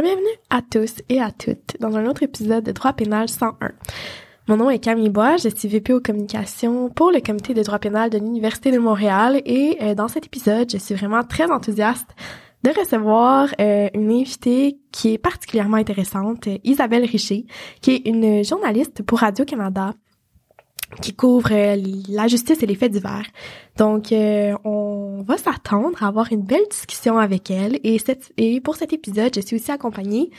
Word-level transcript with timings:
Bienvenue 0.00 0.26
à 0.48 0.62
tous 0.62 0.94
et 1.08 1.20
à 1.20 1.32
toutes 1.32 1.76
dans 1.80 1.96
un 1.96 2.06
autre 2.06 2.22
épisode 2.22 2.62
de 2.62 2.70
Droit 2.70 2.92
pénal 2.92 3.28
101. 3.28 3.72
Mon 4.46 4.56
nom 4.56 4.70
est 4.70 4.78
Camille 4.78 5.08
Bois, 5.08 5.38
je 5.38 5.48
suis 5.48 5.66
VP 5.66 5.92
aux 5.92 6.00
communications 6.00 6.88
pour 6.88 7.10
le 7.10 7.20
comité 7.20 7.52
de 7.52 7.64
droit 7.64 7.80
pénal 7.80 8.08
de 8.08 8.18
l'Université 8.18 8.70
de 8.70 8.78
Montréal 8.78 9.42
et 9.44 9.76
euh, 9.82 9.94
dans 9.96 10.06
cet 10.06 10.26
épisode, 10.26 10.70
je 10.70 10.76
suis 10.76 10.94
vraiment 10.94 11.24
très 11.24 11.50
enthousiaste 11.50 12.14
de 12.62 12.70
recevoir 12.78 13.48
euh, 13.60 13.88
une 13.92 14.12
invitée 14.12 14.78
qui 14.92 15.14
est 15.14 15.18
particulièrement 15.18 15.78
intéressante, 15.78 16.48
Isabelle 16.62 17.04
Richer, 17.04 17.46
qui 17.80 17.90
est 17.90 18.06
une 18.06 18.44
journaliste 18.44 19.02
pour 19.02 19.18
Radio-Canada 19.18 19.94
qui 21.02 21.14
couvre 21.14 21.50
euh, 21.52 21.76
la 22.08 22.28
justice 22.28 22.62
et 22.62 22.66
les 22.66 22.74
faits 22.74 22.92
divers. 22.92 23.26
Donc, 23.76 24.12
euh, 24.12 24.54
on 24.64 25.22
va 25.26 25.36
s'attendre 25.36 26.02
à 26.02 26.08
avoir 26.08 26.32
une 26.32 26.42
belle 26.42 26.66
discussion 26.70 27.18
avec 27.18 27.50
elle. 27.50 27.78
Et, 27.84 27.98
cette, 27.98 28.32
et 28.36 28.60
pour 28.60 28.76
cet 28.76 28.92
épisode, 28.92 29.32
je 29.34 29.40
suis 29.40 29.56
aussi 29.56 29.70
accompagnée 29.70 30.30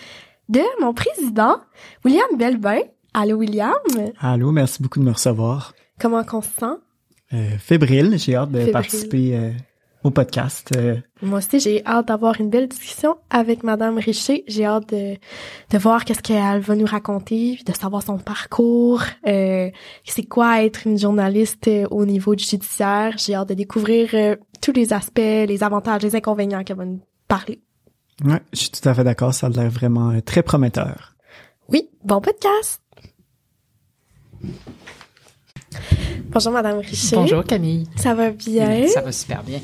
de 0.50 0.62
mon 0.82 0.94
président, 0.94 1.58
William 2.04 2.28
Belbin. 2.38 2.82
Allô, 3.14 3.38
William? 3.38 3.74
Allô, 4.20 4.52
merci 4.52 4.82
beaucoup 4.82 5.00
de 5.00 5.06
me 5.06 5.12
recevoir. 5.12 5.74
Comment 6.00 6.24
on 6.34 6.42
se 6.42 6.50
sent? 6.60 6.78
Euh, 7.34 7.58
fébrile, 7.60 8.18
j'ai 8.18 8.36
hâte 8.36 8.52
de 8.52 8.72
participer 8.72 9.36
euh, 9.36 9.52
au 10.04 10.12
podcast. 10.12 10.72
Euh. 10.78 10.98
Moi 11.22 11.40
aussi, 11.40 11.60
j'ai 11.60 11.86
hâte 11.86 12.08
d'avoir 12.08 12.40
une 12.40 12.50
belle 12.50 12.68
discussion 12.68 13.18
avec 13.30 13.64
Madame 13.64 13.98
Richer. 13.98 14.44
J'ai 14.48 14.66
hâte 14.66 14.90
de, 14.90 15.16
de 15.70 15.78
voir 15.78 16.06
qu'est-ce 16.06 16.22
qu'elle 16.22 16.62
va 16.62 16.76
nous 16.76 16.86
raconter, 16.86 17.60
de 17.66 17.74
savoir 17.74 18.04
son 18.04 18.18
parcours, 18.18 19.04
euh, 19.28 19.70
c'est 20.06 20.24
quoi 20.24 20.64
être 20.64 20.88
une 20.88 20.98
journaliste 20.98 21.68
euh, 21.68 21.86
au 21.92 22.06
niveau 22.06 22.36
du 22.36 22.44
judiciaire. 22.44 23.16
J'ai 23.18 23.36
hâte 23.36 23.50
de 23.50 23.54
découvrir 23.54 24.10
euh, 24.14 24.36
tous 24.62 24.72
les 24.72 24.94
aspects, 24.94 25.20
les 25.20 25.64
avantages, 25.64 26.02
les 26.02 26.16
inconvénients 26.16 26.64
qu'elle 26.64 26.78
va 26.78 26.86
nous 26.86 27.02
parler. 27.28 27.62
Ouais, 28.24 28.42
je 28.54 28.60
suis 28.60 28.70
tout 28.70 28.88
à 28.88 28.94
fait 28.94 29.04
d'accord. 29.04 29.34
Ça 29.34 29.48
a 29.48 29.50
l'air 29.50 29.70
vraiment 29.70 30.20
très 30.22 30.44
prometteur. 30.44 31.16
Oui, 31.68 31.90
bon 32.04 32.22
podcast! 32.22 32.82
Bonjour 36.32 36.52
Madame 36.52 36.78
Richer. 36.78 37.16
Bonjour 37.16 37.44
Camille. 37.44 37.88
Ça 37.96 38.14
va 38.14 38.30
bien? 38.30 38.88
Ça 38.88 39.02
va 39.02 39.12
super 39.12 39.42
bien. 39.42 39.60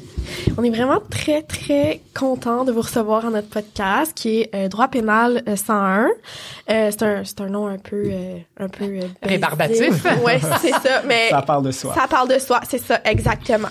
On 0.58 0.64
est 0.64 0.72
vraiment 0.72 1.00
très 1.00 1.44
très 1.44 2.02
content 2.17 2.64
de 2.64 2.72
vous 2.72 2.81
recevoir 2.81 3.25
à 3.25 3.30
notre 3.30 3.50
podcast 3.50 4.14
qui 4.16 4.42
est 4.42 4.56
euh, 4.56 4.67
Droit 4.67 4.88
pénal 4.88 5.44
101. 5.45 6.08
Euh, 6.08 6.89
c'est 6.89 7.03
un 7.03 7.23
c'est 7.23 7.42
un 7.42 7.50
nom 7.50 7.67
un 7.67 7.78
peu 7.78 8.06
euh, 8.12 8.38
un 8.58 8.67
peu 8.67 8.86
euh, 8.86 9.02
rébarbatif. 9.22 10.03
ouais, 10.25 10.39
c'est 10.59 10.72
ça, 10.72 11.03
mais 11.08 11.30
ça 11.30 11.44
parle 11.44 11.66
de 11.66 11.72
soi. 11.72 11.94
Ça 11.94 12.08
parle 12.08 12.30
de 12.30 12.40
soi, 12.40 12.59
c'est 12.67 12.81
ça 12.81 13.00
exactement. 13.06 13.69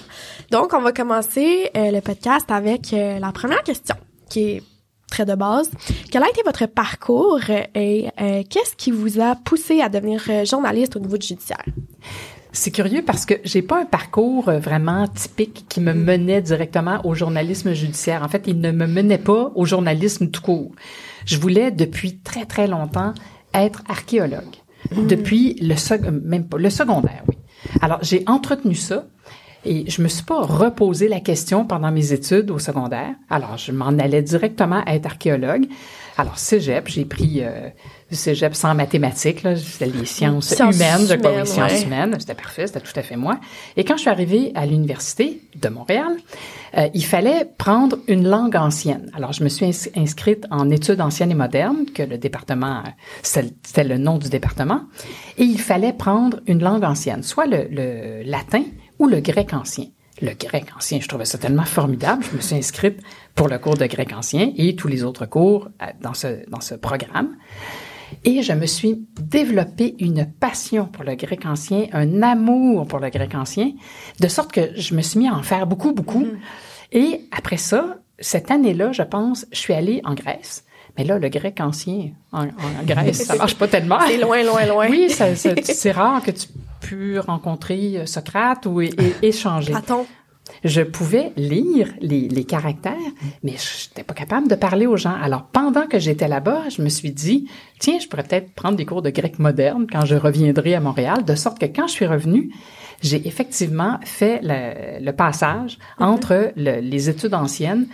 Donc 0.53 0.73
on 0.73 0.81
va 0.81 0.93
commencer 0.93 1.71
le 1.75 2.01
podcast 2.01 2.47
avec 2.51 2.93
la 2.93 3.33
première 3.33 3.65
question 3.65 3.97
qui 4.29 4.51
est 4.51 4.63
très 5.15 5.25
de 5.25 5.34
base. 5.34 5.70
Quel 6.11 6.23
a 6.23 6.29
été 6.29 6.43
votre 6.45 6.67
parcours 6.67 7.41
et 7.75 8.09
qu'est-ce 8.51 8.75
qui 8.77 8.91
vous 8.91 9.20
a 9.20 9.37
poussé 9.37 9.81
à 9.81 9.89
devenir 9.89 10.20
journaliste 10.45 10.97
au 10.97 11.01
niveau 11.01 11.17
du 11.17 11.27
judiciaire? 11.27 11.65
C'est 12.55 12.70
curieux 12.70 13.03
parce 13.03 13.27
que 13.27 13.35
j'ai 13.42 13.62
pas 13.62 13.81
un 13.81 13.85
parcours 13.85 14.48
euh, 14.48 14.61
vraiment 14.61 15.09
typique 15.09 15.67
qui 15.69 15.81
me 15.81 15.92
menait 15.92 16.41
directement 16.41 17.05
au 17.05 17.12
journalisme 17.12 17.75
judiciaire. 17.75 18.23
En 18.23 18.29
fait, 18.29 18.45
il 18.47 18.61
ne 18.61 18.70
me 18.70 18.87
menait 18.87 19.19
pas 19.19 19.51
au 19.57 19.65
journalisme 19.65 20.31
tout 20.31 20.41
court. 20.41 20.70
Je 21.27 21.37
voulais 21.37 21.73
depuis 21.73 22.19
très 22.19 22.47
très 22.47 22.69
longtemps 22.69 23.12
être 23.53 23.83
archéologue. 23.89 24.55
Hmm. 24.92 25.08
Depuis 25.08 25.57
le 25.61 25.75
même 26.20 26.46
pas 26.46 26.57
le 26.57 26.70
secondaire, 26.70 27.25
oui. 27.29 27.36
Alors, 27.81 27.98
j'ai 28.02 28.23
entretenu 28.29 28.77
ça 28.77 29.05
et 29.64 29.91
je 29.91 30.02
me 30.02 30.08
suis 30.08 30.25
pas 30.25 30.41
reposé 30.41 31.08
la 31.08 31.20
question 31.20 31.64
pendant 31.64 31.91
mes 31.91 32.13
études 32.13 32.51
au 32.51 32.58
secondaire. 32.58 33.14
Alors, 33.30 33.57
je 33.57 33.73
m'en 33.73 33.86
allais 33.86 34.23
directement 34.23 34.85
être 34.86 35.07
archéologue. 35.07 35.67
Alors, 36.17 36.39
cégep, 36.39 36.86
j'ai 36.86 37.05
pris 37.05 37.41
euh, 37.42 37.70
cégep 38.11 38.55
sans 38.55 38.75
mathématiques, 38.75 39.42
là, 39.42 39.57
c'était 39.57 39.86
les 39.86 40.05
sciences, 40.05 40.55
humaines, 40.58 41.07
je 41.08 41.14
crois, 41.14 41.41
les 41.41 41.47
sciences 41.47 41.83
humaines, 41.83 42.14
c'était 42.20 42.35
parfait, 42.35 42.69
c'était 42.69 42.80
tout 42.80 42.92
à 42.95 43.02
fait 43.02 43.17
moi. 43.17 43.41
Et 43.77 43.85
quand 43.85 43.97
je 43.97 44.02
suis 44.02 44.11
arrivée 44.11 44.52
à 44.55 44.64
l'université 44.67 45.41
de 45.61 45.69
Montréal, 45.69 46.13
euh, 46.77 46.89
il 46.95 47.05
fallait 47.05 47.48
prendre 47.58 47.98
une 48.07 48.29
langue 48.29 48.55
ancienne. 48.55 49.11
Alors, 49.17 49.33
je 49.33 49.42
me 49.42 49.48
suis 49.48 49.67
inscrite 49.96 50.46
en 50.51 50.70
études 50.70 51.01
anciennes 51.01 51.33
et 51.33 51.36
modernes, 51.36 51.86
que 51.92 52.02
le 52.05 52.19
département, 52.19 52.83
c'était 53.23 53.85
le 53.85 53.98
nom 53.98 54.19
du 54.19 54.29
département, 54.29 54.83
et 55.36 55.45
il 55.45 55.61
fallait 55.61 55.92
prendre 55.92 56.39
une 56.46 56.63
langue 56.63 56.85
ancienne, 56.85 57.23
soit 57.23 57.46
le, 57.46 57.67
le 57.70 58.23
latin 58.23 58.63
ou 58.99 59.07
le 59.07 59.21
grec 59.21 59.53
ancien 59.53 59.87
le 60.23 60.33
grec 60.33 60.67
ancien. 60.77 61.01
Je 61.01 61.09
trouvais 61.09 61.25
ça 61.25 61.39
tellement 61.39 61.65
formidable. 61.65 62.25
Je 62.31 62.37
me 62.37 62.41
suis 62.41 62.57
inscrite 62.57 63.01
pour 63.35 63.49
le 63.49 63.59
cours 63.59 63.77
de 63.77 63.87
grec 63.87 64.13
ancien 64.13 64.53
et 64.57 64.77
tous 64.77 64.89
les 64.89 65.03
autres 65.03 65.27
cours 65.27 65.69
euh, 65.83 65.87
dans 66.01 66.15
ce, 66.15 66.49
dans 66.49 66.61
ce 66.61 66.75
programme. 66.75 67.37
Et 68.25 68.43
je 68.43 68.53
me 68.53 68.67
suis 68.67 69.07
développé 69.21 69.97
une 69.99 70.27
passion 70.27 70.87
pour 70.87 71.05
le 71.05 71.17
grec 71.17 71.47
ancien, 71.47 71.87
un 71.93 72.23
amour 72.23 72.87
pour 72.87 73.01
le 73.01 73.11
grec 73.11 73.35
ancien, 73.35 73.73
de 74.21 74.29
sorte 74.29 74.53
que 74.53 74.71
je 74.77 74.95
me 74.95 75.03
suis 75.03 75.19
mis 75.19 75.29
à 75.29 75.35
en 75.35 75.43
faire 75.43 75.67
beaucoup, 75.67 75.93
beaucoup. 75.93 76.25
Mm-hmm. 76.25 76.39
Et 76.93 77.21
après 77.37 77.57
ça, 77.57 77.97
cette 78.21 78.51
année-là, 78.51 78.93
je 78.93 79.03
pense, 79.03 79.47
je 79.51 79.59
suis 79.59 79.75
allée 79.75 80.01
en 80.05 80.15
Grèce. 80.15 80.65
Mais 80.97 81.03
là, 81.03 81.19
le 81.19 81.29
grec 81.29 81.61
ancien 81.61 82.11
en, 82.31 82.47
Grèce, 82.85 83.25
ça 83.25 83.35
marche 83.39 83.57
pas 83.57 83.67
tellement. 83.67 83.99
C'est 84.07 84.19
loin, 84.19 84.45
loin, 84.45 84.65
loin. 84.65 84.89
Oui, 84.89 85.11
c'est 85.11 85.91
rare 85.91 86.23
que 86.23 86.31
tu 86.31 86.47
pu 86.84 87.18
rencontrer 87.18 88.06
Socrate 88.06 88.67
ou 88.67 88.80
échanger. 89.22 89.74
Attends. 89.74 90.06
Je 90.62 90.83
pouvais 90.83 91.33
lire 91.36 91.89
les, 92.00 92.28
les 92.28 92.45
caractères, 92.45 93.12
mais 93.42 93.55
je 93.56 93.89
n'étais 93.89 94.02
pas 94.02 94.12
capable 94.14 94.46
de 94.48 94.55
parler 94.55 94.86
aux 94.86 94.96
gens. 94.96 95.17
Alors, 95.22 95.45
pendant 95.45 95.86
que 95.86 95.98
j'étais 95.98 96.28
là-bas, 96.28 96.68
je 96.68 96.83
me 96.83 96.90
suis 96.90 97.12
dit, 97.12 97.48
tiens, 97.78 97.98
je 97.98 98.08
pourrais 98.08 98.24
peut-être 98.24 98.52
prendre 98.52 98.77
des 98.77 98.84
cours 98.84 99.00
de 99.00 99.11
grec 99.11 99.39
moderne 99.39 99.86
quand 99.90 100.05
je 100.05 100.17
reviendrai 100.17 100.74
à 100.74 100.80
Montréal, 100.80 101.24
de 101.24 101.34
sorte 101.34 101.58
que 101.58 101.67
quand 101.67 101.86
je 101.86 101.92
suis 101.92 102.06
revenue, 102.06 102.50
j'ai 103.02 103.27
effectivement 103.27 103.98
fait 104.05 104.40
le, 104.42 105.05
le 105.05 105.12
passage 105.12 105.78
mm-hmm. 105.78 106.05
entre 106.05 106.52
les 106.56 107.08
études 107.08 107.34
anciennes 107.34 107.86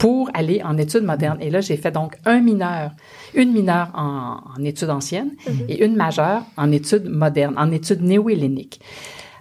pour 0.00 0.30
aller 0.32 0.62
en 0.64 0.78
études 0.78 1.04
modernes. 1.04 1.36
Et 1.42 1.50
là, 1.50 1.60
j'ai 1.60 1.76
fait 1.76 1.90
donc 1.90 2.16
un 2.24 2.40
mineur, 2.40 2.92
une 3.34 3.52
mineure 3.52 3.90
en, 3.94 4.38
en 4.58 4.64
études 4.64 4.88
anciennes 4.88 5.32
mhm. 5.46 5.66
et 5.68 5.84
une 5.84 5.94
majeure 5.94 6.42
en 6.56 6.72
études 6.72 7.04
modernes, 7.04 7.54
en 7.58 7.70
études 7.70 8.02
néo-helléniques. 8.02 8.80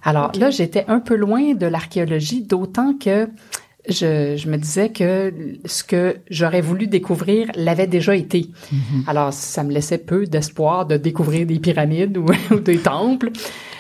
Alors 0.03 0.33
là, 0.37 0.49
j'étais 0.49 0.83
un 0.89 0.99
peu 0.99 1.15
loin 1.15 1.53
de 1.53 1.65
l'archéologie, 1.65 2.41
d'autant 2.41 2.93
que 2.93 3.29
je, 3.87 4.35
je, 4.35 4.49
me 4.49 4.57
disais 4.57 4.89
que 4.89 5.33
ce 5.63 5.81
que 5.85 6.17
j'aurais 6.29 6.61
voulu 6.61 6.87
découvrir 6.87 7.47
l'avait 7.55 7.87
déjà 7.87 8.13
été. 8.17 8.49
Mhm. 8.71 9.05
Alors, 9.07 9.31
ça 9.31 9.63
me 9.63 9.71
laissait 9.71 9.97
peu 9.97 10.25
d'espoir 10.25 10.85
de 10.85 10.97
découvrir 10.97 11.47
des 11.47 11.59
pyramides 11.59 12.17
ou, 12.17 12.25
ou, 12.51 12.59
des 12.59 12.79
temples. 12.79 13.31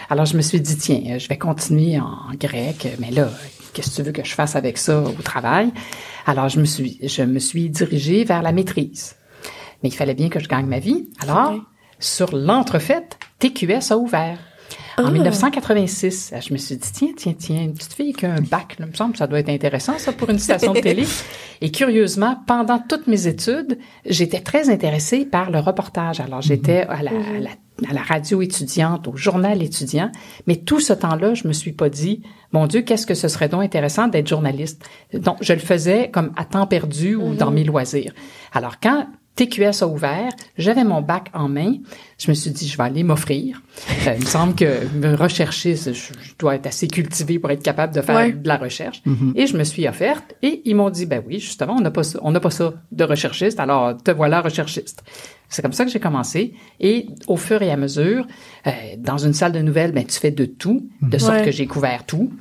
Alors, 0.09 0.25
je 0.25 0.37
me 0.37 0.41
suis 0.41 0.61
dit, 0.61 0.77
tiens, 0.77 1.17
je 1.17 1.27
vais 1.27 1.37
continuer 1.37 1.99
en 1.99 2.33
grec, 2.39 2.87
mais 2.99 3.11
là, 3.11 3.29
qu'est-ce 3.73 3.91
que 3.91 3.95
tu 3.97 4.01
veux 4.03 4.11
que 4.13 4.23
je 4.23 4.33
fasse 4.33 4.55
avec 4.55 4.77
ça 4.77 5.01
au 5.01 5.21
travail? 5.21 5.71
Alors, 6.29 6.47
je 6.47 6.59
me 6.59 6.65
suis, 6.65 6.99
je 7.01 7.23
me 7.23 7.39
suis 7.39 7.71
dirigée 7.71 8.23
vers 8.23 8.43
la 8.43 8.51
maîtrise. 8.51 9.15
Mais 9.81 9.89
il 9.89 9.95
fallait 9.95 10.13
bien 10.13 10.29
que 10.29 10.39
je 10.39 10.47
gagne 10.47 10.67
ma 10.67 10.77
vie. 10.77 11.09
Alors, 11.21 11.55
sur 11.97 12.35
l'entrefaite, 12.35 13.17
TQS 13.39 13.91
a 13.91 13.97
ouvert. 13.97 14.37
En 14.99 15.09
1986, 15.09 16.33
ah. 16.35 16.39
je 16.39 16.53
me 16.53 16.59
suis 16.59 16.75
dit, 16.75 16.91
tiens, 16.93 17.13
tiens, 17.17 17.33
tiens, 17.33 17.63
une 17.63 17.73
petite 17.73 17.93
fille 17.93 18.13
qui 18.13 18.27
a 18.27 18.33
un 18.33 18.41
bac, 18.41 18.75
là, 18.77 18.85
me 18.85 18.93
semble 18.93 19.17
ça 19.17 19.25
doit 19.25 19.39
être 19.39 19.49
intéressant, 19.49 19.97
ça, 19.97 20.11
pour 20.11 20.29
une 20.29 20.37
station 20.37 20.73
de 20.73 20.79
télé. 20.79 21.07
Et 21.61 21.71
curieusement, 21.71 22.37
pendant 22.45 22.77
toutes 22.77 23.07
mes 23.07 23.25
études, 23.25 23.79
j'étais 24.05 24.41
très 24.41 24.69
intéressée 24.69 25.25
par 25.25 25.49
le 25.49 25.57
reportage. 25.57 26.19
Alors, 26.19 26.43
j'étais 26.43 26.81
à 26.81 27.01
la, 27.01 27.09
à 27.09 27.39
la 27.39 27.49
à 27.87 27.93
la 27.93 28.01
radio 28.01 28.41
étudiante, 28.41 29.07
au 29.07 29.15
journal 29.15 29.61
étudiant. 29.61 30.11
Mais 30.47 30.57
tout 30.57 30.79
ce 30.79 30.93
temps-là, 30.93 31.33
je 31.33 31.47
me 31.47 31.53
suis 31.53 31.71
pas 31.71 31.89
dit, 31.89 32.23
mon 32.51 32.67
Dieu, 32.67 32.81
qu'est-ce 32.81 33.05
que 33.05 33.13
ce 33.13 33.27
serait 33.27 33.49
donc 33.49 33.63
intéressant 33.63 34.07
d'être 34.07 34.27
journaliste? 34.27 34.83
Donc, 35.13 35.37
je 35.41 35.53
le 35.53 35.59
faisais 35.59 36.09
comme 36.09 36.31
à 36.35 36.45
temps 36.45 36.67
perdu 36.67 37.15
ou 37.15 37.35
dans 37.35 37.49
mhm. 37.49 37.55
mes 37.55 37.63
loisirs. 37.63 38.13
Alors, 38.53 38.79
quand 38.79 39.07
TQS 39.39 39.83
a 39.83 39.87
ouvert, 39.87 40.31
j'avais 40.57 40.83
mon 40.83 41.01
bac 41.01 41.29
en 41.33 41.47
main. 41.47 41.75
Je 42.17 42.29
me 42.29 42.33
suis 42.33 42.51
dit, 42.51 42.67
je 42.67 42.77
vais 42.77 42.83
aller 42.83 43.03
m'offrir. 43.03 43.61
Euh, 44.05 44.15
il 44.17 44.25
me 44.25 44.25
semble 44.25 44.53
que 44.53 44.85
me 44.95 45.15
rechercher, 45.15 45.77
je, 45.77 46.11
dois 46.37 46.55
être 46.55 46.67
assez 46.67 46.89
cultivé 46.89 47.39
pour 47.39 47.49
être 47.49 47.63
capable 47.63 47.95
de 47.95 48.01
faire 48.01 48.33
de 48.35 48.47
la 48.47 48.57
recherche. 48.57 49.01
Mhm. 49.05 49.33
Et 49.37 49.47
je 49.47 49.55
me 49.55 49.63
suis 49.63 49.87
offerte 49.87 50.35
et 50.41 50.61
ils 50.65 50.75
m'ont 50.75 50.89
dit, 50.89 51.05
ben 51.05 51.23
oui, 51.25 51.39
justement, 51.39 51.75
on 51.77 51.81
n'a 51.81 51.91
pas 51.91 52.03
ça, 52.03 52.19
on 52.21 52.31
n'a 52.31 52.41
pas 52.41 52.49
ça 52.49 52.73
de 52.91 53.03
recherchiste, 53.05 53.61
alors 53.61 53.95
te 53.95 54.11
voilà 54.11 54.41
recherchiste. 54.41 55.03
C'est 55.47 55.61
comme 55.61 55.73
ça 55.73 55.85
que 55.85 55.91
j'ai 55.91 56.01
commencé. 56.01 56.53
Et 56.81 57.07
au 57.27 57.37
fur 57.37 57.61
et 57.61 57.71
à 57.71 57.77
mesure, 57.77 58.27
euh, 58.67 58.71
dans 58.97 59.17
une 59.17 59.33
salle 59.33 59.53
de 59.53 59.59
nouvelles, 59.59 59.93
ben, 59.93 60.05
tu 60.05 60.19
fais 60.19 60.31
de 60.31 60.45
tout, 60.45 60.89
de 61.01 61.17
sorte 61.17 61.43
que 61.43 61.51
j'ai 61.51 61.65
couvert 61.65 62.05
tout. 62.05 62.31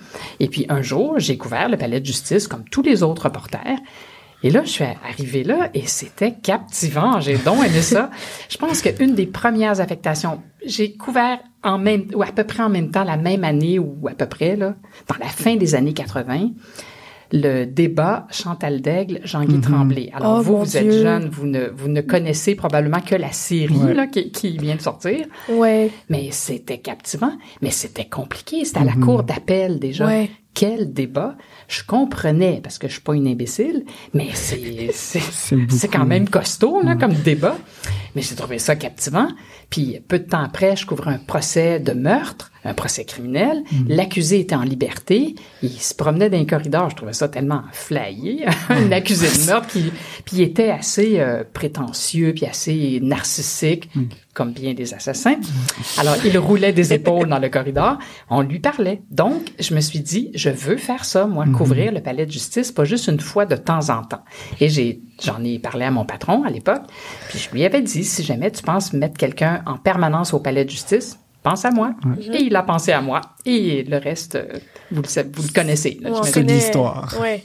Et 0.41 0.49
puis 0.49 0.67
un 0.69 0.83
jour, 0.83 1.19
j'ai 1.19 1.39
couvert 1.39 1.69
le 1.69 1.77
palais 1.77 2.01
de 2.01 2.07
justice 2.07 2.49
comme 2.49 2.65
tous 2.65 2.83
les 2.83 3.05
autres 3.05 3.25
reporters. 3.25 3.79
Et 4.43 4.51
là, 4.51 4.63
je 4.65 4.69
suis 4.71 4.85
arrivée 4.85 5.43
là 5.43 5.69
et 5.75 5.87
c'était 5.87 6.33
captivant. 6.33 7.19
J'ai 7.21 7.37
donc 7.39 7.59
aimé 7.67 7.83
ça. 7.83 8.11
Je 8.49 8.57
pense 8.57 8.83
qu'une 8.83 9.15
des 9.15 9.27
premières 9.27 9.81
affectations, 9.81 10.41
j'ai 10.65 10.93
couvert 10.97 11.39
en 11.65 11.79
même, 11.79 12.05
ou 12.15 12.23
à 12.23 12.27
peu 12.27 12.45
près 12.45 12.63
en 12.63 12.69
même 12.69 12.91
temps, 12.93 13.03
la 13.03 13.17
même 13.17 13.43
année 13.43 13.81
ou 13.81 14.07
à 14.09 14.13
peu 14.15 14.27
près, 14.27 14.55
là, 14.55 14.77
dans 15.09 15.17
la 15.19 15.27
fin 15.27 15.57
des 15.57 15.75
années 15.75 15.93
80, 15.93 16.51
le 17.33 17.65
débat 17.67 18.27
Chantal 18.31 18.81
Daigle, 18.81 19.21
Jean-Guy 19.25 19.61
Tremblay. 19.61 20.11
Alors 20.15 20.39
Oh, 20.39 20.43
vous, 20.43 20.59
vous 20.65 20.77
êtes 20.77 20.89
Dieu. 20.89 21.03
jeune, 21.03 21.29
vous 21.29 21.47
ne 21.47 21.67
vous 21.69 21.89
ne 21.89 22.01
connaissez 22.01 22.55
probablement 22.55 23.01
que 23.01 23.17
la 23.17 23.33
série 23.33 23.75
Ouais. 23.77 23.93
là, 23.93 24.07
qui, 24.07 24.31
qui 24.31 24.57
vient 24.57 24.77
de 24.77 24.81
sortir, 24.81 25.27
Ouais. 25.51 25.91
mais 26.09 26.29
c'était 26.31 26.79
captivant, 26.79 27.33
mais 27.61 27.71
c'était 27.71 28.07
compliqué. 28.09 28.65
C'était 28.65 28.79
à 28.81 28.85
la 28.85 28.95
cour 28.95 29.25
d'appel 29.25 29.79
déjà. 29.79 30.07
Ouais. 30.07 30.31
Quel 30.59 30.93
débat 30.93 31.37
Je 31.69 31.85
comprenais 31.85 32.59
parce 32.61 32.79
que 32.79 32.89
je 32.89 32.95
suis 32.95 33.01
pas 33.01 33.15
une 33.15 33.29
imbécile, 33.29 33.85
mais 34.13 34.31
c'est 34.35 35.89
quand 35.89 36.05
même 36.05 36.29
costaud 36.29 36.83
là 36.83 36.97
comme 36.97 37.13
débat. 37.13 37.57
Mais 38.17 38.23
j'ai 38.23 38.35
trouvé 38.35 38.59
ça 38.59 38.75
captivant. 38.75 39.29
Puis 39.71 40.01
peu 40.09 40.19
de 40.19 40.25
temps 40.25 40.43
après, 40.43 40.75
je 40.75 40.85
couvre 40.85 41.07
un 41.07 41.19
procès 41.19 41.79
de 41.79 41.93
meurtre, 41.93 42.51
un 42.65 42.75
procès 42.75 43.05
criminel. 43.05 43.63
L'accusé 43.87 44.41
était 44.41 44.55
en 44.55 44.63
liberté, 44.63 45.35
il 45.63 45.71
se 45.71 45.95
promenait 45.95 46.31
dans 46.31 46.39
les 46.39 46.47
corridors. 46.47 46.91
Je 46.91 46.97
trouvais 46.97 47.13
ça 47.13 47.29
tellement 47.29 47.63
flyé, 47.73 48.47
un 48.69 48.93
accusé 48.93 49.27
de 49.27 49.47
meurtre 49.47 49.69
qui 49.69 49.93
puis 50.25 50.37
il 50.37 50.43
était 50.43 50.71
assez 50.71 51.21
euh, 51.21 51.45
prétentieux 51.53 52.33
puis 52.35 52.47
assez 52.47 53.01
narcissique. 53.03 53.89
Comme 54.35 54.53
bien 54.53 54.73
des 54.73 54.95
assassins. 54.95 55.35
Alors, 55.97 56.15
il 56.25 56.39
roulait 56.39 56.73
des 56.73 56.93
épaules 56.93 57.29
dans 57.29 57.41
le 57.41 57.49
corridor. 57.49 57.99
On 58.31 58.43
lui 58.43 58.61
parlait. 58.61 59.03
Donc, 59.11 59.53
je 59.59 59.75
me 59.75 59.81
suis 59.81 59.99
dit, 59.99 60.31
je 60.33 60.49
veux 60.49 60.77
faire 60.77 61.05
ça, 61.05 61.27
moi, 61.27 61.45
couvrir 61.47 61.91
le 61.91 62.01
palais 62.01 62.25
de 62.25 62.31
justice, 62.31 62.71
pas 62.71 62.85
juste 62.85 63.09
une 63.09 63.19
fois 63.19 63.47
de 63.47 63.57
temps 63.57 63.91
en 63.91 64.05
temps. 64.05 64.23
Et 64.61 64.69
j'ai, 64.69 65.01
j'en 65.21 65.43
ai 65.43 65.59
parlé 65.59 65.87
à 65.87 65.91
mon 65.91 66.05
patron 66.05 66.45
à 66.45 66.51
l'époque. 66.51 66.83
Puis 67.31 67.41
je 67.41 67.51
lui 67.51 67.65
avais 67.65 67.83
dit, 67.83 68.05
si 68.05 68.23
jamais 68.23 68.53
tu 68.53 68.63
penses 68.63 68.93
mettre 68.93 69.17
quelqu'un 69.17 69.63
en 69.67 69.77
permanence 69.77 70.33
au 70.33 70.39
palais 70.39 70.65
de 70.65 70.71
justice, 70.71 71.19
pense 71.43 71.65
à 71.65 71.71
moi. 71.71 71.95
Et 72.33 72.43
il 72.43 72.57
a 72.57 72.63
pensé 72.63 72.93
à 72.93 73.01
moi. 73.01 73.21
Et 73.45 73.85
le 73.85 73.99
reste, 73.99 74.35
euh, 74.35 74.59
vous 74.91 75.03
le, 75.03 75.23
vous 75.33 75.43
le 75.43 75.53
connaissez. 75.53 76.01
C'est 76.25 76.43
l'histoire. 76.43 77.15
Ouais. 77.21 77.45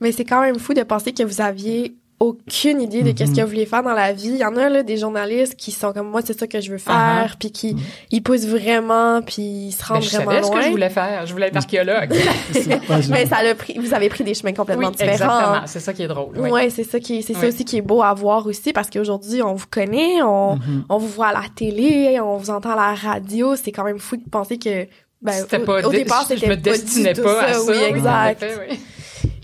Mais 0.00 0.12
c'est 0.12 0.24
quand 0.24 0.40
même 0.40 0.58
fou 0.58 0.74
de 0.74 0.82
penser 0.82 1.12
que 1.12 1.22
vous 1.22 1.40
aviez 1.40 1.97
aucune 2.20 2.80
idée 2.80 3.02
de 3.02 3.12
qu'est-ce 3.12 3.32
que 3.32 3.40
vous 3.42 3.46
vouliez 3.46 3.66
faire 3.66 3.82
dans 3.84 3.92
la 3.92 4.12
vie. 4.12 4.30
Il 4.30 4.38
y 4.38 4.44
en 4.44 4.56
a 4.56 4.68
là 4.68 4.82
des 4.82 4.96
journalistes 4.96 5.54
qui 5.56 5.70
sont 5.70 5.92
comme 5.92 6.08
moi, 6.10 6.20
c'est 6.24 6.36
ça 6.38 6.46
que 6.48 6.60
je 6.60 6.72
veux 6.72 6.78
Ah 6.86 7.20
faire, 7.22 7.36
puis 7.38 7.52
qui 7.52 7.76
ils 8.10 8.22
poussent 8.22 8.46
vraiment, 8.46 9.22
puis 9.22 9.42
ils 9.42 9.72
se 9.72 9.78
Ben, 9.78 9.94
rendent 9.94 10.02
je 10.02 10.08
vraiment 10.16 10.30
savais 10.32 10.42
ce 10.42 10.50
que 10.50 10.62
je 10.62 10.68
voulais 10.70 10.90
faire. 10.90 11.26
Je 11.26 11.32
voulais 11.32 11.46
être 11.46 11.56
archéologue. 11.56 12.12
Mais 13.10 13.26
ça 13.26 13.42
l'a 13.42 13.54
pris, 13.54 13.78
vous 13.78 13.94
avez 13.94 14.08
pris 14.08 14.24
des 14.24 14.34
chemins 14.34 14.52
complètement 14.52 14.88
oui, 14.88 14.92
différents. 14.92 15.12
exactement. 15.12 15.60
C'est 15.66 15.80
ça 15.80 15.92
qui 15.92 16.02
est 16.02 16.08
drôle. 16.08 16.34
oui. 16.38 16.50
Ouais, 16.50 16.70
c'est 16.70 16.84
ça 16.84 16.98
qui, 16.98 17.22
c'est 17.22 17.34
ça 17.34 17.46
aussi 17.46 17.64
qui 17.64 17.76
est 17.76 17.82
beau 17.82 18.02
à 18.02 18.12
voir 18.14 18.46
aussi 18.46 18.72
parce 18.72 18.90
qu'aujourd'hui 18.90 19.42
on 19.42 19.54
vous 19.54 19.66
connaît, 19.70 20.22
on, 20.22 20.56
Mm-hmm. 20.56 20.82
on 20.88 20.98
vous 20.98 21.08
voit 21.08 21.28
à 21.28 21.32
la 21.34 21.44
télé, 21.54 22.18
on 22.20 22.36
vous 22.36 22.50
entend 22.50 22.70
à 22.70 22.76
la 22.76 22.94
radio. 22.94 23.54
C'est 23.54 23.70
quand 23.70 23.84
même 23.84 23.98
fou 23.98 24.16
de 24.16 24.22
penser 24.28 24.58
que 24.58 24.86
ben, 25.20 25.34
au, 25.42 25.58
pas, 25.64 25.86
au 25.86 25.90
départ 25.90 26.22
je, 26.28 26.34
c'était 26.34 26.46
je 26.46 26.50
me 26.50 26.56
pas 26.56 26.70
destinais 26.70 27.12
du 27.12 27.20
tout 27.20 27.26
pas 27.26 27.42
à 27.42 27.52
ça. 27.52 27.60
Oui, 27.64 27.76
oui, 27.78 27.84
exact. 27.90 28.44
oui. 28.70 28.78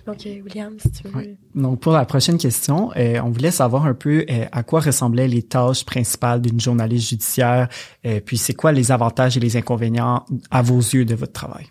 Donc 0.07 0.19
William, 0.25 0.79
si 0.79 0.91
tu 0.91 1.09
veux. 1.09 1.37
Donc, 1.55 1.81
pour 1.81 1.93
la 1.93 2.05
prochaine 2.05 2.37
question, 2.37 2.91
euh, 2.97 3.21
on 3.23 3.31
voulait 3.31 3.51
savoir 3.51 3.87
un 3.87 3.95
peu 3.95 4.25
euh, 4.29 4.45
à 4.53 4.63
quoi 4.63 4.81
ressemblaient 4.81 5.29
les 5.29 5.43
tâches 5.43 5.85
principales 5.85 6.43
d'une 6.43 6.61
journaliste 6.61 7.09
judiciaire, 7.09 7.69
euh, 8.05 8.21
puis 8.25 8.37
c'est 8.37 8.55
quoi 8.55 8.73
les 8.73 8.93
avantages 8.93 9.37
et 9.37 9.41
les 9.41 9.57
inconvénients 9.57 10.25
à 10.51 10.63
vos 10.63 10.79
yeux 10.79 11.05
de 11.05 11.15
votre 11.15 11.33
travail? 11.33 11.67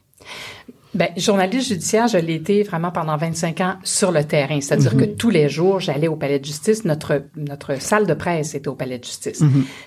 Ben, 0.95 1.09
journaliste 1.17 1.69
judiciaire, 1.69 2.07
je 2.07 2.17
l'ai 2.17 2.35
été 2.35 2.61
vraiment 2.63 2.91
pendant 2.91 3.17
25 3.17 3.61
ans 3.61 3.75
sur 3.83 4.11
le 4.11 4.23
terrain. 4.23 4.61
C'est-à-dire 4.61 4.95
que 4.95 5.05
tous 5.05 5.29
les 5.31 5.49
jours, 5.49 5.79
j'allais 5.79 6.07
au 6.07 6.15
palais 6.15 6.37
de 6.39 6.45
justice. 6.45 6.85
Notre, 6.85 7.23
notre 7.35 7.81
salle 7.81 8.05
de 8.05 8.13
presse 8.13 8.53
était 8.53 8.67
au 8.67 8.75
palais 8.75 8.99
de 8.99 9.03
justice. 9.03 9.43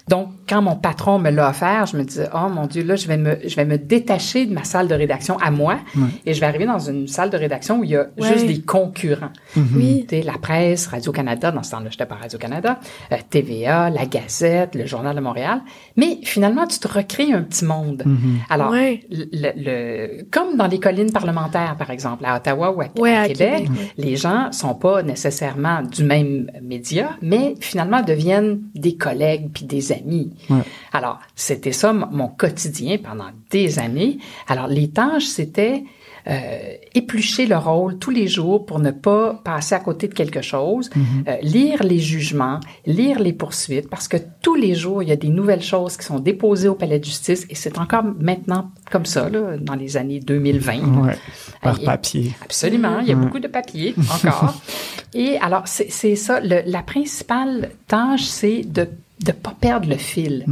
Donc, 0.08 0.30
quand 0.48 0.62
mon 0.62 0.74
patron 0.76 1.18
me 1.18 1.30
l'a 1.30 1.50
offert, 1.50 1.86
je 1.86 1.96
me 1.96 2.02
disais, 2.04 2.28
oh 2.34 2.48
mon 2.48 2.66
Dieu, 2.66 2.82
là, 2.82 2.96
je 2.96 3.06
vais 3.06 3.16
me, 3.16 3.38
je 3.46 3.54
vais 3.54 3.64
me 3.64 3.78
détacher 3.78 4.46
de 4.46 4.52
ma 4.52 4.64
salle 4.64 4.88
de 4.88 4.94
rédaction 4.94 5.38
à 5.38 5.50
moi 5.50 5.78
et 6.24 6.34
je 6.34 6.40
vais 6.40 6.46
arriver 6.46 6.66
dans 6.66 6.78
une 6.80 7.06
salle 7.06 7.30
de 7.30 7.36
rédaction 7.36 7.78
où 7.80 7.84
il 7.84 7.90
y 7.90 7.96
a 7.96 8.06
Ouais. 8.18 8.32
juste 8.32 8.46
des 8.46 8.60
concurrents. 8.62 9.30
Oui. 9.56 10.06
Tu 10.08 10.16
sais, 10.16 10.22
la 10.22 10.38
presse, 10.38 10.86
Radio-Canada, 10.88 11.52
dans 11.52 11.62
ce 11.62 11.70
temps-là, 11.72 11.90
j'étais 11.90 12.06
pas 12.06 12.14
Radio-Canada, 12.16 12.80
euh, 13.12 13.16
TVA, 13.30 13.90
la 13.90 14.06
Gazette, 14.06 14.74
le 14.74 14.86
Journal 14.86 15.14
de 15.14 15.20
Montréal. 15.20 15.60
Mais 15.96 16.18
finalement, 16.24 16.66
tu 16.66 16.78
te 16.78 16.88
recrées 16.88 17.32
un 17.32 17.42
petit 17.42 17.64
monde. 17.64 18.04
Alors, 18.50 18.70
Ouais. 18.70 19.04
le, 19.10 19.26
le- 19.56 20.22
comme 20.30 20.56
dans 20.56 20.66
les 20.66 20.78
collines 20.96 21.12
parlementaires, 21.12 21.76
par 21.78 21.90
exemple, 21.90 22.24
à 22.24 22.36
Ottawa 22.36 22.70
ou 22.72 22.80
à, 22.80 22.86
Ouais, 22.98 23.14
à 23.14 23.22
à 23.22 23.28
Québec, 23.28 23.68
les 23.98 24.16
gens 24.16 24.52
sont 24.52 24.74
pas 24.74 25.02
nécessairement 25.02 25.82
du 25.82 26.04
même 26.04 26.50
média, 26.62 27.10
mais 27.22 27.54
finalement 27.60 28.02
deviennent 28.02 28.62
des 28.74 28.96
collègues 28.96 29.50
puis 29.52 29.64
des 29.64 29.92
amis. 29.92 30.32
Ouais. 30.48 30.62
Alors, 30.92 31.18
c'était 31.34 31.72
ça 31.72 31.92
mon 31.92 32.28
quotidien 32.28 32.98
pendant 33.02 33.30
des 33.50 33.78
années. 33.78 34.18
Alors, 34.48 34.68
les 34.68 34.88
tâches, 34.90 35.26
c'était 35.26 35.84
euh, 36.28 36.74
éplucher 36.96 37.46
le 37.46 37.56
rôle 37.56 37.98
tous 37.98 38.10
les 38.10 38.26
jours 38.26 38.66
pour 38.66 38.80
ne 38.80 38.90
pas 38.90 39.34
passer 39.44 39.76
à 39.76 39.78
côté 39.78 40.08
de 40.08 40.14
quelque 40.14 40.42
chose, 40.42 40.90
euh, 41.28 41.36
lire 41.40 41.84
les 41.84 42.00
jugements, 42.00 42.58
lire 42.84 43.20
les 43.20 43.32
poursuites, 43.32 43.88
parce 43.88 44.08
que 44.08 44.16
tous 44.42 44.56
les 44.56 44.74
jours, 44.74 45.04
il 45.04 45.08
y 45.08 45.12
a 45.12 45.16
des 45.16 45.28
nouvelles 45.28 45.62
choses 45.62 45.96
qui 45.96 46.04
sont 46.04 46.18
déposées 46.18 46.68
au 46.68 46.74
palais 46.74 46.98
de 46.98 47.04
justice, 47.04 47.46
et 47.48 47.54
c'est 47.54 47.78
encore 47.78 48.02
maintenant 48.18 48.72
comme 48.90 49.06
ça, 49.06 49.28
là, 49.28 49.56
dans 49.56 49.76
les 49.76 49.96
années 49.96 50.18
2020. 50.18 50.85
Ouais, 50.86 51.18
par 51.62 51.78
papier. 51.80 52.34
Absolument, 52.42 53.00
il 53.00 53.08
y 53.08 53.12
a 53.12 53.14
beaucoup 53.16 53.38
de 53.40 53.48
papier 53.48 53.94
encore. 54.14 54.54
Et 55.14 55.38
alors, 55.38 55.62
c'est 55.66 56.16
ça, 56.16 56.40
le- 56.40 56.62
la 56.66 56.82
principale 56.82 57.70
tâche, 57.86 58.24
c'est 58.24 58.62
de 58.62 58.88
de 59.24 59.32
pas 59.32 59.54
perdre 59.58 59.88
le 59.88 59.96
fil 59.96 60.44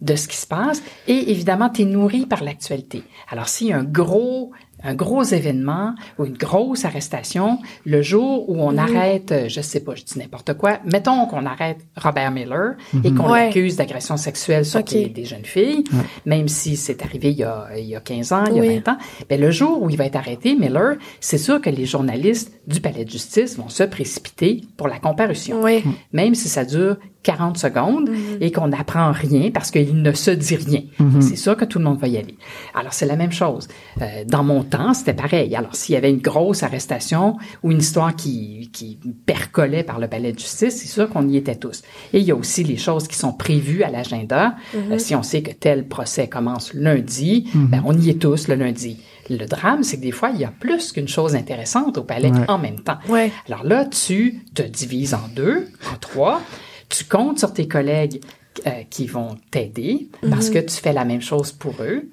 de 0.00 0.14
ce 0.14 0.28
qui 0.28 0.36
se 0.36 0.46
passe. 0.46 0.80
Et 1.08 1.32
évidemment, 1.32 1.68
tu 1.70 1.82
es 1.82 1.84
nourri 1.84 2.24
par 2.24 2.44
l'actualité. 2.44 3.02
Alors, 3.28 3.48
s'il 3.48 3.66
y 3.66 3.72
a 3.72 3.78
un 3.78 3.82
gros 3.82 4.52
un 4.86 4.94
gros 4.94 5.22
événement 5.22 5.94
ou 6.18 6.24
une 6.24 6.36
grosse 6.36 6.84
arrestation, 6.84 7.58
le 7.84 8.02
jour 8.02 8.48
où 8.48 8.56
on 8.60 8.76
arrête, 8.78 9.32
euh, 9.32 9.48
je 9.48 9.60
sais 9.60 9.80
pas, 9.80 9.94
je 9.94 10.04
dis 10.04 10.18
n'importe 10.18 10.54
quoi, 10.54 10.78
mettons 10.84 11.26
qu'on 11.26 11.44
arrête 11.46 11.78
Robert 11.96 12.30
Miller 12.30 12.74
et 13.04 13.12
qu'on 13.12 13.30
Ouais. 13.30 13.46
l'accuse 13.46 13.76
d'agression 13.76 14.16
sexuelle 14.16 14.64
sur 14.64 14.82
des, 14.82 15.06
des 15.08 15.24
jeunes 15.24 15.44
filles, 15.44 15.84
même 16.24 16.48
si 16.48 16.76
c'est 16.76 17.02
arrivé 17.02 17.30
il 17.32 17.38
y 17.38 17.44
a, 17.44 17.68
il 17.76 17.84
y 17.84 17.96
a 17.96 18.00
15 18.00 18.32
ans, 18.32 18.44
il 18.48 18.56
y 18.56 18.58
a 18.58 18.62
Oui. 18.62 18.80
20 18.84 18.92
ans, 18.92 18.98
ben 19.28 19.40
le 19.40 19.50
jour 19.50 19.82
où 19.82 19.90
il 19.90 19.96
va 19.96 20.04
être 20.06 20.16
arrêté, 20.16 20.54
Miller, 20.54 20.96
c'est 21.20 21.38
sûr 21.38 21.60
que 21.60 21.70
les 21.70 21.86
journalistes 21.86 22.52
du 22.66 22.80
palais 22.80 23.04
de 23.04 23.10
justice 23.10 23.56
vont 23.58 23.68
se 23.68 23.82
précipiter 23.82 24.62
pour 24.76 24.88
la 24.88 24.98
comparution. 24.98 25.60
Oui. 25.62 25.82
Même 26.12 26.34
si 26.34 26.48
ça 26.48 26.64
dure 26.64 26.96
40 27.26 27.58
secondes 27.58 28.08
et 28.40 28.52
qu'on 28.52 28.68
n'apprend 28.68 29.10
rien 29.10 29.50
parce 29.52 29.72
qu'il 29.72 30.00
ne 30.00 30.12
se 30.12 30.30
dit 30.30 30.54
rien. 30.54 30.82
C'est 31.20 31.34
sûr 31.34 31.56
que 31.56 31.64
tout 31.64 31.78
le 31.80 31.84
monde 31.84 31.98
va 31.98 32.06
y 32.06 32.16
aller. 32.16 32.36
Alors, 32.72 32.92
c'est 32.92 33.04
la 33.06 33.16
même 33.16 33.32
chose. 33.32 33.66
Euh, 34.00 34.22
dans 34.28 34.44
mon 34.44 34.62
temps, 34.62 34.94
c'était 34.94 35.12
pareil. 35.12 35.56
Alors, 35.56 35.74
s'il 35.74 35.94
y 35.94 35.98
avait 35.98 36.10
une 36.10 36.20
grosse 36.20 36.62
arrestation 36.62 37.36
ou 37.64 37.72
une 37.72 37.78
histoire 37.78 38.14
qui, 38.14 38.70
qui 38.72 38.98
percolait 39.26 39.82
par 39.82 39.98
le 39.98 40.06
palais 40.06 40.32
de 40.32 40.38
justice, 40.38 40.76
c'est 40.76 40.86
sûr 40.86 41.08
qu'on 41.10 41.28
y 41.28 41.36
était 41.36 41.56
tous. 41.56 41.82
Et 42.12 42.20
il 42.20 42.24
y 42.24 42.30
a 42.30 42.36
aussi 42.36 42.62
les 42.62 42.76
choses 42.76 43.08
qui 43.08 43.16
sont 43.16 43.32
prévues 43.32 43.82
à 43.82 43.90
l'agenda. 43.90 44.54
Euh, 44.76 44.98
si 44.98 45.16
on 45.16 45.24
sait 45.24 45.42
que 45.42 45.50
tel 45.52 45.88
procès 45.88 46.28
commence 46.28 46.72
lundi, 46.74 47.48
ben, 47.54 47.82
on 47.84 47.98
y 47.98 48.10
est 48.10 48.20
tous 48.22 48.46
le 48.46 48.54
lundi. 48.54 49.00
Le 49.28 49.46
drame, 49.46 49.82
c'est 49.82 49.96
que 49.96 50.02
des 50.02 50.12
fois, 50.12 50.30
il 50.32 50.40
y 50.40 50.44
a 50.44 50.52
plus 50.60 50.92
qu'une 50.92 51.08
chose 51.08 51.34
intéressante 51.34 51.98
au 51.98 52.04
palais 52.04 52.30
Ouais. 52.30 52.44
en 52.48 52.58
même 52.58 52.78
temps. 52.80 52.98
Ouais. 53.08 53.32
Alors 53.48 53.64
là, 53.64 53.84
tu 53.84 54.44
te 54.54 54.62
divises 54.62 55.14
en 55.14 55.26
deux, 55.34 55.66
en 55.92 55.96
trois. 55.98 56.40
Tu 56.88 57.04
comptes 57.04 57.38
sur 57.38 57.52
tes 57.52 57.66
collègues 57.68 58.20
euh, 58.66 58.70
qui 58.90 59.06
vont 59.06 59.36
t'aider 59.50 60.08
parce 60.30 60.50
que 60.50 60.58
tu 60.58 60.76
fais 60.76 60.92
la 60.92 61.04
même 61.04 61.20
chose 61.22 61.52
pour 61.52 61.74
eux. 61.82 62.08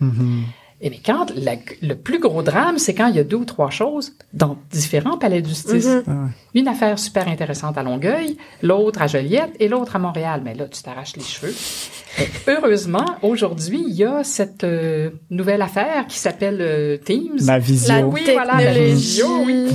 Et 0.81 0.89
mais 0.89 0.99
quand 1.05 1.31
la- 1.35 1.55
le 1.81 1.93
plus 1.95 2.19
gros 2.19 2.41
drame, 2.43 2.77
c'est 2.77 2.93
quand 2.93 3.07
il 3.07 3.15
y 3.15 3.19
a 3.19 3.23
deux 3.23 3.37
ou 3.37 3.45
trois 3.45 3.69
choses 3.69 4.13
dans 4.33 4.57
différents 4.71 5.17
palais 5.17 5.41
de 5.41 5.47
justice. 5.47 5.85
Une 6.55 6.67
affaire 6.67 6.97
super 6.99 7.27
intéressante 7.27 7.77
à 7.77 7.83
Longueuil, 7.83 8.37
l'autre 8.61 9.01
à 9.01 9.07
Joliette 9.07 9.51
et 9.59 9.67
l'autre 9.67 9.95
à 9.95 9.99
Montréal. 9.99 10.41
Mais 10.43 10.53
là, 10.53 10.65
tu 10.67 10.81
t'arraches 10.83 11.15
les 11.15 11.23
cheveux. 11.23 11.53
Heureusement, 12.47 13.05
aujourd'hui, 13.21 13.83
il 13.87 13.93
y 13.95 14.03
a 14.03 14.23
cette 14.23 14.63
euh, 14.63 15.09
nouvelle 15.29 15.61
affaire 15.61 16.05
qui 16.07 16.17
s'appelle 16.19 16.57
euh, 16.61 16.97
Teams. 16.97 17.37
La 17.45 17.57
visio. 17.59 17.93
La 17.93 18.05
Oui, 18.05 18.21
voilà, 18.33 18.61
la 18.61 18.71
visio, 18.73 19.27
oui. 19.45 19.67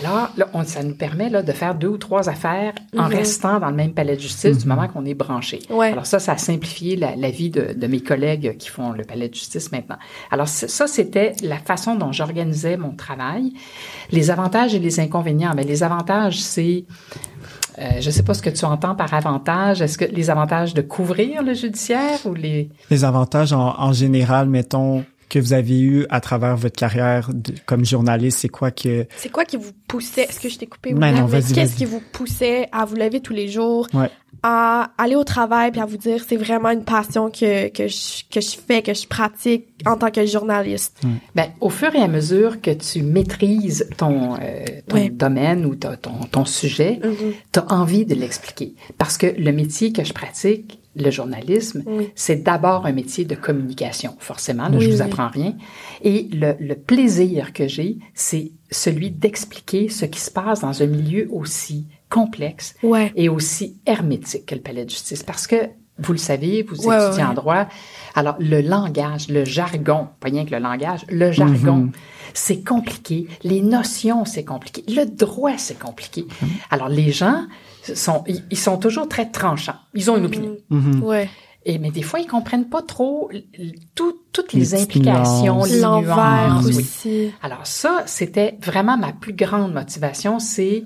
Alors, 0.00 0.30
là, 0.36 0.48
on- 0.52 0.64
ça 0.64 0.82
nous 0.82 0.94
permet 0.94 1.30
là, 1.30 1.42
de 1.42 1.52
faire 1.52 1.74
deux 1.74 1.88
ou 1.88 1.96
trois 1.98 2.28
affaires 2.28 2.74
en 2.96 3.06
restant 3.08 3.58
dans 3.58 3.70
le 3.70 3.76
même 3.76 3.94
palais 3.94 4.16
de 4.16 4.20
justice 4.20 4.58
du 4.58 4.66
moment 4.68 4.86
qu'on 4.88 5.04
est 5.06 5.14
branché. 5.14 5.60
Ouais. 5.70 5.92
Alors 5.92 6.04
ça, 6.06 6.18
ça 6.18 6.32
a 6.32 6.36
simplifié 6.38 6.96
la, 6.96 7.16
la 7.16 7.30
vie 7.30 7.48
de, 7.50 7.72
de 7.74 7.86
mes 7.86 8.00
collègues 8.00 8.56
qui 8.58 8.68
font 8.68 8.92
le 8.92 9.04
palais 9.04 9.28
de 9.28 9.34
justice 9.34 9.72
maintenant. 9.72 9.96
Alors 10.30 10.48
ça, 10.48 10.86
c'était 10.86 11.32
la 11.42 11.56
façon 11.58 11.94
dont 11.94 12.12
j'organisais 12.12 12.76
mon 12.76 12.90
travail. 12.90 13.52
Les 14.12 14.30
avantages 14.30 14.74
et 14.74 14.78
les 14.78 15.00
inconvénients. 15.00 15.52
Mais 15.56 15.64
les 15.64 15.82
avantages, 15.82 16.17
c'est... 16.30 16.84
Euh, 17.78 18.00
je 18.00 18.10
sais 18.10 18.24
pas 18.24 18.34
ce 18.34 18.42
que 18.42 18.50
tu 18.50 18.64
entends 18.64 18.94
par 18.96 19.14
avantage. 19.14 19.80
Est-ce 19.82 19.98
que 19.98 20.04
les 20.04 20.30
avantages 20.30 20.74
de 20.74 20.82
couvrir 20.82 21.42
le 21.44 21.54
judiciaire 21.54 22.18
ou 22.24 22.34
les... 22.34 22.70
Les 22.90 23.04
avantages 23.04 23.52
en, 23.52 23.78
en 23.78 23.92
général, 23.92 24.48
mettons, 24.48 25.04
que 25.28 25.38
vous 25.38 25.52
avez 25.52 25.78
eu 25.80 26.06
à 26.10 26.20
travers 26.20 26.56
votre 26.56 26.74
carrière 26.76 27.30
de- 27.32 27.54
comme 27.66 27.84
journaliste, 27.84 28.38
c'est 28.40 28.48
quoi 28.48 28.70
que... 28.72 29.06
C'est 29.16 29.28
quoi 29.30 29.44
qui 29.44 29.56
vous 29.58 29.70
poussait? 29.86 30.22
Est-ce 30.22 30.40
que 30.40 30.48
je 30.48 30.58
t'ai 30.58 30.66
coupé 30.66 30.92
Ben 30.92 31.14
non, 31.14 31.26
Mais 31.28 31.40
vas-y, 31.40 31.52
Qu'est-ce 31.52 31.76
qui 31.76 31.84
vous 31.84 32.02
poussait 32.12 32.68
à 32.72 32.84
vous 32.84 32.96
lever 32.96 33.20
tous 33.20 33.34
les 33.34 33.46
jours, 33.48 33.86
Ouais. 33.94 34.10
À 34.42 34.90
aller 34.98 35.16
au 35.16 35.24
travail 35.24 35.70
puis 35.72 35.80
à 35.80 35.84
vous 35.86 35.96
dire 35.96 36.24
c'est 36.26 36.36
vraiment 36.36 36.70
une 36.70 36.84
passion 36.84 37.30
que 37.30 37.68
que 37.68 37.88
je 37.88 38.22
que 38.30 38.40
je 38.40 38.56
fais 38.56 38.82
que 38.82 38.94
je 38.94 39.06
pratique 39.06 39.66
en 39.86 39.96
tant 39.96 40.10
que 40.10 40.24
journaliste. 40.26 41.00
Ben, 41.34 41.46
au 41.60 41.70
fur 41.70 41.94
et 41.94 42.00
à 42.00 42.08
mesure 42.08 42.60
que 42.60 42.70
tu 42.70 43.02
maîtrises 43.02 43.88
ton 43.96 44.34
euh, 44.34 44.64
ton 44.88 44.96
Oui. 44.96 45.10
domaine 45.10 45.64
ou 45.66 45.74
ton 45.74 45.96
ton 46.30 46.44
sujet, 46.44 47.00
Mhm. 47.02 47.32
tu 47.52 47.58
as 47.60 47.72
envie 47.72 48.04
de 48.06 48.14
l'expliquer 48.14 48.74
parce 48.98 49.18
que 49.18 49.26
le 49.26 49.52
métier 49.52 49.92
que 49.92 50.04
je 50.04 50.12
pratique, 50.12 50.78
le 50.96 51.10
journalisme, 51.10 51.82
Oui. 51.86 52.10
c'est 52.16 52.42
d'abord 52.42 52.84
un 52.86 52.92
métier 52.92 53.24
de 53.24 53.34
communication, 53.36 54.16
forcément, 54.18 54.68
là, 54.68 54.76
Oui, 54.78 54.84
je 54.86 54.90
vous 54.90 54.96
oui. 54.96 55.02
apprends 55.02 55.28
rien. 55.28 55.54
Et 56.02 56.28
le, 56.32 56.54
le 56.58 56.74
plaisir 56.74 57.52
que 57.52 57.68
j'ai, 57.68 57.98
c'est 58.14 58.50
celui 58.70 59.10
d'expliquer 59.10 59.88
ce 59.88 60.04
qui 60.06 60.20
se 60.20 60.30
passe 60.30 60.60
dans 60.60 60.82
un 60.82 60.86
milieu 60.86 61.28
aussi 61.30 61.86
complexe 62.08 62.74
Ouais. 62.82 63.12
et 63.16 63.28
aussi 63.28 63.78
hermétique 63.86 64.46
que 64.46 64.54
le 64.54 64.60
palais 64.60 64.84
de 64.84 64.90
justice. 64.90 65.22
Parce 65.22 65.46
que, 65.46 65.56
vous 65.98 66.12
le 66.12 66.18
savez, 66.18 66.62
vous 66.62 66.86
Ouais, 66.86 66.96
étudiez 67.06 67.24
ouais, 67.24 67.28
en 67.30 67.34
droit, 67.34 67.66
alors 68.14 68.36
le 68.38 68.60
langage, 68.60 69.28
le 69.28 69.44
jargon, 69.44 70.08
pas 70.20 70.28
rien 70.28 70.44
que 70.44 70.52
le 70.52 70.58
langage, 70.60 71.04
le 71.08 71.32
jargon, 71.32 71.90
c'est 72.34 72.62
compliqué. 72.62 73.26
Les 73.42 73.60
notions, 73.62 74.24
c'est 74.24 74.44
compliqué. 74.44 74.84
Le 74.88 75.04
droit, 75.06 75.58
c'est 75.58 75.78
compliqué. 75.78 76.26
Alors 76.70 76.88
les 76.88 77.10
gens 77.10 77.46
sont, 77.82 78.22
ils, 78.28 78.44
ils 78.50 78.58
sont 78.58 78.76
toujours 78.78 79.08
très 79.08 79.30
tranchants. 79.30 79.74
Ils 79.94 80.08
ont 80.10 80.16
une 80.16 80.26
opinion. 80.26 80.56
Mhm. 80.70 81.02
Ouais. 81.02 81.28
Et 81.64 81.78
mais 81.78 81.90
des 81.90 82.02
fois, 82.02 82.20
ils 82.20 82.26
comprennent 82.28 82.68
pas 82.68 82.82
trop 82.82 83.28
tout- 83.96 84.20
toutes 84.32 84.52
Les 84.52 84.60
les, 84.60 84.74
implications, 84.82 85.56
nuances. 85.56 85.70
les 85.70 85.80
L'envers 85.80 86.16
nuances. 86.52 86.64
oui. 86.66 86.76
aussi. 86.76 87.30
Alors 87.42 87.66
ça, 87.66 88.04
c'était 88.06 88.56
vraiment 88.62 88.96
ma 88.96 89.12
plus 89.12 89.32
grande 89.32 89.74
motivation, 89.74 90.38
c'est 90.38 90.84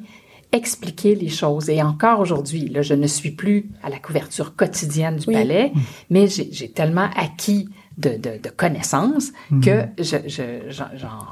expliquer 0.52 1.14
les 1.14 1.28
choses. 1.28 1.68
Et 1.70 1.82
encore 1.82 2.20
aujourd'hui, 2.20 2.68
là, 2.68 2.82
je 2.82 2.94
ne 2.94 3.06
suis 3.06 3.30
plus 3.32 3.70
à 3.82 3.88
la 3.90 3.98
couverture 3.98 4.54
quotidienne 4.54 5.16
du 5.16 5.28
Oui. 5.28 5.34
palais, 5.34 5.72
mais 6.10 6.26
j'ai 6.28 6.48
j'ai 6.52 6.68
tellement 6.70 7.08
acquis 7.16 7.68
de, 7.98 8.10
de, 8.10 8.38
de 8.42 8.48
connaissances 8.56 9.32
que 9.62 9.82
je, 9.98 10.16
je, 10.26 10.42
j'en, 10.70 10.86
j'en- 10.96 11.26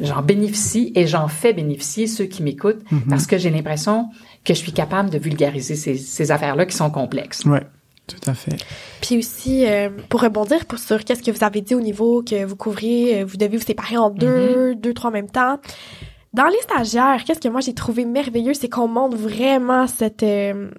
j'en 0.00 0.22
bénéficie 0.22 0.92
et 0.94 1.06
j'en 1.08 1.26
fais 1.28 1.52
bénéficier 1.52 2.06
ceux 2.06 2.26
qui 2.26 2.42
m'écoutent 2.44 2.82
parce 3.08 3.26
que 3.26 3.36
j'ai 3.36 3.50
l'impression 3.50 4.10
que 4.44 4.54
je 4.54 4.58
suis 4.60 4.72
capable 4.72 5.10
de 5.10 5.18
vulgariser 5.18 5.74
ces, 5.74 5.96
ces 5.96 6.30
affaires-là 6.30 6.66
qui 6.66 6.76
sont 6.76 6.88
complexes. 6.90 7.44
Ouais, 7.44 7.62
tout 8.06 8.30
à 8.30 8.34
fait. 8.34 8.56
Puis 9.00 9.18
aussi, 9.18 9.66
euh, 9.66 9.90
pour 10.08 10.20
rebondir 10.22 10.66
pour- 10.66 10.78
sur 10.78 11.04
qu'est-ce 11.04 11.22
que 11.22 11.32
vous 11.32 11.42
avez 11.44 11.62
dit 11.62 11.74
au 11.74 11.80
niveau 11.80 12.22
que 12.22 12.44
vous 12.44 12.54
couvriez, 12.54 13.20
euh, 13.22 13.24
vous 13.24 13.36
devez 13.36 13.56
vous 13.56 13.64
séparer 13.66 13.96
en 13.96 14.10
deux, 14.10 14.76
deux, 14.76 14.94
trois 14.94 15.10
en 15.10 15.12
même 15.12 15.30
temps. 15.30 15.58
Dans 16.32 16.46
les 16.46 16.60
stagiaires, 16.60 17.24
qu'est-ce 17.24 17.40
que 17.40 17.48
moi 17.48 17.60
j'ai 17.60 17.74
trouvé 17.74 18.04
merveilleux, 18.04 18.54
c'est 18.54 18.68
qu'on 18.68 18.88
montre 18.88 19.16
vraiment 19.16 19.86
cette... 19.86 20.22
euh, 20.22 20.70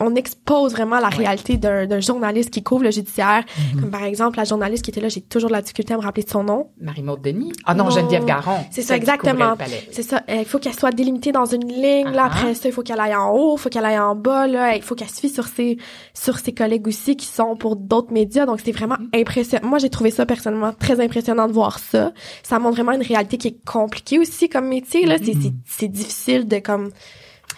on 0.00 0.14
expose 0.14 0.72
vraiment 0.72 1.00
la 1.00 1.08
réalité 1.08 1.56
d'un 1.56 1.86
d'un 1.86 2.00
journaliste 2.00 2.50
qui 2.50 2.62
couvre 2.62 2.84
le 2.84 2.90
judiciaire. 2.90 3.44
Comme 3.80 3.90
par 3.90 4.04
exemple, 4.04 4.36
la 4.38 4.44
journaliste 4.44 4.84
qui 4.84 4.90
était 4.90 5.00
là, 5.00 5.08
j'ai 5.08 5.20
toujours 5.22 5.48
de 5.50 5.54
la 5.54 5.62
difficulté 5.62 5.94
à 5.94 5.96
me 5.96 6.02
rappeler 6.02 6.22
de 6.24 6.30
son 6.30 6.44
nom. 6.44 6.70
Marie-Maud 6.80 7.20
Denis? 7.22 7.52
Ah 7.64 7.74
non, 7.74 7.84
Non. 7.84 7.90
Geneviève 7.90 8.24
Garon. 8.24 8.58
C'est 8.70 8.82
ça, 8.82 8.96
exactement. 8.96 9.56
C'est 9.90 10.02
ça. 10.02 10.22
Il 10.28 10.44
faut 10.44 10.58
qu'elle 10.58 10.74
soit 10.74 10.92
délimitée 10.92 11.32
dans 11.32 11.46
une 11.46 11.66
ligne. 11.66 12.10
Là, 12.10 12.26
après 12.26 12.54
ça, 12.54 12.68
il 12.68 12.72
faut 12.72 12.82
qu'elle 12.82 13.00
aille 13.00 13.16
en 13.16 13.30
haut, 13.32 13.56
il 13.56 13.60
faut 13.60 13.68
qu'elle 13.70 13.84
aille 13.86 13.98
en 13.98 14.14
bas. 14.14 14.46
Là, 14.46 14.76
il 14.76 14.82
faut 14.82 14.94
qu'elle 14.94 15.08
se 15.08 15.20
fie 15.20 15.30
sur 15.30 15.46
ses 15.46 15.78
sur 16.14 16.38
ses 16.38 16.52
collègues 16.52 16.86
aussi 16.86 17.16
qui 17.16 17.26
sont 17.26 17.56
pour 17.56 17.76
d'autres 17.76 18.12
médias. 18.12 18.44
Donc, 18.46 18.60
c'est 18.64 18.72
vraiment 18.72 18.96
Mm-hmm. 18.98 19.20
impressionnant. 19.20 19.68
Moi, 19.68 19.78
j'ai 19.78 19.90
trouvé 19.90 20.10
ça 20.10 20.26
personnellement 20.26 20.72
très 20.72 21.00
impressionnant 21.00 21.46
de 21.46 21.52
voir 21.52 21.78
ça. 21.78 22.12
Ça 22.42 22.58
montre 22.58 22.74
vraiment 22.76 22.92
une 22.92 23.02
réalité 23.02 23.36
qui 23.38 23.48
est 23.48 23.64
compliquée 23.64 24.18
aussi 24.18 24.48
comme 24.48 24.66
métier. 24.68 25.06
Là, 25.06 25.16
c'est 25.22 25.34
c'est 25.66 25.88
difficile 25.88 26.46
de 26.48 26.58
comme 26.58 26.90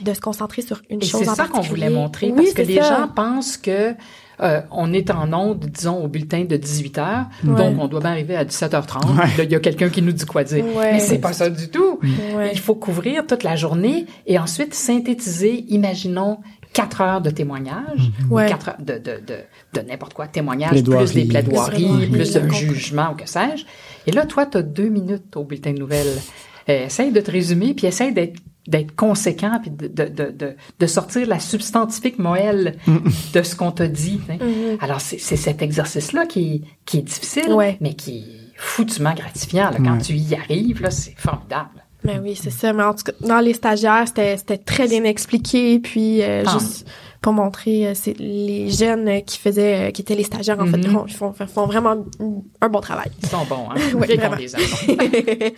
de 0.02 0.14
se 0.14 0.20
concentrer 0.20 0.62
sur 0.62 0.80
une 0.90 1.02
Et 1.02 1.06
chose 1.06 1.20
c'est 1.24 1.34
ça 1.34 1.46
qu'on 1.46 1.60
voulait 1.60 1.90
montrer 1.90 2.28
Oui, 2.28 2.34
parce 2.44 2.52
que 2.54 2.62
les 2.62 2.76
ça. 2.76 3.00
gens 3.00 3.08
pensent 3.08 3.56
que 3.56 3.94
euh, 4.42 4.62
on 4.70 4.92
est 4.94 5.10
en 5.10 5.30
onde, 5.34 5.66
disons, 5.66 6.02
au 6.02 6.08
bulletin 6.08 6.44
de 6.44 6.56
18 6.56 6.98
heures, 6.98 7.26
Ouais. 7.44 7.54
donc 7.56 7.78
on 7.78 7.88
doit 7.88 8.00
bien 8.00 8.10
arriver 8.12 8.36
à 8.36 8.44
17h30. 8.44 9.14
Là, 9.36 9.44
il 9.44 9.50
y 9.50 9.54
a 9.54 9.60
quelqu'un 9.60 9.90
qui 9.90 10.00
nous 10.00 10.12
dit 10.12 10.24
quoi 10.24 10.44
dire. 10.44 10.64
Ouais. 10.76 10.92
Mais 10.94 11.00
c'est 11.00 11.18
pas 11.18 11.34
ça 11.34 11.50
du 11.50 11.68
tout. 11.68 11.98
Ouais. 12.34 12.50
Il 12.52 12.58
faut 12.58 12.74
couvrir 12.74 13.26
toute 13.26 13.42
la 13.42 13.54
journée 13.56 14.06
et 14.26 14.38
ensuite 14.38 14.72
synthétiser, 14.72 15.66
imaginons, 15.68 16.38
quatre 16.72 17.00
heures 17.02 17.20
de 17.20 17.28
témoignage, 17.30 18.10
ou 18.30 18.36
Ouais. 18.36 18.46
quatre 18.48 18.68
heures 18.70 18.76
de, 18.78 18.94
de, 18.94 19.20
de, 19.26 19.38
de 19.74 19.86
n'importe 19.86 20.14
quoi, 20.14 20.26
témoignage, 20.28 20.70
Plaidoirie. 20.70 21.04
plus 21.04 21.14
des 21.14 21.24
plaidoiries, 21.28 21.74
Plaidoirie, 21.84 22.06
plus 22.06 22.32
comprends. 22.32 22.50
jugement 22.56 23.10
ou 23.12 23.16
que 23.16 23.28
sais-je. 23.28 23.64
Et 24.06 24.12
là, 24.12 24.24
toi, 24.24 24.46
tu 24.46 24.56
as 24.56 24.62
deux 24.62 24.88
minutes 24.88 25.36
au 25.36 25.44
bulletin 25.44 25.72
de 25.72 25.80
nouvelles. 25.80 26.16
Euh, 26.68 26.86
essaye 26.86 27.10
de 27.10 27.20
te 27.20 27.30
résumer, 27.30 27.74
puis 27.74 27.86
essaye 27.86 28.12
d'être 28.14 28.38
d'être 28.66 28.94
conséquent, 28.94 29.58
puis 29.60 29.70
de, 29.70 29.86
de, 29.88 30.30
de, 30.30 30.56
de, 30.78 30.86
sortir 30.86 31.26
la 31.26 31.38
substantifique 31.40 32.18
moelle 32.18 32.76
de 33.32 33.42
ce 33.42 33.56
qu'on 33.56 33.70
t'a 33.72 33.88
dit. 33.88 34.20
hein. 34.28 34.36
Alors, 34.80 35.00
c'est 35.00 35.18
c'est 35.18 35.36
cet 35.36 35.62
exercice-là 35.62 36.26
qui, 36.26 36.54
est- 36.56 36.62
qui 36.84 36.98
est 36.98 37.02
difficile, 37.02 37.52
Ouais. 37.52 37.76
mais 37.80 37.94
qui 37.94 38.18
est 38.18 38.24
foutument 38.56 39.14
gratifiant. 39.14 39.70
Là, 39.70 39.78
quand 39.78 39.94
Ouais. 39.96 40.02
tu 40.02 40.12
y 40.14 40.34
arrives, 40.34 40.82
là, 40.82 40.90
c'est 40.90 41.14
formidable. 41.16 41.84
Mais 42.04 42.18
oui, 42.18 42.34
c'est 42.34 42.50
ça. 42.50 42.72
Mais 42.72 42.82
en 42.82 42.94
tout 42.94 43.04
cas, 43.04 43.12
dans 43.20 43.40
les 43.40 43.52
stagiaires, 43.54 44.04
c'était 44.06 44.36
c'était 44.36 44.58
très 44.58 44.88
bien 44.88 45.04
expliqué. 45.04 45.78
Puis 45.80 46.22
euh, 46.22 46.44
juste 46.48 46.86
pour 47.20 47.32
montrer, 47.34 47.86
euh, 47.88 47.92
c'est 47.94 48.18
les 48.18 48.70
jeunes 48.70 49.06
euh, 49.08 49.20
qui 49.20 49.38
faisaient, 49.38 49.88
euh, 49.88 49.90
qui 49.90 50.00
étaient 50.02 50.14
les 50.14 50.24
stagiaires 50.24 50.58
en 50.58 50.66
fait, 50.66 50.78
Mhm. 50.78 51.06
font, 51.08 51.32
font, 51.32 51.46
font 51.46 51.66
vraiment 51.66 51.96
un 52.62 52.68
bon 52.68 52.80
travail. 52.80 53.10
Ils 53.22 53.28
sont 53.28 53.44
bons, 53.48 53.68
hein? 53.70 53.74
Bien 54.06 54.16
vraiment. 54.16 54.36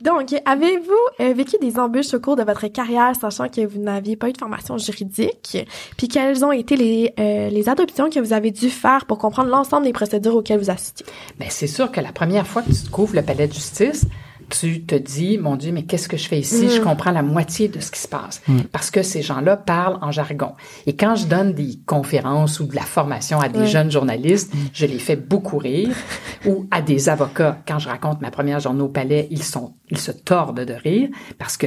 Donc, 0.00 0.34
avez-vous 0.44 1.34
vécu 1.34 1.56
des 1.60 1.78
embûches 1.78 2.14
au 2.14 2.20
cours 2.20 2.36
de 2.36 2.42
votre 2.42 2.66
carrière, 2.68 3.12
sachant 3.20 3.48
que 3.48 3.66
vous 3.66 3.80
n'aviez 3.80 4.16
pas 4.16 4.28
eu 4.28 4.32
de 4.32 4.38
formation 4.38 4.78
juridique? 4.78 5.56
Puis 5.96 6.08
quelles 6.08 6.44
ont 6.44 6.52
été 6.52 6.76
les, 6.76 7.12
euh, 7.18 7.48
les 7.50 7.68
adoptions 7.68 8.08
que 8.10 8.20
vous 8.20 8.32
avez 8.32 8.50
dû 8.50 8.70
faire 8.70 9.06
pour 9.06 9.18
comprendre 9.18 9.48
l'ensemble 9.48 9.86
des 9.86 9.92
procédures 9.92 10.36
auxquelles 10.36 10.60
vous 10.60 10.70
assistiez? 10.70 11.06
Ben, 11.38 11.48
c'est 11.50 11.66
sûr 11.66 11.90
que 11.90 12.00
la 12.00 12.12
première 12.12 12.46
fois 12.46 12.62
que 12.62 12.70
tu 12.72 12.82
découvres 12.84 13.14
le 13.16 13.22
palais 13.22 13.48
de 13.48 13.52
justice, 13.52 14.04
tu 14.50 14.82
te 14.84 14.94
dis, 14.94 15.36
mon 15.38 15.56
Dieu, 15.56 15.72
mais 15.72 15.84
qu'est-ce 15.84 16.08
que 16.08 16.16
je 16.16 16.26
fais 16.28 16.38
ici? 16.40 16.68
Je 16.70 16.80
comprends 16.80 17.10
la 17.10 17.22
moitié 17.22 17.68
de 17.68 17.80
ce 17.80 17.90
qui 17.90 18.00
se 18.00 18.08
passe. 18.08 18.40
Parce 18.72 18.90
que 18.90 19.02
ces 19.02 19.22
gens-là 19.22 19.56
parlent 19.56 19.98
en 20.02 20.10
jargon. 20.10 20.52
Et 20.86 20.96
quand 20.96 21.16
je 21.16 21.26
donne 21.26 21.52
des 21.52 21.78
conférences 21.86 22.58
ou 22.60 22.66
de 22.66 22.74
la 22.74 22.82
formation 22.82 23.40
à 23.40 23.48
des 23.48 23.60
Ouais. 23.60 23.66
jeunes 23.66 23.90
journalistes, 23.90 24.52
je 24.72 24.86
les 24.86 24.98
fais 24.98 25.16
beaucoup 25.16 25.58
rire. 25.58 25.90
ou 26.46 26.66
à 26.70 26.80
des 26.82 27.08
avocats, 27.08 27.60
quand 27.66 27.78
je 27.78 27.88
raconte 27.88 28.20
ma 28.20 28.30
première 28.30 28.60
journée 28.60 28.82
au 28.82 28.88
palais, 28.88 29.28
ils 29.30 29.42
sont, 29.42 29.74
ils 29.90 29.98
se 29.98 30.12
tordent 30.12 30.60
de 30.64 30.72
rire 30.74 31.08
parce 31.38 31.56
que 31.56 31.66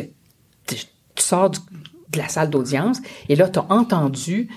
tu, 0.65 0.75
tu 1.15 1.23
sors 1.23 1.49
du- 1.49 1.59
de 2.11 2.17
la 2.17 2.27
salle 2.27 2.49
d'audience 2.49 2.97
et 3.29 3.35
là, 3.35 3.47
tu 3.47 3.59
as 3.59 3.65
entendu 3.71 4.49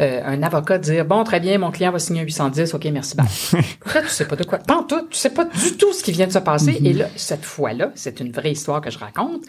euh, 0.00 0.20
un 0.24 0.42
avocat 0.42 0.78
dire 0.78 1.04
bon 1.04 1.22
très 1.24 1.40
bien 1.40 1.58
mon 1.58 1.70
client 1.70 1.92
va 1.92 1.98
signer 1.98 2.20
un 2.20 2.24
810 2.24 2.74
ok 2.74 2.84
merci 2.92 3.16
bye. 3.16 3.26
Là 3.94 4.02
tu 4.02 4.08
sais 4.08 4.26
pas 4.26 4.36
de 4.36 4.44
quoi 4.44 4.58
pas 4.58 4.84
tout 4.88 5.02
tu 5.10 5.16
sais 5.16 5.30
pas 5.30 5.44
du 5.44 5.76
tout 5.76 5.92
ce 5.92 6.02
qui 6.02 6.12
vient 6.12 6.26
de 6.26 6.32
se 6.32 6.38
passer. 6.38 6.78
Et 6.84 6.92
là 6.92 7.06
cette 7.16 7.44
fois-là 7.44 7.90
c'est 7.94 8.20
une 8.20 8.32
vraie 8.32 8.52
histoire 8.52 8.80
que 8.80 8.90
je 8.90 8.98
raconte 8.98 9.42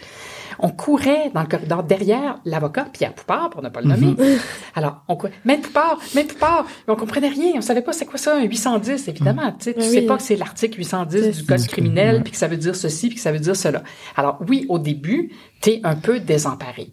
on 0.59 0.69
courait 0.69 1.31
dans 1.33 1.41
le 1.41 1.47
corridor 1.47 1.81
derrière 1.83 2.37
l'avocat 2.45 2.85
Pierre 2.93 3.13
Poupard 3.15 3.49
pour 3.49 3.63
ne 3.63 3.69
pas 3.69 3.81
le 3.81 3.87
nommer. 3.87 4.15
Alors 4.75 5.01
on 5.07 5.15
courait 5.15 5.31
Maître 5.45 5.63
Poupard 5.63 5.97
Maître 6.13 6.33
Poupard 6.35 6.65
Mais 6.87 6.93
on 6.93 6.95
comprenait 6.95 7.29
rien 7.29 7.53
on 7.55 7.61
savait 7.61 7.81
pas 7.81 7.91
c'est 7.93 8.05
quoi 8.05 8.19
ça 8.19 8.35
un 8.37 8.43
810 8.43 9.07
évidemment 9.07 9.51
tu 9.53 9.65
sais 9.65 9.73
tu 9.73 9.79
Oui. 9.79 9.85
sais 9.87 10.01
pas 10.03 10.17
que 10.17 10.23
c'est 10.23 10.35
l'article 10.35 10.77
810 10.79 11.37
du 11.37 11.45
code 11.45 11.65
criminel 11.67 12.17
Ouais. 12.17 12.21
puis 12.21 12.31
que 12.31 12.37
ça 12.37 12.47
veut 12.47 12.57
dire 12.57 12.75
ceci 12.75 13.07
puis 13.07 13.15
que 13.15 13.21
ça 13.21 13.31
veut 13.31 13.39
dire 13.39 13.55
cela. 13.55 13.81
Alors 14.15 14.37
oui 14.47 14.65
au 14.69 14.77
début 14.77 15.31
t'es 15.61 15.79
un 15.83 15.95
peu 15.95 16.19
désemparé. 16.19 16.91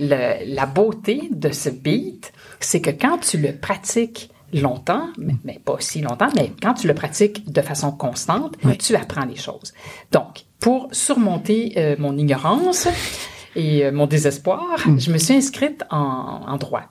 Le, 0.00 0.54
la 0.54 0.66
beauté 0.66 1.28
de 1.30 1.50
ce 1.52 1.68
beat, 1.68 2.32
c'est 2.60 2.80
que 2.80 2.90
quand 2.90 3.18
tu 3.18 3.38
le 3.38 3.52
pratiques 3.52 4.30
longtemps, 4.52 5.08
mais, 5.18 5.34
mais 5.44 5.60
pas 5.64 5.76
si 5.80 6.00
longtemps, 6.00 6.28
mais 6.34 6.52
quand 6.62 6.74
tu 6.74 6.86
le 6.86 6.94
pratiques 6.94 7.50
de 7.50 7.60
façon 7.60 7.92
constante, 7.92 8.56
tu 8.78 8.96
apprends 8.96 9.24
les 9.24 9.36
choses. 9.36 9.72
Donc, 10.12 10.44
pour 10.60 10.88
surmonter 10.92 11.74
euh, 11.76 11.96
mon 11.98 12.16
ignorance 12.16 12.88
et 13.54 13.84
euh, 13.84 13.92
mon 13.92 14.06
désespoir, 14.06 14.64
je 14.96 15.12
me 15.12 15.18
suis 15.18 15.34
inscrite 15.34 15.84
en, 15.90 16.44
en 16.46 16.56
droit. 16.56 16.84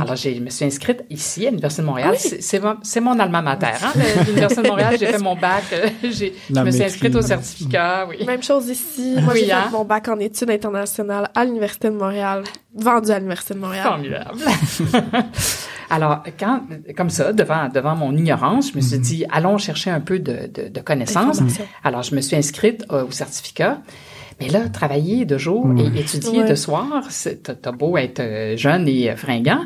Alors, 0.00 0.16
j'ai- 0.16 0.34
je 0.34 0.40
me 0.40 0.50
suis 0.50 0.64
inscrite 0.64 1.04
ici, 1.10 1.46
à 1.46 1.50
l'Université 1.50 1.82
de 1.82 1.86
Montréal. 1.86 2.14
C'est- 2.18 2.40
C'est 2.42 3.00
mon, 3.00 3.12
mon 3.14 3.18
alma 3.20 3.42
mater. 3.42 3.66
Hein? 3.82 3.92
L'Université 4.26 4.62
de 4.62 4.68
Montréal, 4.68 4.96
j'ai 4.98 5.06
fait 5.06 5.18
mon 5.18 5.36
bac. 5.36 5.64
euh, 5.72 5.88
j'ai- 6.10 6.34
je 6.54 6.60
me 6.60 6.70
suis 6.70 6.82
inscrite 6.84 7.14
au 7.14 7.22
certificat, 7.22 8.06
oui. 8.08 8.24
Même 8.26 8.42
chose 8.42 8.68
ici. 8.68 9.14
Moi, 9.20 9.32
Oui, 9.34 9.42
j'ai 9.46 9.52
hein? 9.52 9.64
fait 9.64 9.76
mon 9.76 9.84
bac 9.84 10.08
en 10.08 10.18
études 10.18 10.50
internationales 10.50 11.30
à 11.34 11.44
l'Université 11.44 11.88
de 11.90 11.94
Montréal, 11.96 12.44
vendu 12.74 13.10
à 13.10 13.18
l'Université 13.18 13.54
de 13.54 13.58
Montréal. 13.60 13.84
Formidable. 13.84 14.38
Alors, 15.90 16.22
quand, 16.38 16.62
comme 16.96 17.10
ça, 17.10 17.32
devant, 17.32 17.68
devant 17.68 17.94
mon 17.94 18.16
ignorance, 18.16 18.70
je 18.72 18.76
me 18.76 18.80
suis 18.80 18.98
dit, 18.98 19.24
allons 19.30 19.58
chercher 19.58 19.90
un 19.90 20.00
peu 20.00 20.18
de, 20.18 20.48
de, 20.52 20.68
de 20.68 20.80
connaissances. 20.80 21.40
Alors, 21.84 22.02
je 22.02 22.14
me 22.14 22.20
suis 22.22 22.36
inscrite 22.36 22.84
euh, 22.90 23.04
au 23.04 23.10
certificat. 23.10 23.78
Mais 24.42 24.48
là, 24.48 24.68
travailler 24.68 25.24
de 25.24 25.38
jour 25.38 25.66
et 25.78 26.00
étudier 26.00 26.40
Ouais. 26.40 26.48
de 26.50 26.54
soir, 26.54 27.04
c'est- 27.10 27.60
t'as 27.62 27.72
beau 27.72 27.96
être 27.96 28.20
euh, 28.20 28.56
jeune 28.56 28.88
et 28.88 29.10
euh, 29.10 29.16
fringant, 29.16 29.60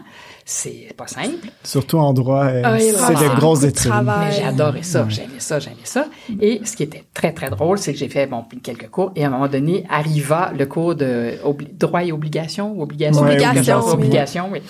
c'est 0.45 0.95
pas 0.97 1.06
simple. 1.06 1.49
Surtout 1.64 1.99
en 1.99 2.12
droit, 2.12 2.45
euh, 2.45 2.62
Ah, 2.64 2.76
et 2.78 2.83
c'est 2.92 2.92
voilà. 3.12 3.35
de 3.35 3.40
grosses 3.40 3.64
études. 3.64 3.92
Mais 4.04 4.33
j'ai 4.33 4.45
adoré 4.45 4.83
ça, 4.83 5.02
Ouais. 5.04 5.11
j'aimais 5.11 5.38
ça, 5.40 5.59
j'aimais 5.59 5.76
ça. 5.85 6.06
Et 6.40 6.61
ce 6.64 6.76
qui 6.76 6.83
était 6.83 7.04
très, 7.14 7.33
très 7.33 7.50
drôle, 7.50 7.78
c'est 7.78 7.92
que 7.92 7.99
j'ai 7.99 8.09
fait, 8.09 8.26
bon, 8.26 8.45
quelques 8.62 8.88
cours, 8.88 9.12
et 9.16 9.25
à 9.25 9.28
un 9.28 9.30
moment 9.30 9.49
donné, 9.49 9.85
arriva 9.88 10.52
le 10.56 10.66
cours 10.66 10.95
de 10.95 11.33
obli- 11.45 11.76
droit 11.76 12.04
et 12.04 12.12
obligation, 12.12 12.73
ou 12.73 12.83
obligation, 12.83 13.23
Ouais, 13.23 13.37
oui. 13.42 13.92
obligation, 13.92 14.49
oui. 14.52 14.61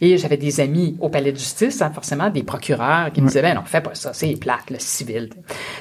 Et 0.00 0.18
j'avais 0.18 0.36
des 0.36 0.58
amis 0.60 0.96
au 1.00 1.08
palais 1.08 1.30
de 1.30 1.38
justice, 1.38 1.80
hein, 1.80 1.92
forcément, 1.94 2.28
des 2.28 2.42
procureurs 2.42 3.12
qui 3.12 3.22
me 3.22 3.28
disaient, 3.28 3.40
ben 3.42 3.54
non, 3.54 3.62
fais 3.64 3.80
pas 3.80 3.94
ça, 3.94 4.12
c'est 4.12 4.34
plate, 4.34 4.70
le 4.70 4.78
civil. 4.80 5.30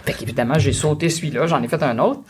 Fait 0.05 0.13
qu'évidemment, 0.13 0.59
j'ai 0.59 0.73
sauté 0.73 1.09
celui-là, 1.09 1.47
j'en 1.47 1.61
ai 1.63 1.67
fait 1.67 1.81
un 1.81 1.97
autre. 1.97 2.21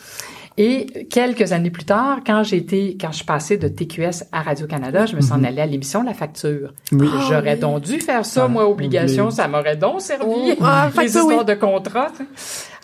Et 0.63 1.07
quelques 1.09 1.53
années 1.53 1.71
plus 1.71 1.85
tard, 1.85 2.19
quand 2.23 2.43
j'ai 2.43 2.57
été, 2.57 2.95
quand 3.01 3.09
je 3.09 3.15
suis 3.15 3.25
passée 3.25 3.57
de 3.57 3.67
TQS 3.67 4.25
à 4.31 4.43
Radio-Canada, 4.43 5.07
je 5.07 5.15
me 5.15 5.21
suis 5.21 5.31
en 5.33 5.43
allée 5.43 5.59
à 5.59 5.65
l'émission 5.65 6.03
La 6.03 6.13
Facture. 6.13 6.75
Oui. 6.91 7.07
Ah, 7.11 7.25
J'aurais 7.27 7.55
oui. 7.55 7.59
donc 7.59 7.81
dû 7.81 7.99
faire 7.99 8.23
ça, 8.23 8.43
Ah, 8.45 8.47
moi, 8.47 8.69
obligation, 8.69 9.31
ça 9.31 9.47
m'aurait 9.47 9.75
donc 9.75 10.01
servi. 10.01 10.23
Oh, 10.27 10.53
ah, 10.61 10.83
les 10.89 10.91
facture, 10.91 11.21
histoires 11.21 11.39
oui. 11.39 11.45
de 11.45 11.53
contrat. 11.55 12.09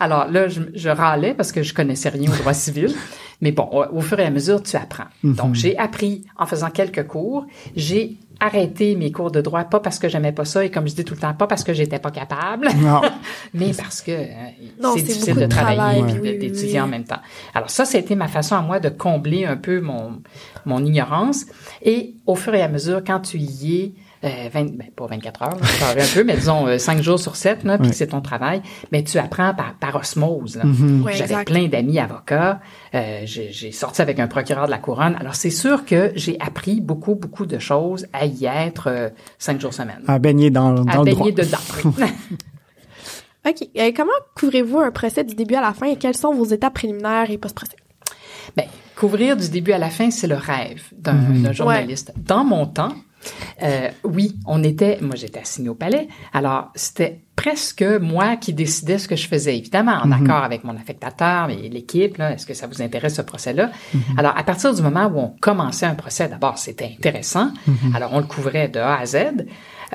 Alors 0.00 0.26
là, 0.28 0.48
je, 0.48 0.60
je 0.74 0.88
râlais 0.88 1.34
parce 1.34 1.52
que 1.52 1.62
je 1.62 1.72
connaissais 1.72 2.08
rien 2.08 2.28
au 2.32 2.34
droit 2.34 2.52
civil. 2.66 2.92
Mais 3.40 3.52
bon, 3.52 3.68
au, 3.70 3.84
au 3.98 4.00
fur 4.00 4.18
et 4.18 4.24
à 4.24 4.30
mesure, 4.30 4.60
tu 4.60 4.74
apprends. 4.74 5.04
Donc, 5.22 5.54
j'ai 5.54 5.78
appris 5.78 6.24
en 6.36 6.46
faisant 6.46 6.70
quelques 6.70 7.06
cours. 7.06 7.46
J'ai 7.76 8.16
arrêté 8.40 8.94
mes 8.94 9.10
cours 9.10 9.30
de 9.30 9.40
droit, 9.40 9.64
pas 9.64 9.80
parce 9.80 9.98
que 9.98 10.08
j'aimais 10.08 10.32
pas 10.32 10.44
ça, 10.44 10.64
et 10.64 10.70
comme 10.70 10.88
je 10.88 10.94
dis 10.94 11.04
tout 11.04 11.14
le 11.14 11.20
temps, 11.20 11.34
pas 11.34 11.46
parce 11.46 11.64
que 11.64 11.72
j'étais 11.72 11.98
pas 11.98 12.10
capable, 12.10 12.68
Non. 12.80 13.00
mais 13.54 13.72
parce 13.76 14.00
que 14.00 14.12
euh, 14.12 14.26
Non, 14.80 14.92
c'est 14.94 15.02
difficile 15.02 15.34
beaucoup 15.34 15.40
de 15.40 15.46
de 15.46 15.50
travailler 15.50 16.02
travail, 16.02 16.28
et 16.28 16.38
d'étudier 16.38 16.74
oui. 16.74 16.80
en 16.80 16.86
même 16.86 17.04
temps. 17.04 17.20
Alors 17.54 17.70
ça, 17.70 17.84
c'était 17.84 18.14
ma 18.14 18.28
façon 18.28 18.54
à 18.54 18.62
moi 18.62 18.80
de 18.80 18.88
combler 18.88 19.44
un 19.44 19.56
peu 19.56 19.80
mon, 19.80 20.22
mon 20.66 20.84
ignorance. 20.84 21.46
Et 21.82 22.14
au 22.26 22.34
fur 22.34 22.54
et 22.54 22.62
à 22.62 22.68
mesure, 22.68 23.02
quand 23.04 23.20
tu 23.20 23.38
y 23.38 23.80
es, 23.80 23.92
euh, 24.24 24.48
20, 24.52 24.76
ben, 24.76 24.88
pas 24.96 25.06
24 25.06 25.42
heures, 25.42 25.56
là, 25.56 26.02
un 26.02 26.14
peu, 26.14 26.24
mais 26.24 26.36
disons 26.36 26.66
euh, 26.66 26.78
5 26.78 27.02
jours 27.02 27.18
sur 27.20 27.36
7, 27.36 27.64
là, 27.64 27.78
puis 27.78 27.92
c'est 27.92 28.08
ton 28.08 28.20
travail, 28.20 28.62
mais 28.92 29.02
tu 29.04 29.18
apprends 29.18 29.54
par, 29.54 29.74
par 29.74 29.94
osmose. 29.96 30.56
là. 30.56 30.64
Ouais, 31.04 31.12
J'avais 31.14 31.44
plein 31.44 31.68
d'amis 31.68 31.98
avocats. 31.98 32.60
euh, 32.94 33.20
j'ai 33.24 33.72
sorti 33.72 34.02
avec 34.02 34.18
un 34.18 34.26
procureur 34.26 34.66
de 34.66 34.70
la 34.70 34.78
couronne. 34.78 35.16
Alors 35.20 35.34
c'est 35.34 35.50
sûr 35.50 35.84
que 35.84 36.12
j'ai 36.16 36.36
appris 36.40 36.80
beaucoup, 36.80 37.14
beaucoup 37.14 37.46
de 37.46 37.58
choses 37.58 38.06
à 38.12 38.26
y 38.26 38.44
être 38.46 38.88
euh, 38.88 39.08
cinq 39.38 39.60
jours 39.60 39.72
semaine. 39.74 40.02
À 40.08 40.18
baigner 40.18 40.50
dans, 40.50 40.72
dans 40.72 40.82
à 40.82 41.04
le 41.04 41.10
droit. 41.12 41.26
baigner 41.26 41.32
dedans. 41.32 41.58
oui. 41.84 41.92
OK. 43.48 43.68
Euh, 43.78 43.92
comment 43.96 44.10
couvrez-vous 44.36 44.80
un 44.80 44.90
procès 44.90 45.24
du 45.24 45.34
début 45.34 45.54
à 45.54 45.60
la 45.60 45.72
fin 45.72 45.86
et 45.86 45.96
quelles 45.96 46.16
sont 46.16 46.34
vos 46.34 46.44
étapes 46.44 46.74
préliminaires 46.74 47.30
et 47.30 47.38
post-procès? 47.38 47.76
Ben, 48.56 48.66
couvrir 48.96 49.36
du 49.36 49.48
début 49.48 49.72
à 49.72 49.78
la 49.78 49.90
fin, 49.90 50.10
c'est 50.10 50.26
le 50.26 50.34
rêve 50.34 50.82
d'un 50.96 51.14
d'un 51.14 51.52
journaliste. 51.52 52.12
Dans 52.16 52.44
mon 52.44 52.66
temps, 52.66 52.94
euh, 53.62 53.88
oui, 54.04 54.36
on 54.46 54.62
était, 54.62 54.98
moi 55.00 55.16
j'étais 55.16 55.40
assigné 55.40 55.68
au 55.68 55.74
palais, 55.74 56.08
alors 56.32 56.70
c'était 56.74 57.20
presque 57.36 57.82
moi 57.82 58.36
qui 58.36 58.52
décidais 58.52 58.98
ce 58.98 59.06
que 59.06 59.14
je 59.14 59.28
faisais, 59.28 59.56
évidemment, 59.56 59.92
en 60.02 60.10
accord 60.10 60.42
avec 60.42 60.64
mon 60.64 60.76
affectateur 60.76 61.50
et 61.50 61.68
l'équipe, 61.68 62.18
est-ce 62.18 62.46
que 62.46 62.54
ça 62.54 62.66
vous 62.66 62.82
intéresse 62.82 63.14
ce 63.14 63.22
procès-là? 63.22 63.70
Alors, 64.16 64.36
à 64.36 64.42
partir 64.42 64.74
du 64.74 64.82
moment 64.82 65.06
où 65.06 65.18
on 65.18 65.34
commençait 65.40 65.86
un 65.86 65.94
procès, 65.94 66.28
d'abord, 66.28 66.58
c'était 66.58 66.92
intéressant, 66.98 67.52
alors 67.94 68.12
on 68.12 68.18
le 68.18 68.26
couvrait 68.26 68.68
de 68.68 68.80
A 68.80 68.98
à 68.98 69.06
Z, 69.06 69.16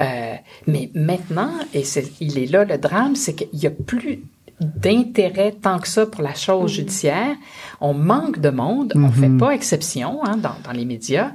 euh, 0.01 0.33
mais 0.67 0.89
maintenant, 0.95 1.51
et 1.73 1.83
il 2.21 2.37
est 2.37 2.45
là 2.45 2.63
le 2.63 2.77
drame, 2.77 3.15
c'est 3.15 3.33
qu'il 3.35 3.59
y 3.59 3.67
a 3.67 3.71
plus 3.71 4.23
d'intérêt 4.61 5.51
tant 5.51 5.79
que 5.79 5.87
ça 5.87 6.05
pour 6.05 6.21
la 6.21 6.35
chose 6.35 6.71
judiciaire. 6.71 7.35
On 7.81 7.93
manque 7.93 8.39
de 8.39 8.49
monde, 8.49 8.93
on 8.95 9.11
fait 9.11 9.37
pas 9.37 9.51
exception 9.51 10.23
hein, 10.23 10.37
dans, 10.37 10.55
dans 10.63 10.71
les 10.71 10.85
médias. 10.85 11.31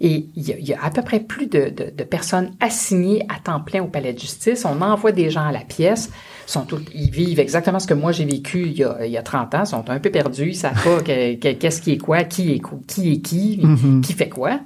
Et 0.00 0.28
il 0.36 0.48
y, 0.48 0.52
a, 0.52 0.56
il 0.58 0.68
y 0.68 0.74
a 0.74 0.82
à 0.84 0.90
peu 0.90 1.02
près 1.02 1.18
plus 1.18 1.48
de, 1.48 1.70
de, 1.70 1.90
de 1.96 2.04
personnes 2.04 2.52
assignées 2.60 3.26
à 3.28 3.40
temps 3.42 3.60
plein 3.60 3.82
au 3.82 3.88
palais 3.88 4.12
de 4.12 4.18
justice. 4.20 4.64
On 4.64 4.80
envoie 4.80 5.10
des 5.10 5.28
gens 5.28 5.44
à 5.46 5.50
la 5.52 5.60
pièce. 5.60 6.10
Sont 6.46 6.66
ils 6.94 7.10
vivent 7.10 7.40
exactement 7.40 7.78
ce 7.80 7.86
que 7.88 7.94
moi 7.94 8.12
j'ai 8.12 8.24
vécu 8.24 8.62
il 8.66 8.72
y, 8.78 8.84
a, 8.84 9.04
il 9.04 9.10
y 9.10 9.16
a 9.18 9.22
30 9.22 9.54
ans. 9.56 9.62
Ils 9.64 9.66
sont 9.66 9.90
un 9.90 9.98
peu 9.98 10.10
perdus. 10.10 10.50
Ils 10.50 10.54
savent 10.54 10.82
pas 10.82 11.00
que- 11.02 11.34
que- 11.34 11.52
qu'est-ce 11.52 11.82
qui 11.82 11.92
est 11.92 11.98
quoi, 11.98 12.22
qui 12.24 12.52
est, 12.52 12.62
qui 12.86 13.12
est 13.12 13.18
qui, 13.20 13.60
qui 14.02 14.12
fait 14.12 14.28
quoi. 14.28 14.60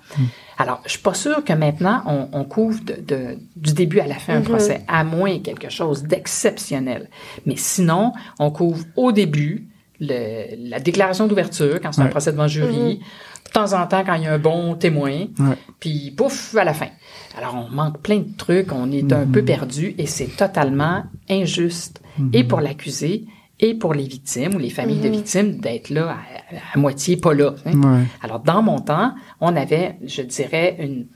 Alors, 0.58 0.80
je 0.84 0.90
suis 0.90 1.00
pas 1.00 1.14
sûre 1.14 1.42
que 1.42 1.52
maintenant 1.54 2.02
on, 2.06 2.28
on 2.38 2.44
couvre 2.44 2.78
de, 2.84 2.94
de- 3.02 3.38
du 3.56 3.72
début 3.72 4.00
à 4.00 4.06
la 4.06 4.16
fin 4.16 4.34
un 4.36 4.42
procès, 4.42 4.82
à 4.86 5.02
moins 5.02 5.38
quelque 5.38 5.70
chose 5.70 6.02
d'exceptionnel. 6.04 7.08
Mais 7.46 7.56
sinon, 7.56 8.12
on 8.38 8.50
couvre 8.50 8.84
au 8.96 9.10
début 9.12 9.66
le- 9.98 10.68
la 10.68 10.78
déclaration 10.78 11.26
d'ouverture 11.26 11.80
quand 11.80 11.92
c'est 11.92 12.02
un 12.02 12.04
procès 12.10 12.32
devant 12.32 12.48
jury, 12.48 12.96
de 12.98 13.31
temps 13.52 13.72
en 13.72 13.86
temps 13.86 14.02
quand 14.04 14.14
il 14.14 14.22
y 14.24 14.26
a 14.26 14.32
un 14.34 14.38
bon 14.38 14.74
témoin, 14.76 15.26
Ouais. 15.38 15.56
puis 15.80 16.10
pouf 16.16 16.54
à 16.56 16.64
la 16.64 16.74
fin. 16.74 16.88
Alors 17.36 17.54
on 17.54 17.74
manque 17.74 18.00
plein 18.00 18.18
de 18.18 18.36
trucs, 18.36 18.72
on 18.72 18.90
est 18.92 19.12
un 19.12 19.26
peu 19.26 19.42
perdu 19.44 19.94
et 19.98 20.06
c'est 20.06 20.36
totalement 20.36 21.04
injuste 21.30 22.00
et 22.32 22.44
pour 22.44 22.60
l'accusé 22.60 23.24
et 23.60 23.74
pour 23.74 23.94
les 23.94 24.04
victimes 24.04 24.54
ou 24.56 24.58
les 24.58 24.70
familles 24.70 25.00
de 25.00 25.08
victimes 25.08 25.58
d'être 25.60 25.90
là 25.90 26.16
à, 26.16 26.74
à 26.74 26.78
moitié 26.78 27.16
pas 27.16 27.32
là. 27.32 27.54
hein. 27.64 27.80
Ouais. 27.80 28.02
Alors, 28.22 28.40
dans 28.40 28.60
mon 28.62 28.80
temps, 28.80 29.14
on 29.40 29.54
avait, 29.56 29.96
je 30.04 30.22
dirais, 30.22 30.76
une 30.80 31.06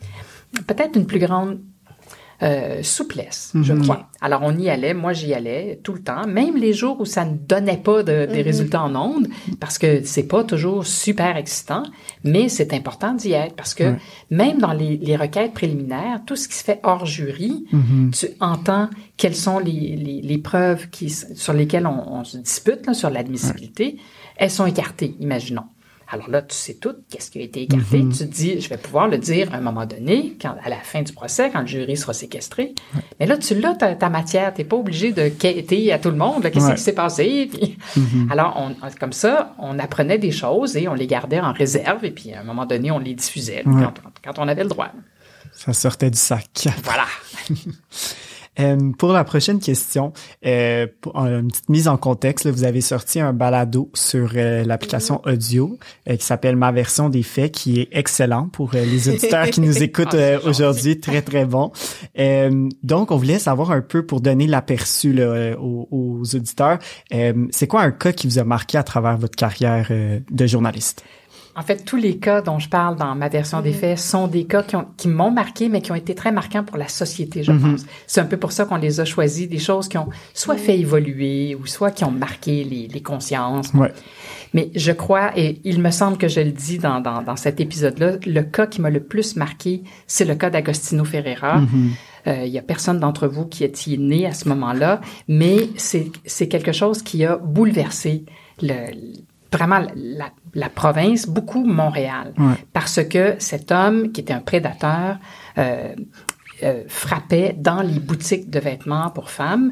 peut-être 0.66 0.96
une 0.96 1.06
plus 1.06 1.18
grande 1.18 1.60
euh, 2.42 2.82
souplesse, 2.82 3.52
je 3.62 3.72
crois. 3.74 4.08
Alors, 4.20 4.40
on 4.44 4.56
y 4.58 4.68
allait, 4.68 4.92
moi 4.94 5.12
j'y 5.12 5.32
allais 5.34 5.80
tout 5.82 5.92
le 5.94 6.00
temps, 6.02 6.26
même 6.26 6.56
les 6.56 6.72
jours 6.72 7.00
où 7.00 7.04
ça 7.04 7.24
ne 7.24 7.36
donnait 7.36 7.76
pas 7.78 8.02
de- 8.02 8.26
des 8.26 8.42
résultats 8.42 8.82
en 8.82 8.94
ondes, 8.94 9.28
parce 9.60 9.78
que 9.78 10.02
c'est 10.04 10.24
pas 10.24 10.44
toujours 10.44 10.86
super 10.86 11.36
excitant, 11.36 11.82
mais 12.24 12.48
c'est 12.48 12.72
important 12.74 13.14
d'y 13.14 13.32
être, 13.32 13.54
parce 13.56 13.74
que 13.74 13.84
même 14.30 14.58
dans 14.58 14.72
les, 14.72 14.96
les 14.96 15.16
requêtes 15.16 15.52
préliminaires, 15.54 16.20
tout 16.26 16.36
ce 16.36 16.48
qui 16.48 16.54
se 16.54 16.64
fait 16.64 16.80
hors 16.82 17.06
jury, 17.06 17.64
tu 18.12 18.26
entends 18.40 18.88
quelles 19.16 19.34
sont 19.36 19.58
les, 19.58 19.96
les, 19.96 20.20
les 20.22 20.38
preuves 20.38 20.88
qui, 20.90 21.08
sur 21.10 21.52
lesquelles 21.54 21.86
on, 21.86 22.18
on 22.20 22.24
se 22.24 22.36
dispute, 22.38 22.86
là, 22.86 22.92
sur 22.94 23.08
l'admissibilité, 23.10 23.96
elles 24.36 24.50
sont 24.50 24.66
écartées, 24.66 25.14
imaginons. 25.20 25.64
Alors 26.08 26.30
là, 26.30 26.40
tu 26.42 26.54
sais 26.54 26.74
tout, 26.74 26.94
qu'est-ce 27.10 27.30
qui 27.32 27.40
a 27.40 27.42
été 27.42 27.62
écarté. 27.62 28.00
Tu 28.08 28.18
te 28.18 28.24
dis, 28.24 28.60
je 28.60 28.68
vais 28.68 28.76
pouvoir 28.76 29.08
le 29.08 29.18
dire 29.18 29.52
à 29.52 29.56
un 29.56 29.60
moment 29.60 29.86
donné, 29.86 30.36
quand, 30.40 30.54
à 30.62 30.68
la 30.68 30.76
fin 30.76 31.02
du 31.02 31.12
procès, 31.12 31.50
quand 31.52 31.62
le 31.62 31.66
jury 31.66 31.96
sera 31.96 32.12
séquestré. 32.12 32.74
Mais 33.18 33.26
là, 33.26 33.36
tu 33.36 33.54
l'as, 33.58 33.74
ta, 33.74 33.94
ta 33.96 34.08
matière. 34.08 34.54
T'es 34.54 34.62
pas 34.64 34.76
obligé 34.76 35.12
de 35.12 35.28
quêter 35.28 35.92
à 35.92 35.98
tout 35.98 36.10
le 36.10 36.16
monde, 36.16 36.42
qu'est-ce 36.50 36.66
Ouais. 36.66 36.74
qui 36.76 36.80
s'est 36.82 36.92
passé. 36.94 37.50
Puis, 37.52 37.76
Alors, 38.30 38.54
on, 38.56 38.76
comme 39.00 39.12
ça, 39.12 39.54
on 39.58 39.78
apprenait 39.80 40.18
des 40.18 40.30
choses 40.32 40.76
et 40.76 40.86
on 40.86 40.94
les 40.94 41.06
gardait 41.08 41.40
en 41.40 41.52
réserve. 41.52 42.04
Et 42.04 42.10
puis, 42.12 42.32
à 42.32 42.40
un 42.40 42.44
moment 42.44 42.66
donné, 42.66 42.90
on 42.92 42.98
les 43.00 43.14
diffusait 43.14 43.62
là, 43.64 43.72
Ouais. 43.72 43.82
quand, 44.22 44.32
quand 44.34 44.42
on 44.44 44.46
avait 44.48 44.62
le 44.62 44.68
droit. 44.70 44.90
Ça 45.52 45.72
sortait 45.72 46.10
du 46.10 46.18
sac. 46.18 46.68
Voilà. 46.84 47.06
Euh, 48.58 48.92
pour 48.98 49.12
la 49.12 49.24
prochaine 49.24 49.60
question, 49.60 50.12
euh, 50.44 50.86
pour 51.00 51.20
euh, 51.20 51.40
une 51.40 51.48
petite 51.48 51.68
mise 51.68 51.88
en 51.88 51.96
contexte, 51.96 52.44
là, 52.44 52.52
vous 52.52 52.64
avez 52.64 52.80
sorti 52.80 53.20
un 53.20 53.32
balado 53.32 53.90
sur 53.94 54.32
euh, 54.34 54.64
l'application 54.64 55.20
audio 55.26 55.78
euh, 56.08 56.16
qui 56.16 56.24
s'appelle 56.24 56.56
Ma 56.56 56.72
version 56.72 57.08
des 57.08 57.22
faits, 57.22 57.52
qui 57.52 57.80
est 57.80 57.88
excellent 57.92 58.48
pour 58.48 58.70
les 58.72 59.08
auditeurs 59.08 59.50
qui 59.50 59.60
nous 59.60 59.82
écoutent 59.82 60.14
Ah, 60.14 60.38
aujourd'hui, 60.44 60.98
très 61.00 61.22
très 61.22 61.44
bon. 61.44 61.72
Donc, 62.82 63.10
on 63.10 63.16
voulait 63.16 63.38
savoir 63.38 63.70
un 63.70 63.80
peu 63.80 64.04
pour 64.04 64.20
donner 64.20 64.46
l'aperçu 64.46 65.20
aux, 65.22 65.88
aux 65.90 66.22
auditeurs, 66.34 66.78
c'est 67.50 67.66
quoi 67.66 67.82
un 67.82 67.90
cas 67.90 68.12
qui 68.12 68.26
vous 68.26 68.38
a 68.38 68.44
marqué 68.44 68.78
à 68.78 68.82
travers 68.82 69.16
votre 69.16 69.36
carrière 69.36 69.90
de 69.90 70.46
journaliste? 70.46 71.04
En 71.58 71.62
fait, 71.62 71.84
tous 71.86 71.96
les 71.96 72.18
cas 72.18 72.42
dont 72.42 72.58
je 72.58 72.68
parle 72.68 72.96
dans 72.96 73.14
ma 73.14 73.30
version 73.30 73.62
des 73.62 73.72
faits 73.72 73.98
sont 73.98 74.28
des 74.28 74.44
cas 74.44 74.62
qui, 74.62 74.76
ont, 74.76 74.86
qui 74.98 75.08
m'ont 75.08 75.30
marqué, 75.30 75.70
mais 75.70 75.80
qui 75.80 75.90
ont 75.90 75.94
été 75.94 76.14
très 76.14 76.30
marquants 76.30 76.62
pour 76.62 76.76
la 76.76 76.86
société, 76.86 77.42
je 77.42 77.52
pense. 77.52 77.86
C'est 78.06 78.20
un 78.20 78.26
peu 78.26 78.36
pour 78.36 78.52
ça 78.52 78.66
qu'on 78.66 78.76
les 78.76 79.00
a 79.00 79.06
choisis, 79.06 79.48
des 79.48 79.58
choses 79.58 79.88
qui 79.88 79.96
ont 79.96 80.10
soit 80.34 80.58
fait 80.58 80.78
évoluer 80.78 81.54
ou 81.54 81.64
soit 81.66 81.90
qui 81.92 82.04
ont 82.04 82.10
marqué 82.10 82.62
les, 82.62 82.88
les 82.88 83.02
consciences. 83.02 83.72
Ouais. 83.72 83.90
Mais 84.52 84.70
je 84.74 84.92
crois, 84.92 85.32
et 85.38 85.60
il 85.64 85.80
me 85.80 85.90
semble 85.90 86.18
que 86.18 86.28
je 86.28 86.40
le 86.40 86.52
dis 86.52 86.78
dans, 86.78 87.00
dans, 87.00 87.22
dans 87.22 87.36
cet 87.36 87.58
épisode-là, 87.58 88.18
le 88.26 88.42
cas 88.42 88.66
qui 88.66 88.82
m'a 88.82 88.90
le 88.90 89.00
plus 89.00 89.36
marqué, 89.36 89.82
c'est 90.06 90.26
le 90.26 90.34
cas 90.34 90.50
d'Agostino 90.50 91.04
Ferreira. 91.06 91.62
Euh, 92.26 92.44
Il 92.44 92.52
y 92.52 92.58
a 92.58 92.62
personne 92.62 93.00
d'entre 93.00 93.28
vous 93.28 93.46
qui 93.46 93.64
est 93.64 93.86
né 93.98 94.26
à 94.26 94.32
ce 94.32 94.48
moment-là, 94.50 95.00
mais 95.26 95.70
c'est 95.76 96.10
c'est 96.26 96.48
quelque 96.48 96.72
chose 96.72 97.02
qui 97.02 97.24
a 97.24 97.36
bouleversé 97.36 98.24
le, 98.60 98.92
vraiment 99.52 99.80
la, 99.94 100.30
la 100.56 100.68
province, 100.68 101.28
beaucoup 101.28 101.64
Montréal, 101.64 102.32
Ouais. 102.38 102.54
parce 102.72 103.00
que 103.04 103.24
cet 103.38 103.70
homme 103.70 104.10
qui 104.12 104.20
était 104.22 104.32
un 104.32 104.40
prédateur 104.40 105.18
euh, 105.58 105.94
euh, 106.62 106.82
frappait 106.88 107.54
dans 107.58 107.82
les 107.82 108.00
boutiques 108.00 108.48
de 108.50 108.58
vêtements 108.58 109.10
pour 109.10 109.28
femmes 109.30 109.70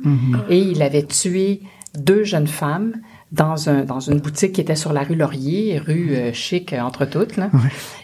et 0.51 0.59
il 0.59 0.83
avait 0.83 1.07
tué 1.21 1.63
deux 1.99 2.23
jeunes 2.25 2.47
femmes 2.63 2.93
dans 3.33 3.69
un 3.69 3.85
dans 3.85 4.01
une 4.11 4.21
boutique 4.21 4.53
qui 4.53 4.61
était 4.61 4.77
sur 4.85 4.93
la 4.93 5.03
rue 5.03 5.15
Laurier, 5.17 5.79
rue 5.79 6.11
euh, 6.15 6.33
chic 6.33 6.73
entre 6.75 7.05
toutes 7.07 7.37
là. 7.37 7.49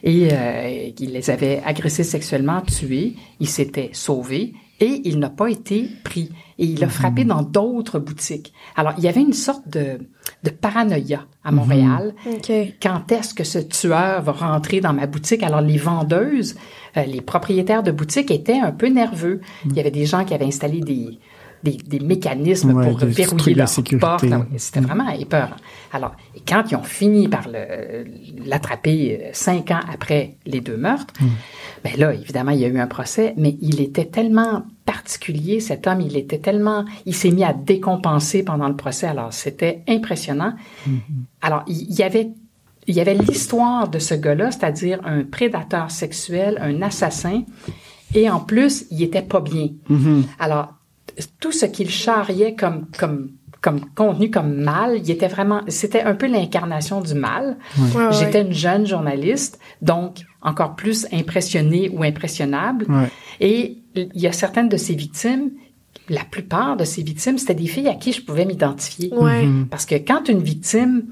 Et 0.02 0.28
euh, 0.32 0.90
il 0.98 1.12
les 1.12 1.28
avait 1.30 1.60
agressées 1.64 2.04
sexuellement, 2.04 2.62
tuées, 2.62 3.14
il 3.40 3.48
s'était 3.48 3.90
sauvé 3.92 4.54
et 4.80 5.02
il 5.04 5.18
n'a 5.18 5.28
pas 5.30 5.48
été 5.50 5.88
pris. 6.02 6.30
Et 6.60 6.66
il 6.66 6.84
a 6.84 6.88
frappé 6.88 7.24
dans 7.24 7.42
d'autres 7.42 7.98
boutiques. 7.98 8.52
Alors, 8.76 8.92
il 8.98 9.04
y 9.04 9.08
avait 9.08 9.22
une 9.22 9.32
sorte 9.32 9.66
de, 9.66 9.98
de 10.44 10.50
paranoïa 10.50 11.24
à 11.42 11.52
Montréal. 11.52 12.14
OK. 12.26 12.52
Quand 12.82 13.10
est-ce 13.10 13.32
que 13.32 13.44
ce 13.44 13.58
tueur 13.58 14.20
va 14.20 14.32
rentrer 14.32 14.82
dans 14.82 14.92
ma 14.92 15.06
boutique? 15.06 15.42
Alors, 15.42 15.62
les 15.62 15.78
vendeuses, 15.78 16.56
euh, 16.98 17.04
les 17.04 17.22
propriétaires 17.22 17.82
de 17.82 17.90
boutiques 17.90 18.30
étaient 18.30 18.60
un 18.60 18.72
peu 18.72 18.88
nerveux. 18.88 19.40
Il 19.64 19.72
y 19.72 19.80
avait 19.80 19.90
des 19.90 20.04
gens 20.04 20.26
qui 20.26 20.34
avaient 20.34 20.44
installé 20.44 20.80
des, 20.80 21.18
des, 21.62 21.72
des 21.72 22.00
mécanismes 22.00 22.72
Ouais, 22.72 22.88
pour 22.88 22.98
des 22.98 23.06
verrouiller 23.12 23.54
leur 23.54 23.68
porte. 24.00 24.24
Ah 24.32 24.46
C'était 24.56 24.80
vraiment 24.80 25.08
épeurant. 25.10 25.56
Alors, 25.92 26.12
quand 26.48 26.64
ils 26.70 26.76
ont 26.76 26.82
fini 26.82 27.28
par 27.28 27.48
l'attraper 28.46 29.20
euh, 29.22 29.30
cinq 29.32 29.70
ans 29.70 29.80
après 29.92 30.36
les 30.46 30.60
deux 30.60 30.76
meurtres, 30.76 31.14
ben 31.84 31.92
là, 31.96 32.12
évidemment, 32.14 32.50
il 32.52 32.60
y 32.60 32.64
a 32.64 32.68
eu 32.68 32.78
un 32.78 32.86
procès, 32.86 33.34
mais 33.36 33.56
il 33.60 33.80
était 33.80 34.06
tellement 34.06 34.62
particulier, 34.84 35.60
cet 35.60 35.86
homme, 35.86 36.00
il 36.00 36.16
était 36.16 36.38
tellement, 36.38 36.84
il 37.06 37.14
s'est 37.14 37.30
mis 37.30 37.44
à 37.44 37.52
décompenser 37.52 38.42
pendant 38.42 38.68
le 38.68 38.76
procès. 38.76 39.06
Alors, 39.06 39.32
c'était 39.32 39.82
impressionnant. 39.88 40.54
Alors, 41.42 41.62
il 41.66 41.92
y 41.94 42.02
avait 42.02 42.30
il 42.86 42.94
y 42.96 43.00
avait 43.00 43.14
l'histoire 43.14 43.88
de 43.88 43.98
ce 44.00 44.14
gars-là, 44.14 44.50
c'est-à-dire 44.50 45.00
un 45.04 45.22
prédateur 45.22 45.90
sexuel, 45.90 46.58
un 46.60 46.80
assassin, 46.82 47.42
et 48.14 48.28
en 48.28 48.40
plus, 48.40 48.86
il 48.90 49.02
était 49.02 49.22
pas 49.22 49.40
bien. 49.40 49.68
Alors, 50.40 50.66
t- 50.66 50.72
tout 51.40 51.52
ce 51.52 51.66
qu'il 51.66 51.90
charriait 51.90 52.54
comme 52.54 52.86
comme 52.98 53.30
comme 53.60 53.80
contenu 53.94 54.30
comme 54.30 54.54
mal, 54.54 54.98
il 55.02 55.10
était 55.10 55.28
vraiment, 55.28 55.60
c'était 55.68 56.02
un 56.02 56.14
peu 56.14 56.26
l'incarnation 56.26 57.00
du 57.00 57.14
mal. 57.14 57.58
Ouais, 57.78 58.06
ouais. 58.06 58.12
J'étais 58.12 58.42
une 58.42 58.52
jeune 58.52 58.86
journaliste, 58.86 59.58
donc 59.82 60.20
encore 60.42 60.76
plus 60.76 61.06
impressionnée 61.12 61.90
ou 61.90 62.02
impressionnable. 62.02 62.86
Ouais. 62.88 63.10
Et 63.40 63.78
il 63.94 64.08
y 64.14 64.26
a 64.26 64.32
certaines 64.32 64.68
de 64.68 64.76
ces 64.76 64.94
victimes, 64.94 65.50
la 66.08 66.24
plupart 66.24 66.76
de 66.76 66.84
ces 66.84 67.02
victimes, 67.02 67.38
c'était 67.38 67.54
des 67.54 67.66
filles 67.66 67.88
à 67.88 67.94
qui 67.94 68.12
je 68.12 68.22
pouvais 68.22 68.46
m'identifier. 68.46 69.12
Ouais. 69.12 69.46
Parce 69.70 69.84
que 69.84 69.96
quand 69.96 70.28
une 70.28 70.42
victime, 70.42 71.04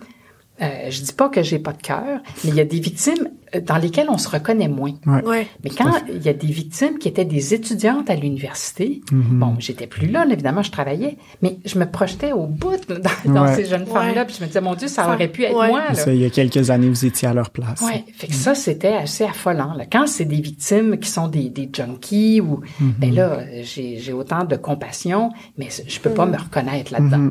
euh, 0.62 0.90
je 0.90 1.02
dis 1.02 1.12
pas 1.12 1.28
que 1.28 1.42
j'ai 1.42 1.58
pas 1.58 1.72
de 1.72 1.82
cœur, 1.82 2.20
mais 2.44 2.50
il 2.50 2.54
y 2.54 2.60
a 2.60 2.64
des 2.64 2.80
victimes 2.80 3.28
dans 3.64 3.76
lesquelles 3.78 4.08
on 4.10 4.18
se 4.18 4.28
reconnaît 4.28 4.68
moins. 4.68 4.92
Ouais. 5.06 5.24
Ouais. 5.24 5.46
Mais 5.64 5.70
quand 5.70 5.92
il 6.08 6.22
y 6.22 6.28
a 6.28 6.32
des 6.32 6.46
victimes 6.48 6.98
qui 6.98 7.08
étaient 7.08 7.24
des 7.24 7.54
étudiantes 7.54 8.10
à 8.10 8.14
l'université, 8.14 9.00
Mhm. 9.12 9.38
bon, 9.38 9.56
j'étais 9.58 9.86
plus 9.86 10.06
là, 10.08 10.24
là, 10.24 10.32
évidemment, 10.34 10.62
je 10.62 10.70
travaillais, 10.70 11.16
mais 11.42 11.58
je 11.64 11.78
me 11.78 11.84
projetais 11.90 12.32
au 12.32 12.46
bout 12.46 12.76
dans, 12.88 13.32
dans 13.32 13.42
Ouais. 13.46 13.54
ces 13.54 13.64
jeunes 13.66 13.86
femmes-là, 13.86 14.24
puis 14.24 14.34
je 14.38 14.42
me 14.42 14.46
disais, 14.48 14.60
mon 14.60 14.74
Dieu, 14.74 14.88
ça, 14.88 15.04
Ça- 15.04 15.14
aurait 15.14 15.28
pu 15.28 15.44
être 15.44 15.56
ouais. 15.56 15.68
moi. 15.68 15.84
Là. 15.88 15.94
Ça, 15.94 16.12
il 16.12 16.20
y 16.20 16.24
a 16.24 16.30
quelques 16.30 16.70
années, 16.70 16.88
vous 16.88 17.04
étiez 17.06 17.28
à 17.28 17.34
leur 17.34 17.50
place. 17.50 17.80
Ouais, 17.82 18.04
fait 18.14 18.26
que 18.28 18.34
ça 18.34 18.54
c'était 18.54 18.94
assez 18.94 19.24
affolant. 19.24 19.74
Là. 19.74 19.84
Quand 19.90 20.06
c'est 20.06 20.24
des 20.24 20.40
victimes 20.40 20.98
qui 20.98 21.08
sont 21.10 21.28
des, 21.28 21.48
des 21.48 21.68
junkies 21.72 22.40
ou 22.40 22.60
ben 22.80 23.14
là 23.14 23.40
j'ai 23.62 23.98
j'ai 23.98 24.12
autant 24.12 24.44
de 24.44 24.56
compassion, 24.56 25.30
mais 25.56 25.68
je 25.86 26.00
peux 26.00 26.10
pas 26.10 26.26
me 26.26 26.36
reconnaître 26.36 26.92
là-dedans. 26.92 27.30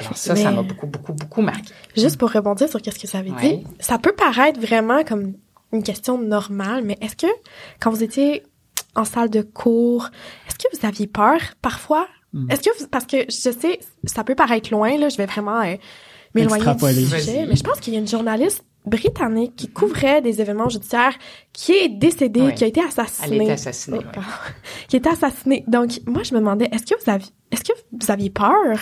Alors 0.00 0.16
ça, 0.16 0.34
ça 0.36 0.50
m'a 0.50 0.62
beaucoup 0.62 0.86
beaucoup 0.86 1.12
beaucoup 1.12 1.42
marqué. 1.42 1.72
Juste 1.96 2.18
pour 2.18 2.30
rebondir 2.32 2.68
sur 2.68 2.80
ce 2.84 2.98
que 2.98 3.06
ça 3.06 3.18
avait 3.18 3.30
Ouais. 3.30 3.56
dit, 3.58 3.66
ça 3.80 3.98
peut 3.98 4.12
paraître 4.12 4.60
vraiment 4.60 5.02
comme 5.04 5.34
une 5.72 5.82
question 5.82 6.18
normale, 6.18 6.84
mais 6.84 6.96
est-ce 7.00 7.16
que 7.16 7.26
quand 7.80 7.90
vous 7.90 8.02
étiez 8.02 8.42
en 8.94 9.04
salle 9.04 9.30
de 9.30 9.42
cours, 9.42 10.08
est-ce 10.48 10.56
que 10.56 10.76
vous 10.76 10.86
aviez 10.86 11.06
peur 11.06 11.38
parfois? 11.62 12.06
Est-ce 12.48 12.62
que 12.62 12.78
vous, 12.78 12.88
parce 12.88 13.04
que 13.06 13.18
je 13.28 13.50
sais, 13.50 13.80
ça 14.04 14.24
peut 14.24 14.34
paraître 14.34 14.70
loin, 14.70 14.96
là, 14.96 15.10
je 15.10 15.16
vais 15.18 15.26
vraiment 15.26 15.60
euh, 15.60 15.74
m'éloigner 16.34 16.64
du 16.74 17.06
sujet, 17.06 17.46
mais 17.46 17.56
je 17.56 17.62
pense 17.62 17.78
qu'il 17.80 17.92
y 17.92 17.96
a 17.96 18.00
une 18.00 18.08
journaliste 18.08 18.64
britannique 18.86 19.54
qui 19.54 19.68
couvrait 19.68 20.22
des 20.22 20.40
événements 20.40 20.68
judiciaires 20.70 21.14
qui 21.52 21.72
est 21.72 21.88
décédée, 21.90 22.40
Ouais. 22.40 22.54
qui 22.54 22.64
a 22.64 22.66
été 22.68 22.80
Elle 22.80 22.86
assassinée. 22.86 23.42
était 23.44 23.52
assassinée. 23.52 23.98
Oh, 24.02 24.18
ouais. 24.18 24.24
qui 24.88 24.96
était 24.96 25.10
assassinée. 25.10 25.62
Donc, 25.68 26.00
moi, 26.06 26.22
je 26.22 26.32
me 26.34 26.40
demandais, 26.40 26.68
est-ce 26.72 26.86
que 26.86 26.94
vous 27.04 27.10
aviez, 27.10 27.30
est-ce 27.52 27.62
que 27.62 27.72
vous 27.92 28.10
aviez 28.10 28.30
peur? 28.30 28.78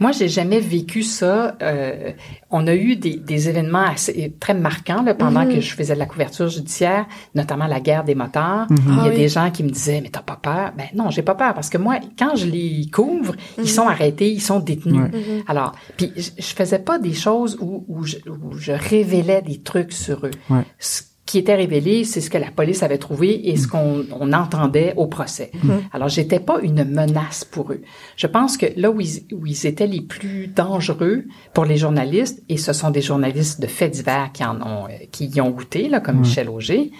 Moi, 0.00 0.10
j'ai 0.12 0.28
jamais 0.28 0.58
vécu 0.58 1.02
ça. 1.02 1.56
Euh, 1.62 2.10
on 2.50 2.66
a 2.66 2.74
eu 2.74 2.96
des, 2.96 3.16
des 3.16 3.48
événements 3.48 3.84
assez, 3.86 4.34
très 4.40 4.54
marquants 4.54 5.02
là, 5.02 5.14
pendant 5.14 5.44
Mhm. 5.44 5.54
que 5.54 5.60
je 5.60 5.74
faisais 5.74 5.94
de 5.94 5.98
la 5.98 6.06
couverture 6.06 6.48
judiciaire, 6.48 7.06
notamment 7.34 7.66
la 7.66 7.80
guerre 7.80 8.02
des 8.04 8.14
motards. 8.14 8.66
Il 8.70 8.76
y 8.76 8.80
Ah 8.98 9.04
a 9.04 9.08
oui. 9.10 9.16
des 9.16 9.28
gens 9.28 9.50
qui 9.50 9.62
me 9.62 9.68
disaient, 9.70 10.00
mais 10.00 10.08
t'as 10.10 10.22
pas 10.22 10.36
peur? 10.42 10.72
Ben 10.76 10.86
non, 10.94 11.10
j'ai 11.10 11.22
pas 11.22 11.34
peur 11.34 11.54
parce 11.54 11.68
que 11.70 11.78
moi, 11.78 12.00
quand 12.18 12.34
je 12.34 12.46
les 12.46 12.88
couvre, 12.90 13.34
ils 13.58 13.68
sont 13.68 13.86
arrêtés, 13.86 14.30
ils 14.32 14.40
sont 14.42 14.58
détenus. 14.60 15.10
Alors, 15.46 15.72
puis 15.96 16.12
je, 16.16 16.30
je 16.38 16.54
faisais 16.54 16.78
pas 16.78 16.98
des 16.98 17.12
choses 17.14 17.58
où, 17.60 17.84
où, 17.88 18.04
je, 18.04 18.16
où 18.28 18.56
je 18.56 18.72
révélais 18.72 19.42
des 19.42 19.60
trucs 19.60 19.92
sur 19.92 20.24
eux. 20.26 20.30
Ouais. 20.50 20.62
Ce 20.78 21.02
qui 21.26 21.38
était 21.38 21.54
révélé, 21.54 22.04
c'est 22.04 22.20
ce 22.20 22.28
que 22.28 22.36
la 22.36 22.50
police 22.50 22.82
avait 22.82 22.98
trouvé 22.98 23.48
et 23.48 23.56
ce 23.56 23.66
qu'on 23.66 24.04
on 24.20 24.32
entendait 24.34 24.92
au 24.96 25.06
procès. 25.06 25.50
Alors, 25.92 26.08
j'étais 26.08 26.38
pas 26.38 26.60
une 26.60 26.84
menace 26.84 27.44
pour 27.44 27.72
eux. 27.72 27.80
Je 28.16 28.26
pense 28.26 28.58
que 28.58 28.66
là 28.76 28.90
où 28.90 29.00
ils, 29.00 29.22
où 29.32 29.46
ils 29.46 29.66
étaient 29.66 29.86
les 29.86 30.02
plus 30.02 30.48
dangereux 30.48 31.24
pour 31.54 31.64
les 31.64 31.78
journalistes, 31.78 32.42
et 32.50 32.58
ce 32.58 32.74
sont 32.74 32.90
des 32.90 33.00
journalistes 33.00 33.60
de 33.60 33.66
faits 33.66 33.92
divers 33.92 34.30
qui 34.34 34.44
en 34.44 34.56
ont, 34.60 34.84
euh, 34.84 35.06
qui 35.12 35.26
y 35.26 35.40
ont 35.40 35.50
goûté, 35.50 35.88
là, 35.88 36.00
comme 36.00 36.18
Michel 36.20 36.50
Auger, 36.50 36.90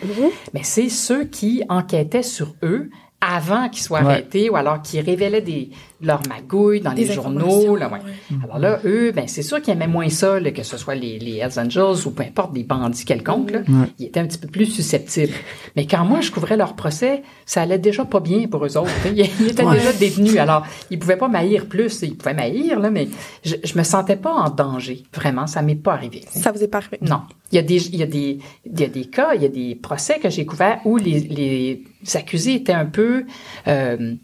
mais 0.55 0.61
c'est 0.63 0.89
ceux 0.89 1.25
qui 1.25 1.63
enquêtaient 1.69 2.23
sur 2.23 2.55
eux 2.63 2.89
avant 3.21 3.69
qu'ils 3.71 3.83
soient 3.83 4.01
Ouais. 4.03 4.13
arrêtés 4.13 4.51
ou 4.51 4.57
alors 4.57 4.83
qui 4.83 5.01
révélaient 5.01 5.41
des 5.41 5.71
leurs 6.03 6.23
magouilles 6.29 6.81
dans 6.81 6.93
Des 6.93 7.05
les 7.05 7.13
journaux. 7.13 7.41
informations, 7.47 7.75
Là, 7.77 7.89
ouais. 7.89 7.99
ouais. 7.99 8.37
Alors 8.45 8.59
là, 8.59 8.81
eux, 8.85 9.13
ben 9.13 9.27
c'est 9.29 9.43
sûr 9.43 9.63
qu'ils 9.63 9.73
aimaient 9.73 9.87
moins 9.87 10.09
ça, 10.09 10.39
là, 10.41 10.51
que 10.51 10.63
ce 10.63 10.77
soit 10.77 10.95
les, 10.95 11.19
les 11.19 11.37
Hells 11.39 11.59
Angels 11.59 12.07
ou 12.07 12.11
peu 12.11 12.23
importe 12.23 12.53
des 12.53 12.65
bandits 12.65 13.05
quelconques. 13.05 13.53
Là, 13.53 13.61
Ils 13.99 14.07
étaient 14.07 14.21
un 14.21 14.27
petit 14.27 14.39
peu 14.39 14.49
plus 14.49 14.67
susceptibles. 14.67 15.33
Mais 15.77 15.87
quand 15.87 16.05
moi 16.05 16.21
je 16.21 16.31
couvrais 16.31 16.57
leur 16.57 16.75
procès, 16.75 17.23
ça 17.47 17.63
allait 17.63 17.79
déjà 17.79 18.05
pas 18.05 18.21
bien 18.21 18.47
pour 18.49 18.65
eux 18.67 18.77
autres. 18.77 18.91
Ils, 19.07 19.21
ils 19.41 19.49
étaient 19.51 19.65
Ouais. 19.65 19.77
déjà 19.79 19.93
détenus. 19.93 20.37
Alors 20.37 20.67
ils 20.91 20.99
pouvaient 20.99 21.17
pas 21.17 21.29
m'haïr 21.29 21.67
plus. 21.67 22.03
Ils 22.03 22.17
pouvaient 22.17 22.35
m'haïr 22.35 22.81
là, 22.81 22.91
mais 22.91 23.09
je, 23.45 23.55
je 23.63 23.79
me 23.79 23.83
sentais 23.85 24.17
pas 24.17 24.33
en 24.33 24.51
danger. 24.51 25.05
Vraiment, 25.15 25.47
ça 25.47 25.63
m'est 25.63 25.75
pas 25.77 25.93
arrivé. 25.95 26.23
Ça 26.29 26.53
vous 26.53 26.63
est 26.63 26.69
pas 26.69 26.79
arrivé? 26.79 26.99
Non. 27.03 27.21
Il 27.53 27.57
y 27.57 27.59
a 27.59 27.63
des, 27.63 27.87
il 27.89 27.97
y 27.97 28.03
a 28.03 28.07
des, 28.07 28.39
il 28.67 28.81
y 28.81 28.85
a 28.85 28.89
des 28.89 29.05
cas, 29.05 29.35
il 29.35 29.43
y 29.43 29.45
a 29.45 29.49
des 29.49 29.75
procès 29.77 30.19
que 30.19 30.29
j'ai 30.29 30.45
couverts 30.45 30.81
où 30.85 30.97
les, 30.97 31.21
les 31.21 32.17
accusés 32.17 32.55
étaient 32.55 32.73
un 32.73 32.87
peu, 32.87 33.25
euh, 33.69 34.15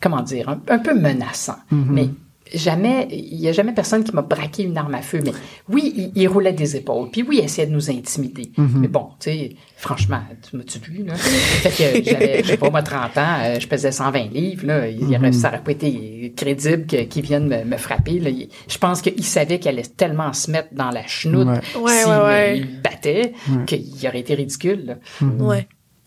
comment 0.00 0.22
dire, 0.22 0.48
un, 0.48 0.60
un 0.68 0.78
peu 0.78 0.94
menaçants. 0.94 1.56
Mais 1.70 2.08
jamais, 2.54 3.08
il 3.10 3.40
y 3.40 3.48
a 3.48 3.52
jamais 3.52 3.72
personne 3.72 4.04
qui 4.04 4.12
m'a 4.14 4.22
braqué 4.22 4.62
une 4.62 4.78
arme 4.78 4.94
à 4.94 5.02
feu. 5.02 5.18
Mais 5.24 5.32
oui, 5.68 5.92
il, 5.96 6.22
il 6.22 6.28
roulait 6.28 6.52
des 6.52 6.76
épaules. 6.76 7.10
Puis 7.10 7.22
oui, 7.22 7.38
il 7.40 7.44
essayait 7.44 7.66
de 7.66 7.72
nous 7.72 7.90
intimider. 7.90 8.52
Mais 8.56 8.86
bon, 8.86 9.08
tu 9.18 9.30
sais, 9.30 9.56
franchement, 9.76 10.20
tu 10.48 10.56
m'as-tu 10.56 10.78
vu, 10.78 11.02
là? 11.04 11.14
fait 11.16 11.70
que 11.70 12.04
j'avais, 12.08 12.42
je 12.44 12.48
sais 12.50 12.56
pas, 12.56 12.70
moi, 12.70 12.82
30 12.82 13.18
ans, 13.18 13.36
euh, 13.42 13.58
je 13.58 13.66
pesais 13.66 13.90
120 13.90 14.32
livres, 14.32 14.64
là. 14.66 14.88
Il 14.88 15.10
y 15.10 15.16
aurait, 15.16 15.32
ça 15.32 15.48
aurait 15.48 15.62
pas 15.64 15.72
été 15.72 16.32
crédible 16.36 16.86
qu'il 16.86 17.22
vienne 17.24 17.48
me, 17.48 17.64
me 17.64 17.76
frapper, 17.76 18.20
là. 18.20 18.30
Il- 18.30 18.48
je 18.68 18.78
pense 18.78 19.02
qu'il 19.02 19.24
savait 19.24 19.58
qu'il 19.58 19.70
allait 19.70 19.82
tellement 19.82 20.32
se 20.32 20.48
mettre 20.50 20.68
dans 20.72 20.90
la 20.90 21.04
chenoute 21.06 21.48
Ouais. 21.48 21.80
Ouais, 21.80 21.92
s'il 22.02 22.10
ouais, 22.12 22.18
ouais. 22.22 22.58
il 22.58 22.66
me 22.66 22.80
battait, 22.80 23.32
qu'il 23.66 23.84
aurait 24.06 24.20
été 24.20 24.34
ridicule. 24.34 24.84
là. 24.86 24.94
Ouais. 25.40 25.66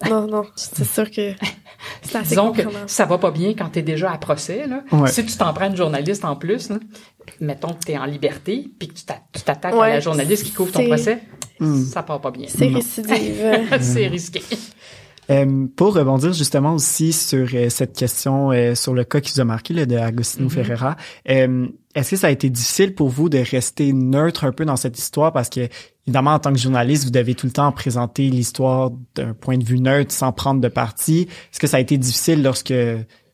Non, 0.10 0.25
non, 0.28 0.43
c'est 0.56 0.86
sûr 0.86 1.12
que 1.12 1.34
Disons 2.24 2.52
que 2.52 2.62
ça 2.88 3.06
va 3.06 3.18
pas 3.18 3.32
bien 3.32 3.54
quand 3.58 3.70
t'es 3.70 3.82
déjà 3.82 4.12
à 4.12 4.18
procès. 4.18 4.68
Là. 4.68 4.84
Ouais. 4.92 5.10
Si 5.10 5.26
tu 5.26 5.38
t'en 5.38 5.54
prends 5.54 5.68
une 5.70 5.76
journaliste 5.78 6.26
en 6.26 6.36
plus, 6.36 6.70
là, 6.70 6.78
mettons 7.39 7.74
que 7.74 7.80
t'es 7.86 7.98
en 7.98 8.06
liberté, 8.06 8.70
puis 8.78 8.88
que 8.89 8.94
tu 8.94 9.04
t'a- 9.06 9.22
tu 9.34 9.42
t'attaques 9.42 9.74
à 9.74 9.89
la 9.89 10.00
journaliste 10.00 10.44
qui 10.44 10.52
couvre 10.52 10.72
ton 10.72 10.86
procès, 10.86 11.20
ça 11.92 12.04
part 12.04 12.22
pas 12.22 12.32
bien. 12.32 12.48
C'est 12.50 12.68
récidive. 12.68 13.42
c'est 13.82 14.08
risqué. 14.08 14.42
Euh, 15.30 15.68
pour 15.76 15.94
rebondir 15.94 16.34
justement 16.34 16.74
aussi 16.74 17.13
sur 17.13 17.48
euh, 17.54 17.70
cette 17.70 17.96
question, 17.96 18.52
euh, 18.52 18.74
sur 18.74 18.96
le 18.96 19.04
cas 19.04 19.20
qui 19.22 19.32
vous 19.36 19.42
a 19.42 19.46
marqué 19.46 19.76
là, 19.76 19.86
de 19.86 19.96
Agostino 19.96 20.48
Mm-hmm. 20.48 20.52
Ferreira, 20.52 20.96
euh, 21.30 21.68
est-ce 21.95 22.12
que 22.12 22.15
ça 22.15 22.28
a 22.28 22.30
été 22.30 22.49
difficile 22.49 22.93
pour 22.93 23.10
vous 23.10 23.30
de 23.30 23.39
rester 23.39 23.93
neutre 23.93 24.43
un 24.43 24.52
peu 24.52 24.63
dans 24.63 24.75
cette 24.75 24.97
histoire? 24.99 25.34
Parce 25.34 25.49
que 25.49 25.67
évidemment 26.06 26.34
en 26.34 26.39
tant 26.39 26.54
que 26.54 26.60
journaliste 26.60 27.06
vous 27.06 27.10
devez 27.10 27.34
tout 27.34 27.47
le 27.47 27.52
temps 27.52 27.71
présenter 27.71 28.30
l'histoire 28.30 28.91
d'un 29.15 29.34
point 29.34 29.58
de 29.58 29.63
vue 29.63 29.80
neutre 29.80 30.12
sans 30.12 30.32
prendre 30.32 30.62
de 30.62 30.67
parti. 30.67 31.28
Est-ce 31.52 31.60
que 31.60 31.67
ça 31.67 31.78
a 31.78 31.80
été 31.80 31.97
difficile 31.97 32.43
lorsque 32.43 32.73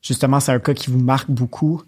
justement 0.01 0.39
c'est 0.39 0.53
un 0.53 0.59
cas 0.59 0.73
qui 0.73 0.89
vous 0.89 0.99
marque 0.99 1.29
beaucoup? 1.29 1.81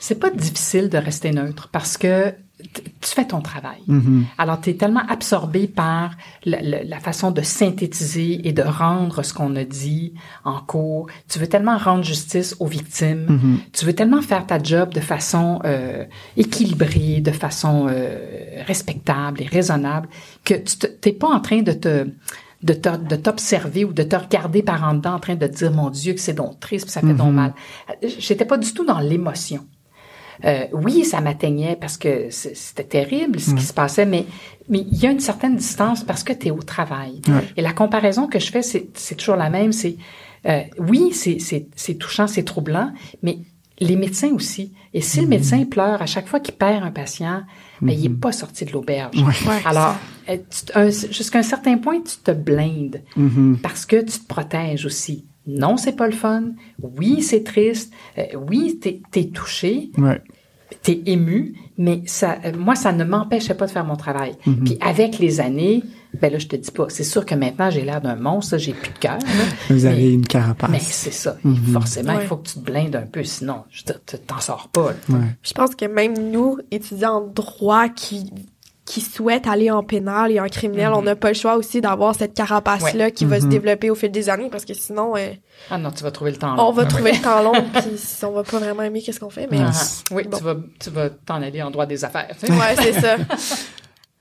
C'est 0.00 0.18
pas 0.18 0.30
difficile 0.30 0.88
de 0.88 0.98
rester 0.98 1.30
neutre 1.30 1.68
parce 1.70 1.96
que 1.96 2.34
tu 2.62 3.10
fais 3.14 3.26
ton 3.26 3.40
travail. 3.40 3.80
Mhm. 3.86 4.24
Alors, 4.38 4.60
tu 4.60 4.70
es 4.70 4.74
tellement 4.74 5.02
absorbé 5.08 5.66
par 5.66 6.12
la, 6.44 6.60
la- 6.62 6.84
la 6.84 7.00
façon 7.00 7.30
de 7.30 7.42
synthétiser 7.42 8.46
et 8.46 8.52
de 8.52 8.62
rendre 8.62 9.22
ce 9.22 9.34
qu'on 9.34 9.54
a 9.56 9.64
dit 9.64 10.14
en 10.44 10.60
cours. 10.60 11.08
Tu 11.28 11.38
veux 11.38 11.46
tellement 11.48 11.76
rendre 11.78 12.04
justice 12.04 12.54
aux 12.60 12.66
victimes. 12.66 13.60
Tu 13.72 13.84
veux 13.84 13.94
tellement 13.94 14.22
faire 14.22 14.46
ta 14.46 14.62
job 14.62 14.92
de 14.94 15.00
façon 15.00 15.60
euh, 15.64 16.04
équilibrée, 16.36 17.20
de 17.20 17.30
façon 17.32 17.86
euh, 17.88 18.62
respectable 18.66 19.42
et 19.42 19.46
raisonnable 19.46 20.08
que 20.44 20.54
tu 20.54 20.76
t'es 20.76 21.12
pas 21.12 21.28
en 21.28 21.40
train 21.40 21.62
de 21.62 21.72
te 21.72 22.06
de 22.62 23.16
t'observer 23.16 23.84
ou 23.84 23.92
de 23.92 24.04
te 24.04 24.14
regarder 24.14 24.62
par 24.62 24.84
en 24.84 24.94
dedans 24.94 25.14
en 25.14 25.18
train 25.18 25.34
de 25.34 25.46
te 25.48 25.52
dire 25.52 25.72
mon 25.72 25.90
Dieu 25.90 26.12
que 26.12 26.20
c'est 26.20 26.32
donc 26.32 26.60
triste 26.60 26.84
puis 26.84 26.92
ça 26.92 27.00
fait 27.00 27.12
donc 27.12 27.32
mal. 27.34 27.54
J'étais 28.20 28.44
pas 28.44 28.56
du 28.56 28.72
tout 28.72 28.84
dans 28.84 29.00
l'émotion. 29.00 29.66
Euh, 30.44 30.66
oui, 30.72 31.04
ça 31.04 31.20
m'atteignait 31.20 31.76
parce 31.76 31.96
que 31.96 32.28
c'était 32.30 32.84
terrible 32.84 33.40
ce 33.40 33.54
qui 33.54 33.64
se 33.64 33.72
passait, 33.72 34.06
mais 34.06 34.26
mais 34.68 34.80
il 34.90 34.98
y 34.98 35.06
a 35.06 35.10
une 35.10 35.20
certaine 35.20 35.56
distance 35.56 36.04
parce 36.04 36.22
que 36.22 36.32
tu 36.32 36.48
es 36.48 36.50
au 36.50 36.62
travail. 36.62 37.20
Et 37.56 37.62
la 37.62 37.72
comparaison 37.72 38.26
que 38.26 38.38
je 38.38 38.50
fais, 38.50 38.62
c'est 38.62 39.14
toujours 39.16 39.36
la 39.36 39.50
même. 39.50 39.72
C'est 39.72 39.96
euh, 40.46 40.62
oui, 40.78 41.12
c'est 41.12 41.94
touchant, 41.98 42.26
c'est 42.26 42.44
troublant, 42.44 42.92
mais 43.22 43.38
les 43.78 43.96
médecins 43.96 44.32
aussi. 44.32 44.72
Et 44.94 45.00
si 45.00 45.20
le 45.20 45.26
médecin 45.26 45.64
pleure 45.64 46.02
à 46.02 46.06
chaque 46.06 46.28
fois 46.28 46.40
qu'il 46.40 46.54
perd 46.54 46.84
un 46.84 46.90
patient, 46.90 47.42
ben, 47.80 47.92
il 47.98 48.06
est 48.06 48.20
pas 48.20 48.32
sorti 48.32 48.64
de 48.64 48.72
l'auberge. 48.72 49.16
Alors, 49.64 49.96
euh, 50.28 50.90
jusqu'à 51.10 51.40
un 51.40 51.44
certain 51.44 51.78
point, 51.78 52.00
tu 52.00 52.16
te 52.22 52.30
blindes 52.30 53.02
parce 53.62 53.86
que 53.86 53.96
tu 53.96 54.18
te 54.18 54.26
protèges 54.26 54.86
aussi. 54.86 55.26
Non, 55.46 55.76
c'est 55.76 55.96
pas 55.96 56.06
le 56.06 56.12
fun. 56.12 56.52
Oui, 56.80 57.22
c'est 57.22 57.42
triste. 57.44 57.92
Euh, 58.18 58.24
oui, 58.48 58.78
t'es 58.80 59.00
es 59.16 59.26
touché 59.28 59.90
Ouais. 59.98 60.20
t'es 60.82 61.02
ému, 61.06 61.54
mais 61.78 62.02
ça, 62.06 62.38
euh, 62.44 62.52
moi, 62.56 62.74
ça 62.74 62.92
ne 62.92 63.04
m'empêchait 63.04 63.54
pas 63.54 63.66
de 63.66 63.70
faire 63.70 63.84
mon 63.84 63.96
travail. 63.96 64.34
Puis 64.64 64.78
avec 64.80 65.18
les 65.18 65.40
années, 65.40 65.82
ben 66.20 66.32
là, 66.32 66.38
je 66.38 66.46
te 66.46 66.56
dis 66.56 66.70
pas. 66.70 66.86
C'est 66.88 67.04
sûr 67.04 67.24
que 67.26 67.34
maintenant, 67.34 67.70
j'ai 67.70 67.82
l'air 67.82 68.00
d'un 68.00 68.16
monstre, 68.16 68.56
j'ai 68.58 68.72
plus 68.72 68.92
de 68.92 68.98
cœur. 68.98 69.18
Vous 69.70 69.84
avez 69.86 70.12
une 70.12 70.26
carapace. 70.26 70.70
Mais 70.70 70.78
c'est 70.80 71.12
ça. 71.12 71.36
Forcément, 71.72 72.18
il 72.20 72.26
faut 72.26 72.36
que 72.36 72.48
tu 72.48 72.54
te 72.54 72.60
blindes 72.60 72.96
un 72.96 73.06
peu, 73.06 73.22
sinon, 73.24 73.64
je 73.70 73.82
te- 73.84 73.92
te- 73.92 74.16
t'en 74.16 74.40
sors 74.40 74.68
pas. 74.68 74.92
Ouais. 75.08 75.18
Je 75.42 75.52
pense 75.52 75.74
que 75.74 75.84
même 75.86 76.14
nous, 76.30 76.58
étudiants 76.70 77.16
en 77.16 77.26
droit 77.26 77.88
qui 77.88 78.30
qui 78.92 79.00
souhaitent 79.00 79.46
aller 79.46 79.70
en 79.70 79.82
pénal 79.82 80.30
et 80.32 80.38
en 80.38 80.46
criminel, 80.48 80.90
on 80.92 81.00
n'a 81.00 81.16
pas 81.16 81.28
le 81.28 81.34
choix 81.34 81.56
aussi 81.56 81.80
d'avoir 81.80 82.14
cette 82.14 82.34
carapace-là 82.34 83.10
qui 83.10 83.24
va 83.24 83.40
se 83.40 83.46
développer 83.46 83.88
au 83.88 83.94
fil 83.94 84.10
des 84.10 84.28
années 84.28 84.48
parce 84.50 84.66
que 84.66 84.74
sinon, 84.74 85.16
euh, 85.16 85.28
Ah 85.70 85.78
non, 85.78 85.90
tu 85.92 86.02
vas 86.02 86.10
trouver 86.10 86.32
le 86.32 86.36
temps. 86.36 86.52
on 86.54 86.56
long. 86.56 86.72
va 86.72 86.82
Ah, 86.82 86.86
trouver 86.86 87.12
le 87.12 87.18
temps 87.22 87.42
long 87.42 87.54
puis 87.72 87.96
si 87.96 88.22
on 88.26 88.32
va 88.32 88.42
pas 88.42 88.58
vraiment 88.58 88.82
aimer 88.82 89.00
qu'est-ce 89.00 89.18
qu'on 89.20 89.30
fait. 89.30 89.48
Mais 89.50 89.60
Ah, 89.62 89.70
Ouais. 90.10 90.16
oui, 90.16 90.28
Bon. 90.28 90.36
tu 90.36 90.44
vas, 90.44 90.56
tu 90.78 90.90
vas 90.90 91.08
t'en 91.08 91.40
aller 91.40 91.62
en 91.62 91.70
droit 91.70 91.86
des 91.86 92.04
affaires. 92.04 92.28
tu 92.38 92.46
sais. 92.46 92.52
ouais, 92.52 92.76
c'est 92.76 93.00
ça. 93.00 93.16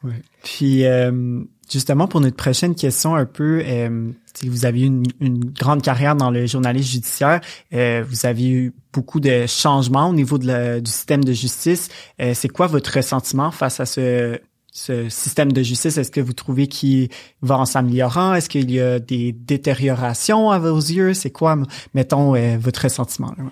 Ouais. 0.04 0.14
Puis 0.44 0.84
euh, 0.86 1.42
justement 1.72 2.08
pour 2.08 2.22
notre 2.22 2.36
prochaine 2.36 2.74
question 2.74 3.14
un 3.16 3.26
peu, 3.28 3.62
euh, 3.64 4.10
si 4.34 4.50
vous 4.50 4.66
avez 4.66 4.82
eu 4.82 4.86
une, 4.86 5.04
une 5.20 5.46
grande 5.52 5.84
carrière 5.84 6.16
dans 6.16 6.32
le 6.32 6.48
journalisme 6.48 6.90
judiciaire, 6.90 7.40
euh, 7.74 8.04
vous 8.10 8.26
avez 8.26 8.50
eu 8.50 8.74
beaucoup 8.94 9.20
de 9.20 9.46
changements 9.46 10.10
au 10.10 10.14
niveau 10.14 10.40
de 10.40 10.48
la- 10.48 10.82
du 10.82 10.90
système 10.90 11.24
de 11.24 11.34
justice. 11.34 11.90
Euh, 12.20 12.32
c'est 12.34 12.48
quoi 12.50 12.66
votre 12.66 12.92
ressentiment 12.96 13.52
face 13.52 13.80
à 13.80 13.86
ce, 13.86 14.40
ce 14.72 15.10
système 15.10 15.52
de 15.52 15.62
justice 15.64 15.98
Est-ce 15.98 16.12
que 16.12 16.22
vous 16.22 16.34
trouvez 16.34 16.68
qu'il 16.68 17.10
va 17.42 17.58
en 17.60 17.66
s'améliorant? 17.66 18.34
Est-ce 18.34 18.50
qu'il 18.50 18.72
y 18.72 18.80
a 18.80 19.00
des 19.00 19.34
détériorations 19.34 20.50
à 20.50 20.60
vos 20.60 20.78
yeux? 20.78 21.14
C'est 21.14 21.30
quoi, 21.30 21.58
mettons, 21.94 22.36
euh, 22.36 22.58
votre 22.58 22.84
ressentiment 22.84 23.34
là? 23.38 23.44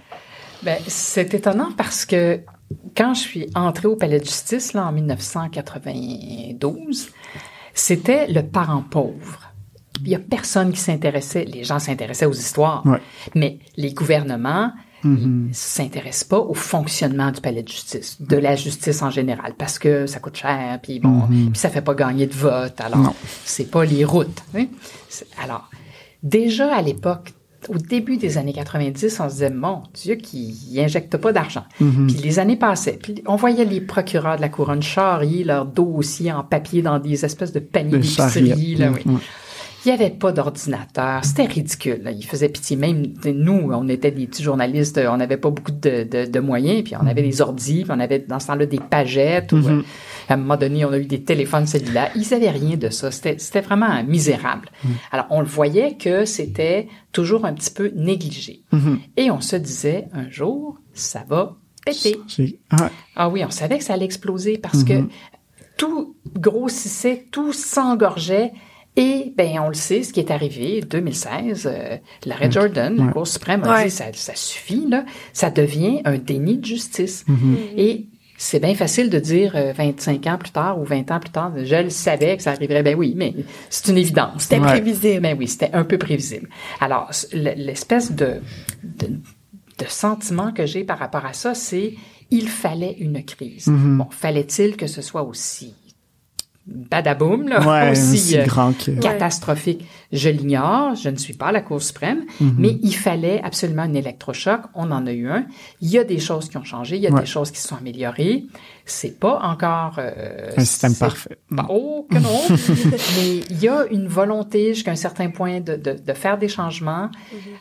Ben, 0.64 0.78
c'est 0.88 1.34
étonnant 1.34 1.70
parce 1.78 2.06
que 2.06 2.42
quand 2.96 3.14
je 3.14 3.20
suis 3.20 3.50
entrée 3.56 3.88
au 3.88 3.96
palais 3.96 4.20
de 4.20 4.26
justice 4.26 4.74
là, 4.74 4.88
en 4.88 4.92
1992, 4.92 7.10
c'était 7.74 8.28
le 8.28 8.44
parent 8.44 8.84
pauvre. 8.90 9.40
Il 10.02 10.10
y 10.10 10.16
a 10.16 10.20
personne 10.20 10.72
qui 10.72 10.80
s'intéressait. 10.80 11.46
Les 11.46 11.64
gens 11.64 11.80
s'intéressaient 11.80 12.26
aux 12.26 12.34
histoires, 12.34 12.86
Ouais. 12.86 13.02
mais 13.36 13.60
les 13.76 13.94
gouvernements 13.94 14.72
ils 15.04 15.54
s'intéressent 15.54 16.26
pas 16.26 16.40
au 16.40 16.54
fonctionnement 16.54 17.32
du 17.32 17.42
palais 17.42 17.64
de 17.64 17.68
justice, 17.70 18.18
de 18.22 18.38
la 18.38 18.56
justice 18.56 19.02
en 19.02 19.10
général, 19.10 19.54
parce 19.58 19.80
que 19.80 20.06
ça 20.08 20.20
coûte 20.20 20.36
cher, 20.38 20.80
puis 20.82 21.00
bon, 21.00 21.22
puis 21.52 21.60
ça 21.60 21.70
fait 21.70 21.82
pas 21.82 21.94
gagner 21.96 22.28
de 22.28 22.34
vote. 22.34 22.80
Alors, 22.82 23.14
c'est 23.46 23.70
pas 23.72 23.86
les 23.86 24.04
routes. 24.06 24.44
hein. 24.56 24.66
Alors, 25.44 25.70
déjà 26.24 26.74
à 26.76 26.82
l'époque, 26.82 27.34
au 27.68 27.78
début 27.78 28.16
des 28.18 28.38
années 28.38 28.54
90, 28.54 29.20
on 29.20 29.28
se 29.28 29.34
disait, 29.34 29.50
mon 29.50 29.84
Dieu, 29.94 30.16
qu'il 30.16 30.54
injecte 30.80 31.18
pas 31.18 31.34
d'argent. 31.34 31.66
Puis 31.78 32.16
les 32.16 32.40
années 32.40 32.56
passaient, 32.56 32.98
puis 33.02 33.22
on 33.28 33.36
voyait 33.36 33.66
les 33.66 33.82
procureurs 33.82 34.38
de 34.38 34.42
la 34.42 34.48
couronne 34.50 34.82
charrier 34.82 35.44
leurs 35.44 35.66
dossiers 35.66 36.32
en 36.32 36.44
papier 36.44 36.82
dans 36.82 37.00
des 37.00 37.26
espèces 37.26 37.52
de 37.52 37.60
paniers 37.60 37.92
De 37.92 37.98
d'épicerie. 37.98 38.78
oui. 39.08 39.18
Il 39.86 39.90
n'y 39.90 39.94
avait 39.94 40.10
pas 40.10 40.32
d'ordinateur. 40.32 41.24
C'était 41.24 41.46
ridicule. 41.46 42.02
là. 42.04 42.12
Il 42.12 42.26
faisait 42.26 42.50
pitié. 42.50 42.76
Même 42.76 43.14
nous, 43.26 43.70
on 43.72 43.88
était 43.88 44.12
des 44.12 44.28
petits 44.28 44.44
journalistes, 44.44 45.00
on 45.10 45.18
n'avait 45.18 45.38
pas 45.38 45.50
beaucoup 45.50 45.72
de, 45.72 46.04
de, 46.04 46.26
de 46.30 46.40
moyens, 46.40 46.84
puis 46.84 46.96
on 47.02 47.08
avait 47.08 47.22
des 47.22 47.42
ordis, 47.42 47.84
puis 47.84 47.92
on 47.96 48.00
avait 48.00 48.20
dans 48.20 48.40
ce 48.40 48.48
temps-là 48.48 48.66
des 48.66 48.80
pagettes. 48.80 49.52
ou, 49.54 49.58
euh, 49.58 49.82
à 50.28 50.34
un 50.34 50.38
moment 50.38 50.58
donné, 50.58 50.84
on 50.86 50.92
a 50.92 50.98
eu 51.00 51.06
des 51.06 51.24
téléphones 51.24 51.66
cellulaires. 51.66 52.12
Ils 52.16 52.28
n'avaient 52.32 52.50
rien 52.52 52.78
de 52.78 52.90
ça. 52.90 53.10
C'était 53.12 53.62
vraiment 53.62 54.04
misérable. 54.04 54.70
Alors, 55.12 55.26
on 55.30 55.40
le 55.40 55.48
voyait 55.48 55.96
que 55.96 56.26
c'était 56.26 56.88
toujours 57.12 57.46
un 57.46 57.54
petit 57.54 57.72
peu 57.72 57.92
négligé. 57.96 58.64
Et 59.18 59.32
on 59.32 59.42
se 59.42 59.56
disait, 59.56 60.08
un 60.14 60.30
jour, 60.30 60.78
ça 60.94 61.24
va 61.28 61.56
péter. 61.86 62.20
Ah, 62.70 62.90
Ah 63.16 63.30
oui, 63.30 63.44
on 63.46 63.50
savait 63.50 63.78
que 63.78 63.84
ça 63.84 63.94
allait 63.94 64.06
exploser 64.06 64.58
parce 64.58 64.84
que 64.84 64.94
tout 65.78 66.16
grossissait, 66.38 67.26
tout 67.32 67.54
s'engorgeait. 67.54 68.52
Et 69.02 69.34
ben 69.38 69.60
on 69.62 69.70
le 69.70 69.74
sait, 69.76 70.04
ce 70.04 70.12
qui 70.12 70.20
est 70.20 70.30
arrivé 70.30 70.82
2016, 70.82 71.66
euh, 71.72 71.98
l'arrêt 72.26 72.52
Jordan, 72.52 72.96
la 72.98 73.12
Cour 73.14 73.26
suprême 73.26 73.64
a 73.64 73.74
Ouais. 73.76 73.86
dit 73.86 73.92
ça, 73.92 74.06
ça 74.14 74.36
suffit 74.36 74.86
là, 74.90 75.06
ça 75.32 75.50
devient 75.50 76.02
un 76.04 76.18
déni 76.18 76.58
de 76.58 76.66
justice. 76.66 77.24
Et 77.78 78.08
c'est 78.38 78.60
bien 78.60 78.76
facile 78.76 79.10
de 79.10 79.18
dire 79.20 79.54
euh, 79.56 79.72
25 79.74 80.28
ans 80.28 80.38
plus 80.38 80.52
tard 80.52 80.80
ou 80.80 80.84
20 80.84 81.12
ans 81.12 81.20
plus 81.20 81.30
tard, 81.30 81.54
je 81.64 81.76
le 81.76 81.90
savais 81.90 82.36
que 82.38 82.44
ça 82.44 82.52
arriverait. 82.52 82.84
Ben 82.84 82.96
oui, 82.96 83.14
mais 83.16 83.34
c'est 83.70 83.88
une 83.92 83.98
évidence. 83.98 84.44
C'était 84.44 84.60
Ouais. 84.60 84.68
prévisible. 84.68 85.22
Ben 85.22 85.36
oui, 85.40 85.48
c'était 85.48 85.72
un 85.74 85.84
peu 85.86 85.98
prévisible. 85.98 86.50
Alors, 86.82 87.10
l'espèce 87.34 88.12
de, 88.12 88.42
de, 88.84 89.08
de 89.08 89.86
sentiment 89.88 90.52
que 90.52 90.66
j'ai 90.66 90.84
par 90.84 91.00
rapport 91.00 91.26
à 91.26 91.32
ça, 91.34 91.54
c'est 91.54 91.94
il 92.32 92.48
fallait 92.50 92.96
une 93.00 93.24
crise. 93.24 93.68
Bon, 93.70 94.08
fallait-il 94.10 94.76
que 94.78 94.88
ce 94.88 95.02
soit 95.02 95.24
aussi 95.24 95.74
badaboum, 96.72 97.48
là, 97.50 97.60
ouais, 97.68 97.92
aussi, 97.92 98.14
aussi 98.14 98.38
euh, 98.38 98.46
grand 98.46 98.74
que. 98.78 98.92
catastrophique. 99.00 99.86
Je 100.12 100.30
l'ignore, 100.30 100.96
je 100.96 101.10
ne 101.10 101.18
suis 101.18 101.34
pas 101.34 101.48
à 101.48 101.52
la 101.52 101.62
Cour 101.62 101.82
suprême, 101.82 102.24
mais 102.58 102.78
il 102.82 102.96
fallait 102.96 103.42
absolument 103.44 103.84
un 103.84 103.94
électrochoc. 103.94 104.62
On 104.74 104.90
en 104.92 105.06
a 105.06 105.12
eu 105.12 105.30
un. 105.30 105.46
Il 105.82 105.90
y 105.90 105.98
a 106.00 106.04
des 106.04 106.18
choses 106.20 106.50
qui 106.50 106.58
ont 106.58 106.64
changé, 106.64 106.96
il 106.96 107.02
y 107.04 107.08
a 107.08 107.12
Ouais. 107.12 107.22
des 107.22 107.26
choses 107.28 107.52
qui 107.52 107.60
se 107.60 107.68
sont 107.68 107.76
améliorées. 107.76 108.46
C'est 108.86 109.20
pas 109.20 109.40
encore 109.44 109.96
euh, 110.00 110.50
Un 110.58 110.66
système 110.66 110.96
parfait. 110.96 111.38
pas- 111.56 111.68
oh 111.70 112.08
que 112.10 112.18
non, 112.18 112.42
mais 113.18 113.38
il 113.52 113.60
y 113.62 113.68
a 113.68 113.86
une 113.92 114.08
volonté 114.08 114.74
jusqu'à 114.74 114.92
un 114.92 114.96
certain 114.96 115.30
point 115.30 115.60
de, 115.60 115.76
de, 115.76 115.94
de 116.04 116.14
faire 116.14 116.40
des 116.40 116.48
changements. 116.48 117.10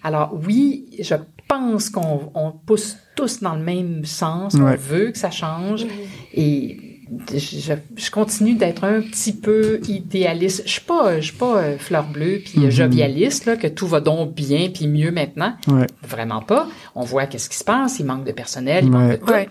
Alors 0.03 0.35
oui, 0.47 0.87
je 1.01 1.15
pense 1.49 1.91
qu'on 1.91 2.31
on 2.35 2.53
pousse 2.53 2.97
tous 3.15 3.41
dans 3.41 3.55
le 3.57 3.63
même 3.63 4.07
sens. 4.07 4.55
On 4.55 4.75
veut 4.77 5.11
que 5.11 5.19
ça 5.19 5.31
change 5.31 5.85
et 6.33 6.88
je, 7.33 7.73
je 7.97 8.11
continue 8.11 8.55
d'être 8.55 8.85
un 8.85 9.01
petit 9.01 9.33
peu 9.33 9.81
idéaliste. 9.89 10.63
Je 10.67 10.71
suis 10.73 10.81
pas, 10.81 11.21
je 11.21 11.27
suis 11.29 11.37
pas 11.37 11.59
euh, 11.63 11.79
fleur 11.79 12.07
bleue 12.09 12.41
puis 12.45 12.65
euh, 12.67 12.71
jovialiste 12.71 13.47
là 13.47 13.57
que 13.57 13.67
tout 13.67 13.87
va 13.87 14.01
donc 14.01 14.35
bien 14.35 14.69
puis 14.73 14.87
mieux 14.89 15.11
maintenant. 15.11 15.55
Ouais. 15.69 15.87
Vraiment 16.03 16.43
pas. 16.43 16.69
On 16.95 17.03
voit 17.05 17.27
qu'est-ce 17.27 17.49
qui 17.49 17.57
se 17.57 17.65
passe. 17.65 17.99
Il 17.99 18.07
manque 18.07 18.25
de 18.25 18.33
personnel, 18.33 18.85
il 18.85 18.91
Ouais. 18.91 18.99
manque 18.99 19.11
de 19.13 19.17
tout. 19.17 19.31
Ouais. 19.33 19.49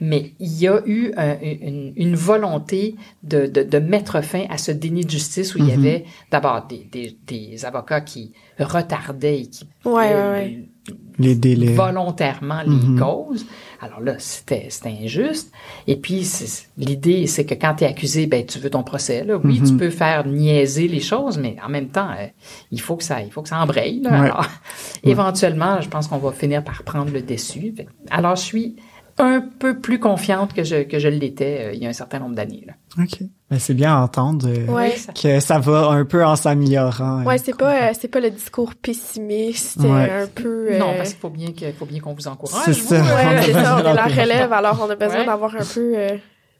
Mais 0.00 0.32
il 0.40 0.52
y 0.58 0.68
a 0.68 0.80
eu 0.86 1.12
euh, 1.18 1.34
une, 1.42 1.92
une 1.96 2.14
volonté 2.14 2.96
de, 3.22 3.46
de, 3.46 3.62
de 3.62 3.78
mettre 3.78 4.20
fin 4.22 4.44
à 4.50 4.58
ce 4.58 4.70
déni 4.72 5.04
de 5.04 5.10
justice 5.10 5.54
où 5.54 5.58
il 5.58 5.68
y 5.68 5.72
avait 5.72 6.04
d'abord 6.30 6.66
des, 6.68 6.86
des, 6.90 7.16
des 7.26 7.64
avocats 7.64 8.00
qui 8.00 8.32
retardaient 8.58 9.40
et 9.40 9.46
qui 9.46 9.64
Ouais, 9.84 10.12
euh, 10.12 10.32
ouais, 10.32 10.38
ouais. 10.38 10.68
Les 11.18 11.34
délais. 11.34 11.72
volontairement 11.72 12.62
les 12.66 12.98
causes. 12.98 13.46
Alors 13.80 14.00
là, 14.00 14.14
c'était 14.18 14.66
c'était 14.70 14.96
injuste. 15.02 15.52
Et 15.86 15.96
puis 15.96 16.26
l'idée, 16.78 17.26
c'est 17.26 17.44
que 17.44 17.54
quand 17.54 17.74
tu 17.74 17.84
es 17.84 17.86
accusé, 17.86 18.26
ben 18.26 18.44
tu 18.44 18.58
veux 18.58 18.70
ton 18.70 18.82
procès. 18.82 19.24
Là. 19.24 19.38
Oui, 19.42 19.60
tu 19.64 19.74
peux 19.76 19.90
faire 19.90 20.26
niaiser 20.26 20.88
les 20.88 21.00
choses, 21.00 21.38
mais 21.38 21.56
en 21.64 21.68
même 21.68 21.88
temps, 21.88 22.10
euh, 22.10 22.26
il 22.70 22.80
faut 22.80 22.96
que 22.96 23.04
ça, 23.04 23.22
il 23.22 23.30
faut 23.30 23.42
que 23.42 23.48
ça 23.48 23.60
embraye. 23.60 24.00
Là. 24.00 24.10
Ouais. 24.10 24.26
Alors, 24.26 24.46
éventuellement, 25.04 25.80
je 25.80 25.88
pense 25.88 26.08
qu'on 26.08 26.18
va 26.18 26.32
finir 26.32 26.62
par 26.62 26.82
prendre 26.82 27.12
le 27.12 27.22
dessus. 27.22 27.74
Alors, 28.10 28.36
je 28.36 28.42
suis 28.42 28.76
un 29.18 29.40
peu 29.40 29.78
plus 29.78 29.98
confiante 29.98 30.52
que 30.52 30.62
je 30.64 30.82
que 30.82 30.98
je 30.98 31.08
l'étais 31.08 31.58
euh, 31.68 31.72
il 31.72 31.82
y 31.82 31.86
a 31.86 31.88
un 31.88 31.92
certain 31.94 32.18
nombre 32.18 32.34
d'années. 32.34 32.64
là. 32.66 32.74
OK. 33.02 33.20
Ben, 33.50 33.58
c'est 33.58 33.74
bien 33.74 33.94
à 33.96 34.00
entendre 34.00 34.46
euh, 34.48 34.66
Ouais. 34.72 34.90
ça- 34.96 35.12
que 35.12 35.40
ça 35.40 35.58
va 35.58 35.88
un 35.88 36.04
peu 36.04 36.24
en 36.24 36.36
s'améliorant. 36.36 37.24
Ouais, 37.24 37.36
euh. 37.36 37.42
c'est 37.42 37.56
pas 37.56 37.74
euh, 37.88 37.92
c'est 37.98 38.08
pas 38.08 38.20
le 38.20 38.30
discours 38.30 38.74
pessimiste, 38.74 39.78
Ouais. 39.80 40.08
euh, 40.10 40.24
un 40.24 40.26
peu 40.26 40.68
euh, 40.72 40.78
Non, 40.78 40.94
parce 40.96 41.10
qu'il 41.10 41.18
faut 41.20 41.30
bien 41.30 41.52
que 41.52 41.70
faut 41.72 41.86
bien 41.86 42.00
qu'on 42.00 42.14
vous 42.14 42.28
encourage. 42.28 42.64
C'est 42.66 42.72
vous, 42.72 42.88
ça. 42.88 42.96
On 43.02 43.06
a 43.06 43.14
Ouais, 43.34 43.42
c'est 43.42 43.52
ça, 43.52 43.76
on 43.76 43.84
est 43.84 44.20
relève, 44.20 44.52
alors 44.52 44.84
on 44.86 44.90
a 44.90 44.94
besoin 44.96 45.20
Ouais. 45.20 45.26
d'avoir 45.26 45.54
un 45.54 45.64
peu 45.64 45.92
euh, 45.96 46.08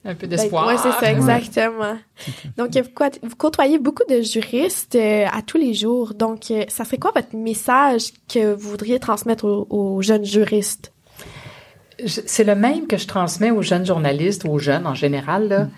Un 0.05 0.15
peu 0.15 0.25
Ben, 0.27 0.37
d'espoir. 0.37 0.67
Ouais, 0.67 0.77
c'est 0.77 0.91
ça, 1.03 1.11
exactement. 1.11 1.97
Donc, 2.57 2.69
vous, 3.23 3.35
côtoyez 3.35 3.77
beaucoup 3.77 4.03
de 4.09 4.21
juristes 4.21 4.95
euh, 4.95 5.25
à 5.33 5.41
tous 5.41 5.57
les 5.57 5.73
jours. 5.73 6.13
Donc, 6.13 6.49
euh, 6.51 6.63
ça 6.69 6.85
serait 6.85 6.97
quoi 6.97 7.11
votre 7.13 7.35
message 7.35 8.11
que 8.31 8.53
vous 8.53 8.69
voudriez 8.69 8.99
transmettre 8.99 9.43
aux, 9.45 9.67
aux 9.69 10.01
jeunes 10.01 10.23
juristes? 10.23 10.93
C'est 12.05 12.43
le 12.43 12.55
même 12.55 12.87
que 12.87 12.97
je 12.97 13.07
transmets 13.07 13.51
aux 13.51 13.61
jeunes 13.61 13.85
journalistes, 13.85 14.45
aux 14.45 14.59
jeunes 14.59 14.85
en 14.85 14.93
général. 14.93 15.47
Là. 15.47 15.69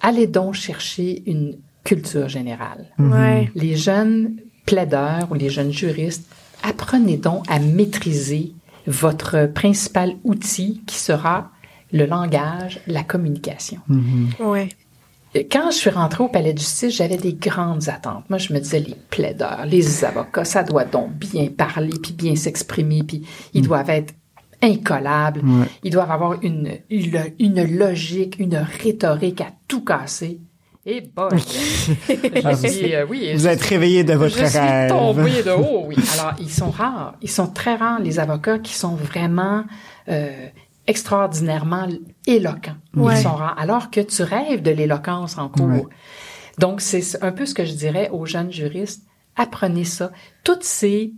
Allez 0.00 0.26
donc 0.26 0.54
chercher 0.54 1.22
une 1.26 1.58
culture 1.84 2.28
générale. 2.28 2.86
Ouais. 2.98 3.50
Les 3.54 3.76
jeunes 3.76 4.36
plaideurs 4.66 5.28
ou 5.30 5.34
les 5.34 5.50
jeunes 5.50 5.72
juristes, 5.72 6.26
apprenez 6.62 7.16
donc 7.16 7.44
à 7.48 7.58
maîtriser 7.58 8.52
votre 8.86 9.46
principal 9.46 10.14
outil 10.24 10.82
qui 10.86 10.96
sera 10.96 11.50
le 11.92 12.06
langage, 12.06 12.80
la 12.86 13.02
communication. 13.02 13.80
Ouais. 14.38 14.68
Quand 15.50 15.70
je 15.70 15.76
suis 15.76 15.90
rentrée 15.90 16.24
au 16.24 16.28
palais 16.28 16.52
de 16.52 16.58
justice, 16.58 16.96
j'avais 16.96 17.16
des 17.16 17.34
grandes 17.34 17.88
attentes. 17.88 18.28
Moi, 18.30 18.38
je 18.38 18.52
me 18.52 18.58
disais, 18.58 18.80
les 18.80 18.96
plaideurs, 19.10 19.64
les 19.64 20.04
avocats, 20.04 20.44
ça 20.44 20.64
doit 20.64 20.84
donc 20.84 21.12
bien 21.12 21.46
parler, 21.46 21.92
puis 22.02 22.12
bien 22.12 22.34
s'exprimer, 22.34 23.02
puis 23.04 23.22
ils 23.54 23.62
doivent 23.62 23.90
être 23.90 24.12
incollables. 24.62 25.40
Ouais. 25.44 25.66
Ils 25.84 25.90
doivent 25.90 26.10
avoir 26.10 26.38
une, 26.42 26.78
une, 26.90 27.24
une 27.38 27.78
logique, 27.78 28.36
une 28.38 28.56
rhétorique 28.56 29.40
à 29.40 29.48
tout 29.68 29.84
casser. 29.84 30.40
Et 30.86 31.02
boy, 31.02 31.28
Ah, 32.42 32.52
euh, 32.52 33.06
oui, 33.08 33.30
Vous 33.34 33.40
je- 33.40 33.48
êtes 33.48 33.62
réveillé 33.62 34.02
de 34.02 34.14
votre 34.14 34.38
je 34.38 34.46
suis 34.46 34.58
rêve. 34.58 34.88
tombée 34.90 35.42
de 35.42 35.50
haut, 35.56 35.84
oui. 35.86 35.96
Alors, 36.18 36.34
ils 36.40 36.50
sont 36.50 36.70
rares. 36.70 37.14
Ils 37.20 37.30
sont 37.30 37.48
très 37.48 37.74
rares, 37.76 38.00
les 38.00 38.18
avocats 38.18 38.58
qui 38.58 38.72
sont 38.72 38.94
vraiment 38.94 39.64
euh, 40.08 40.30
extraordinairement 40.86 41.86
éloquents. 42.26 42.76
Ouais. 42.96 43.14
Ils 43.18 43.22
sont 43.22 43.34
rares. 43.34 43.56
Alors 43.58 43.90
que 43.90 44.00
tu 44.00 44.22
rêves 44.22 44.62
de 44.62 44.70
l'éloquence 44.70 45.36
en 45.38 45.48
cours. 45.48 45.66
Ouais. 45.68 45.84
Donc, 46.58 46.80
c'est 46.80 47.02
un 47.22 47.32
peu 47.32 47.46
ce 47.46 47.54
que 47.54 47.64
je 47.64 47.72
dirais 47.74 48.08
aux 48.10 48.24
jeunes 48.26 48.50
juristes. 48.52 49.04
Apprenez 49.36 49.84
ça. 49.84 50.10
Toutes 50.44 50.64
ces 50.64 51.12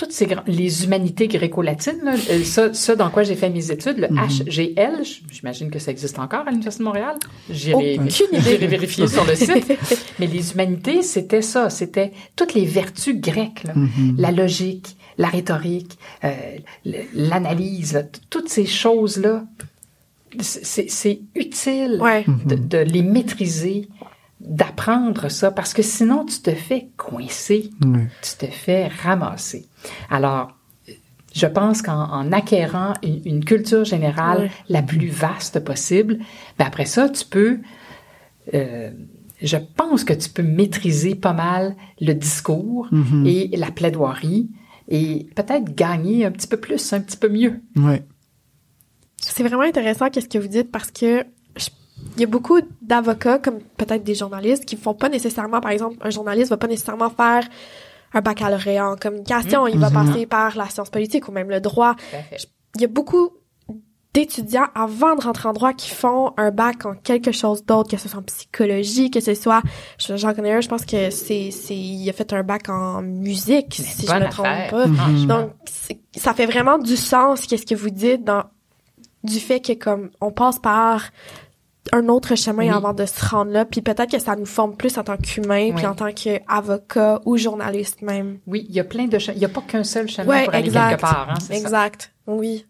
toutes 0.00 0.12
ces 0.12 0.24
grands- 0.26 0.42
les 0.46 0.84
humanités 0.84 1.28
gréco-latines, 1.28 2.08
euh, 2.30 2.42
ça, 2.42 2.72
ça 2.72 2.96
dans 2.96 3.10
quoi 3.10 3.22
j'ai 3.22 3.34
fait 3.34 3.50
mes 3.50 3.70
études, 3.70 3.98
le 3.98 4.08
HGL, 4.08 5.02
j'imagine 5.30 5.70
que 5.70 5.78
ça 5.78 5.90
existe 5.90 6.18
encore 6.18 6.44
à 6.46 6.50
l'Université 6.50 6.82
de 6.82 6.88
Montréal. 6.88 7.16
J'irai 7.50 7.96
idée. 7.96 8.08
j'irai 8.10 8.66
vérifier 8.66 9.06
sur 9.06 9.24
le 9.26 9.34
site. 9.34 9.76
Mais 10.18 10.26
les 10.26 10.52
humanités, 10.52 11.02
c'était 11.02 11.42
ça, 11.42 11.68
c'était 11.68 12.12
toutes 12.34 12.54
les 12.54 12.64
vertus 12.64 13.14
grecques, 13.20 13.64
là. 13.64 13.74
la 14.16 14.30
logique, 14.30 14.96
la 15.18 15.28
rhétorique, 15.28 15.98
euh, 16.24 16.30
l'analyse, 17.14 18.06
toutes 18.30 18.48
ces 18.48 18.64
choses-là. 18.64 19.44
C'est 20.40 20.88
c'est 20.88 21.20
utile 21.34 21.98
Ouais. 22.00 22.24
de, 22.46 22.54
de 22.54 22.78
les 22.78 23.02
maîtriser, 23.02 23.88
d'apprendre 24.40 25.28
ça, 25.28 25.50
parce 25.50 25.74
que 25.74 25.82
sinon 25.82 26.24
tu 26.24 26.40
te 26.40 26.52
fais 26.52 26.88
coincer 26.96 27.70
tu 28.22 28.46
te 28.46 28.46
fais 28.46 28.88
ramasser. 28.88 29.68
Alors, 30.08 30.56
je 31.34 31.46
pense 31.46 31.82
qu'en 31.82 32.10
en 32.10 32.32
acquérant 32.32 32.94
une, 33.02 33.20
une 33.24 33.44
culture 33.44 33.84
générale 33.84 34.50
la 34.68 34.82
plus 34.82 35.08
vaste 35.08 35.60
possible, 35.60 36.18
ben 36.58 36.66
après 36.66 36.86
ça, 36.86 37.08
tu 37.08 37.24
peux, 37.24 37.60
euh, 38.54 38.90
je 39.40 39.56
pense 39.56 40.04
que 40.04 40.12
tu 40.12 40.28
peux 40.30 40.42
maîtriser 40.42 41.14
pas 41.14 41.32
mal 41.32 41.76
le 42.00 42.14
discours 42.14 42.88
et 43.24 43.56
la 43.56 43.70
plaidoirie 43.70 44.50
et 44.88 45.28
peut-être 45.36 45.74
gagner 45.74 46.24
un 46.24 46.32
petit 46.32 46.48
peu 46.48 46.56
plus, 46.56 46.92
un 46.92 47.00
petit 47.00 47.16
peu 47.16 47.28
mieux. 47.28 47.60
Ouais. 47.76 48.02
C'est 49.18 49.42
vraiment 49.42 49.62
intéressant 49.62 50.10
qu'est-ce 50.10 50.28
que 50.28 50.38
vous 50.38 50.48
dites 50.48 50.72
parce 50.72 50.90
que 50.90 51.24
il 52.16 52.20
y 52.20 52.24
a 52.24 52.26
beaucoup 52.26 52.60
d'avocats, 52.82 53.38
comme 53.38 53.60
peut-être 53.76 54.02
des 54.04 54.14
journalistes, 54.14 54.64
qui 54.64 54.76
font 54.76 54.94
pas 54.94 55.08
nécessairement, 55.08 55.60
par 55.60 55.70
exemple, 55.70 55.96
un 56.02 56.10
journaliste 56.10 56.50
va 56.50 56.56
pas 56.56 56.66
nécessairement 56.66 57.10
faire 57.10 57.46
un 58.12 58.20
baccalauréat 58.20 58.90
en 58.90 58.96
communication, 58.96 59.66
il 59.68 59.78
va 59.78 59.90
passer 59.90 60.26
par 60.26 60.56
la 60.56 60.68
science 60.68 60.90
politique 60.90 61.28
ou 61.28 61.32
même 61.32 61.48
le 61.48 61.60
droit. 61.60 61.94
Il 62.74 62.80
y 62.80 62.84
a 62.84 62.88
beaucoup 62.88 63.30
d'étudiants 64.12 64.66
avant 64.74 65.14
de 65.14 65.20
rentrer 65.22 65.48
en 65.48 65.52
droit 65.52 65.72
qui 65.72 65.88
font 65.90 66.32
un 66.36 66.50
bac 66.50 66.84
en 66.84 66.94
quelque 66.94 67.30
chose 67.30 67.64
d'autre, 67.64 67.88
que 67.90 67.96
ce 67.96 68.08
soit 68.08 68.18
en 68.18 68.24
psychologie, 68.24 69.08
que 69.12 69.20
ce 69.20 69.34
soit, 69.34 69.62
je- 69.98 70.16
j'en 70.16 70.34
connais 70.34 70.52
un, 70.52 70.60
je 70.60 70.68
pense 70.68 70.84
que 70.84 71.10
c'est, 71.10 71.52
c'est, 71.52 71.76
il 71.76 72.08
a 72.10 72.12
fait 72.12 72.32
un 72.32 72.42
bac 72.42 72.68
en 72.68 73.02
musique, 73.02 73.76
Mais 73.78 73.84
si 73.84 74.02
je 74.02 74.06
bonne 74.08 74.24
me 74.24 74.28
trompe 74.28 74.46
affaire. 74.46 74.70
pas. 74.70 74.88
Franchement. 74.88 75.26
Donc, 75.26 75.50
ça 76.16 76.34
fait 76.34 76.46
vraiment 76.46 76.78
du 76.78 76.96
sens, 76.96 77.46
qu'est-ce 77.46 77.64
que 77.66 77.76
vous 77.76 77.90
dites 77.90 78.24
dans, 78.24 78.42
du 79.22 79.38
fait 79.38 79.60
que 79.60 79.74
comme, 79.74 80.10
on 80.20 80.32
passe 80.32 80.58
par 80.58 81.04
un 81.92 82.08
autre 82.08 82.34
chemin 82.34 82.64
Oui. 82.64 82.70
avant 82.70 82.92
de 82.92 83.06
se 83.06 83.24
rendre 83.26 83.50
là, 83.52 83.64
puis 83.64 83.80
peut-être 83.80 84.10
que 84.10 84.18
ça 84.18 84.36
nous 84.36 84.46
forme 84.46 84.76
plus 84.76 84.96
en 84.98 85.02
tant 85.04 85.16
qu'humain, 85.16 85.70
puis 85.74 85.84
Oui. 85.84 85.86
en 85.86 85.94
tant 85.94 86.12
qu'avocat 86.12 87.20
ou 87.24 87.36
journaliste 87.36 88.02
même. 88.02 88.38
Oui, 88.46 88.66
il 88.68 88.74
y 88.74 88.80
a 88.80 88.84
plein 88.84 89.06
de 89.06 89.18
chemins. 89.18 89.34
Il 89.36 89.38
n'y 89.40 89.44
a 89.46 89.48
pas 89.48 89.62
qu'un 89.62 89.84
seul 89.84 90.08
chemin 90.08 90.28
Ouais, 90.28 90.44
pour 90.44 90.54
aller 90.54 90.70
quelque 90.70 91.00
part. 91.00 91.28
Hein, 91.30 91.40
ça. 91.40 91.54
Exact. 91.54 92.12
Oui. 92.26 92.66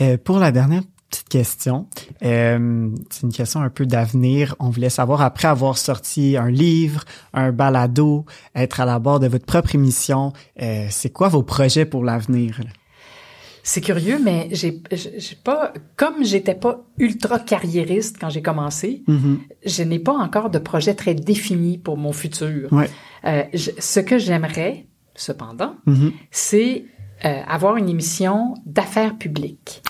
Euh, 0.00 0.16
pour 0.22 0.38
la 0.38 0.52
dernière 0.52 0.82
petite 1.10 1.28
question, 1.28 1.86
euh, 2.24 2.88
c'est 3.10 3.22
une 3.22 3.32
question 3.32 3.60
un 3.62 3.70
peu 3.70 3.86
d'avenir. 3.86 4.56
On 4.58 4.70
voulait 4.70 4.90
savoir, 4.90 5.22
après 5.22 5.46
avoir 5.48 5.78
sorti 5.78 6.36
un 6.36 6.50
livre, 6.50 7.04
un 7.34 7.52
balado, 7.52 8.24
être 8.56 8.80
à 8.80 8.84
la 8.84 8.98
barre 8.98 9.20
de 9.20 9.28
votre 9.28 9.46
propre 9.46 9.74
émission, 9.74 10.32
euh, 10.60 10.86
c'est 10.90 11.10
quoi 11.10 11.28
vos 11.28 11.42
projets 11.42 11.84
pour 11.84 12.02
l'avenir? 12.04 12.60
C'est 13.66 13.80
curieux, 13.80 14.18
mais 14.22 14.48
j'ai 14.52 14.82
j'ai 14.92 15.36
pas 15.42 15.72
comme 15.96 16.22
j'étais 16.22 16.54
pas 16.54 16.84
ultra 16.98 17.38
carriériste 17.38 18.18
quand 18.20 18.28
j'ai 18.28 18.42
commencé, 18.42 19.02
Mhm. 19.08 19.38
je 19.64 19.82
n'ai 19.82 19.98
pas 19.98 20.12
encore 20.12 20.50
de 20.50 20.58
projet 20.58 20.92
très 20.94 21.14
défini 21.14 21.78
pour 21.78 21.96
mon 21.96 22.12
futur. 22.12 22.70
Ouais. 22.72 22.90
Euh, 23.24 23.42
je- 23.54 23.70
ce 23.78 24.00
que 24.00 24.18
j'aimerais, 24.18 24.84
cependant, 25.14 25.76
Mhm. 25.86 26.12
c'est 26.30 26.84
euh, 27.24 27.40
avoir 27.48 27.76
une 27.76 27.88
émission 27.88 28.54
d'affaires 28.66 29.16
publiques 29.16 29.82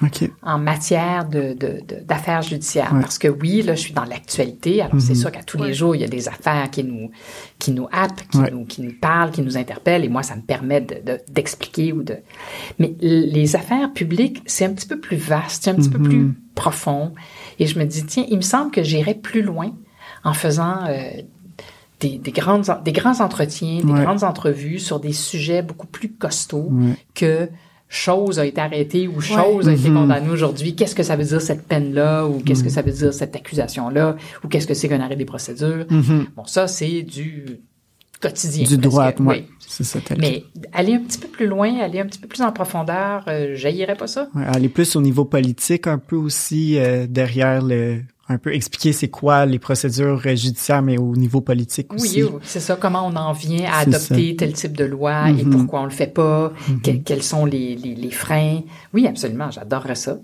en 0.42 0.58
matière 0.58 1.28
de 1.28 1.54
de- 1.54 1.80
de- 1.86 2.00
d'affaires 2.04 2.42
judiciaires. 2.42 2.92
Ouais. 2.94 3.00
Parce 3.00 3.18
que 3.18 3.28
oui, 3.28 3.62
là, 3.62 3.74
je 3.74 3.80
suis 3.80 3.92
dans 3.92 4.04
l'actualité. 4.04 4.80
Alors, 4.82 5.00
c'est 5.00 5.14
Mhm. 5.14 5.18
sûr 5.20 5.32
qu'à 5.32 5.42
tous 5.42 5.58
Ouais. 5.58 5.68
les 5.68 5.74
jours, 5.74 5.94
il 5.96 6.00
y 6.00 6.04
a 6.04 6.08
des 6.08 6.28
affaires 6.28 6.70
qui 6.70 6.84
nous 6.84 7.10
qui 7.58 7.72
nous 7.72 7.88
happent, 7.92 8.22
qui 8.30 8.38
Ouais. 8.38 8.50
nous 8.50 8.64
qui 8.64 8.82
nous 8.82 8.92
parlent, 9.00 9.30
qui 9.30 9.42
nous 9.42 9.56
interpellent. 9.56 10.04
Et 10.04 10.08
moi, 10.08 10.22
ça 10.22 10.36
me 10.36 10.42
permet 10.42 10.80
de- 10.80 11.00
de- 11.04 11.20
d'expliquer 11.30 11.92
ou 11.92 12.02
de. 12.02 12.16
Mais 12.78 12.94
les 13.00 13.56
affaires 13.56 13.92
publiques, 13.92 14.42
c'est 14.46 14.64
un 14.64 14.72
petit 14.72 14.86
peu 14.86 15.00
plus 15.00 15.16
vaste, 15.16 15.64
c'est 15.64 15.70
un 15.70 15.74
petit 15.74 15.90
peu 15.90 15.98
Mhm. 15.98 16.04
plus 16.08 16.32
profond. 16.54 17.12
Et 17.58 17.66
je 17.66 17.78
me 17.78 17.84
dis, 17.84 18.04
tiens, 18.06 18.24
il 18.28 18.36
me 18.36 18.42
semble 18.42 18.70
que 18.70 18.82
j'irais 18.82 19.14
plus 19.14 19.42
loin 19.42 19.72
en 20.22 20.34
faisant 20.34 20.84
euh, 20.88 21.10
des, 22.08 22.18
des, 22.18 22.32
grandes, 22.32 22.66
des 22.84 22.92
grands 22.92 23.20
entretiens, 23.20 23.80
des 23.84 23.92
Ouais. 23.92 24.02
grandes 24.04 24.24
entrevues 24.24 24.78
sur 24.78 25.00
des 25.00 25.12
sujets 25.12 25.62
beaucoup 25.62 25.86
plus 25.86 26.10
costauds 26.12 26.68
Ouais. 26.72 26.96
que 27.14 27.48
chose 27.88 28.38
a 28.40 28.46
été 28.46 28.60
arrêtée 28.60 29.06
ou 29.08 29.20
chose 29.20 29.68
a 29.68 29.72
été 29.72 29.88
Mhm. 29.88 29.94
condamnée 29.96 30.30
aujourd'hui. 30.30 30.74
Qu'est-ce 30.74 30.94
que 30.94 31.02
ça 31.04 31.16
veut 31.16 31.24
dire 31.24 31.40
cette 31.40 31.66
peine-là? 31.68 32.26
Ou 32.26 32.40
qu'est-ce 32.40 32.64
que 32.64 32.70
ça 32.70 32.82
veut 32.82 32.90
dire 32.92 33.12
cette 33.14 33.36
accusation-là? 33.36 34.16
Ou 34.42 34.48
qu'est-ce 34.48 34.66
que 34.66 34.74
c'est 34.74 34.88
qu'un 34.88 35.00
arrêt 35.00 35.16
des 35.16 35.24
procédures? 35.24 35.86
Mhm. 35.90 36.26
Bon, 36.36 36.44
ça, 36.46 36.66
c'est 36.66 37.02
du 37.02 37.60
quotidien. 38.20 38.64
Du 38.66 38.78
droit, 38.78 39.12
Oui. 39.20 39.26
ouais. 39.26 39.44
C'est 39.66 39.84
ça. 39.84 39.98
Mais 40.18 40.44
aller 40.72 40.94
un 40.94 41.00
petit 41.00 41.18
peu 41.18 41.28
plus 41.28 41.46
loin, 41.46 41.78
aller 41.80 42.00
un 42.00 42.06
petit 42.06 42.18
peu 42.18 42.26
plus 42.28 42.42
en 42.42 42.52
profondeur, 42.52 43.24
euh, 43.28 43.52
j'haïrais 43.54 43.96
pas 43.96 44.06
ça? 44.06 44.28
Ouais, 44.34 44.44
aller 44.46 44.68
plus 44.68 44.96
au 44.96 45.00
niveau 45.00 45.24
politique 45.24 45.86
un 45.86 45.98
peu 45.98 46.16
aussi 46.16 46.78
euh, 46.78 47.06
derrière 47.08 47.60
le 47.62 48.00
un 48.28 48.38
peu 48.38 48.54
expliquer 48.54 48.92
c'est 48.92 49.08
quoi 49.08 49.44
les 49.46 49.58
procédures 49.58 50.18
judiciaires 50.34 50.80
mais 50.82 50.96
au 50.98 51.14
niveau 51.14 51.40
politique 51.42 51.92
aussi. 51.92 52.22
Oui, 52.22 52.30
c'est 52.42 52.60
ça. 52.60 52.76
Comment 52.76 53.06
on 53.06 53.14
en 53.16 53.32
vient 53.32 53.70
à 53.70 53.80
adopter 53.80 54.34
tel 54.36 54.52
type 54.54 54.76
de 54.76 54.84
loi 54.84 55.28
et 55.30 55.44
Mhm. 55.44 55.50
pourquoi 55.50 55.80
on 55.82 55.84
le 55.84 55.90
fait 55.90 56.06
pas, 56.12 56.52
que- 56.82 56.90
quels 56.92 57.22
sont 57.22 57.44
les, 57.44 57.76
les, 57.76 57.94
les 57.94 58.10
freins. 58.10 58.60
Oui, 58.94 59.06
absolument, 59.06 59.50
j'adorerais 59.50 59.94
ça. 59.94 60.18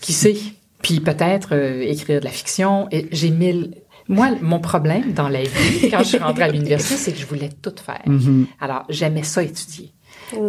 Qui 0.00 0.12
sait? 0.12 0.36
Puis 0.82 1.00
peut-être 1.00 1.54
euh, 1.54 1.80
écrire 1.82 2.20
de 2.20 2.24
la 2.24 2.30
fiction. 2.30 2.88
Et 2.90 3.08
j'ai 3.12 3.30
mille... 3.30 3.74
Moi, 4.08 4.30
mon 4.42 4.58
problème 4.58 5.12
dans 5.12 5.28
la 5.28 5.42
vie, 5.44 5.88
quand 5.90 5.98
je 6.00 6.04
suis 6.08 6.18
rentrée 6.18 6.42
à 6.42 6.48
l'université, 6.48 6.96
c'est 6.96 7.12
que 7.12 7.18
je 7.18 7.26
voulais 7.26 7.50
tout 7.62 7.72
faire. 7.84 8.02
Mhm. 8.06 8.46
Alors, 8.60 8.84
j'aimais 8.88 9.22
ça 9.22 9.42
étudier. 9.44 9.92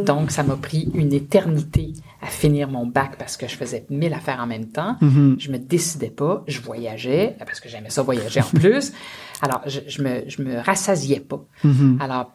Donc, 0.06 0.32
ça 0.32 0.44
m'a 0.44 0.56
pris 0.56 0.90
une 0.94 1.14
éternité 1.14 1.94
à 2.22 2.28
finir 2.28 2.70
mon 2.70 2.86
bac 2.86 3.18
parce 3.18 3.38
que 3.38 3.48
je 3.48 3.56
faisais 3.56 3.86
mille 3.90 4.14
affaires 4.14 4.40
en 4.42 4.48
même 4.48 4.68
temps. 4.68 4.96
Mhm. 5.02 5.36
Je 5.40 5.52
me 5.52 5.58
décidais 5.58 6.10
pas, 6.10 6.44
je 6.48 6.62
voyageais 6.62 7.36
parce 7.40 7.60
que 7.60 7.70
j'aimais 7.70 7.90
ça 7.90 8.02
voyager 8.02 8.42
en 8.42 8.44
plus. 8.60 8.94
Alors, 9.42 9.62
je, 9.66 9.80
je 9.88 10.02
me 10.02 10.24
je 10.28 10.42
me 10.42 10.58
rassasiais 10.60 11.20
pas. 11.20 11.44
Mhm. 11.64 11.98
Alors, 12.02 12.32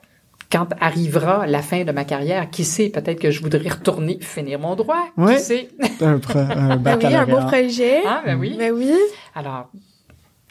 quand 0.50 0.68
arrivera 0.80 1.46
la 1.46 1.60
fin 1.60 1.84
de 1.84 1.92
ma 1.92 2.04
carrière, 2.04 2.48
qui 2.50 2.64
sait, 2.64 2.88
peut-être 2.88 3.20
que 3.20 3.30
je 3.30 3.42
voudrais 3.42 3.68
retourner 3.68 4.18
finir 4.20 4.58
mon 4.58 4.76
droit. 4.76 5.04
Ouais. 5.16 5.36
Qui 5.36 5.42
sait? 5.42 5.68
Un, 6.00 6.14
un 6.14 6.76
Ben 6.78 6.98
oui, 6.98 7.14
un 7.14 7.26
beau 7.26 7.46
projet. 7.46 8.02
Ah, 8.06 8.22
ben 8.24 8.38
oui. 8.38 8.56
Ben 8.58 8.72
oui. 8.72 8.92
Alors, 9.34 9.70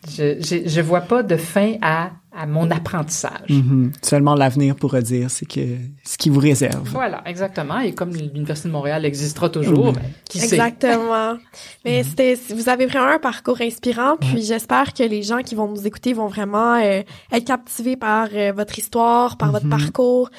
je, 0.09 0.41
je, 0.41 0.67
je 0.69 0.81
vois 0.81 1.01
pas 1.01 1.23
de 1.23 1.35
fin 1.37 1.73
à, 1.81 2.11
à 2.35 2.45
mon 2.45 2.69
apprentissage. 2.71 3.49
Mhm. 3.49 3.91
Seulement 4.01 4.35
l'avenir 4.35 4.75
pourra 4.75 5.01
dire 5.01 5.29
c'est 5.31 5.45
que 5.47 5.61
ce 6.03 6.17
qui 6.17 6.29
vous 6.29 6.39
réserve. 6.39 6.87
Voilà, 6.89 7.21
exactement. 7.25 7.79
Et 7.79 7.93
comme 7.93 8.13
l'Université 8.13 8.69
de 8.69 8.73
Montréal 8.73 9.05
existera 9.05 9.49
toujours, 9.49 9.87
Mhm. 9.87 9.93
ben, 9.93 10.01
qui 10.29 10.39
sait? 10.39 10.55
Exactement. 10.55 11.33
Mais 11.85 12.03
c'était, 12.03 12.37
vous 12.55 12.69
avez 12.69 12.85
vraiment 12.85 13.07
un 13.13 13.19
parcours 13.19 13.59
inspirant, 13.61 14.17
puis 14.17 14.43
j'espère 14.43 14.93
que 14.93 15.03
les 15.03 15.23
gens 15.23 15.39
qui 15.39 15.55
vont 15.55 15.67
nous 15.67 15.87
écouter 15.87 16.13
vont 16.13 16.27
vraiment 16.27 16.75
euh, 16.75 17.01
être 17.31 17.45
captivés 17.45 17.97
par 17.97 18.27
euh, 18.33 18.51
votre 18.55 18.77
histoire, 18.77 19.37
par 19.37 19.51
votre 19.51 19.65
Mhm. 19.65 19.71
parcours. 19.71 20.29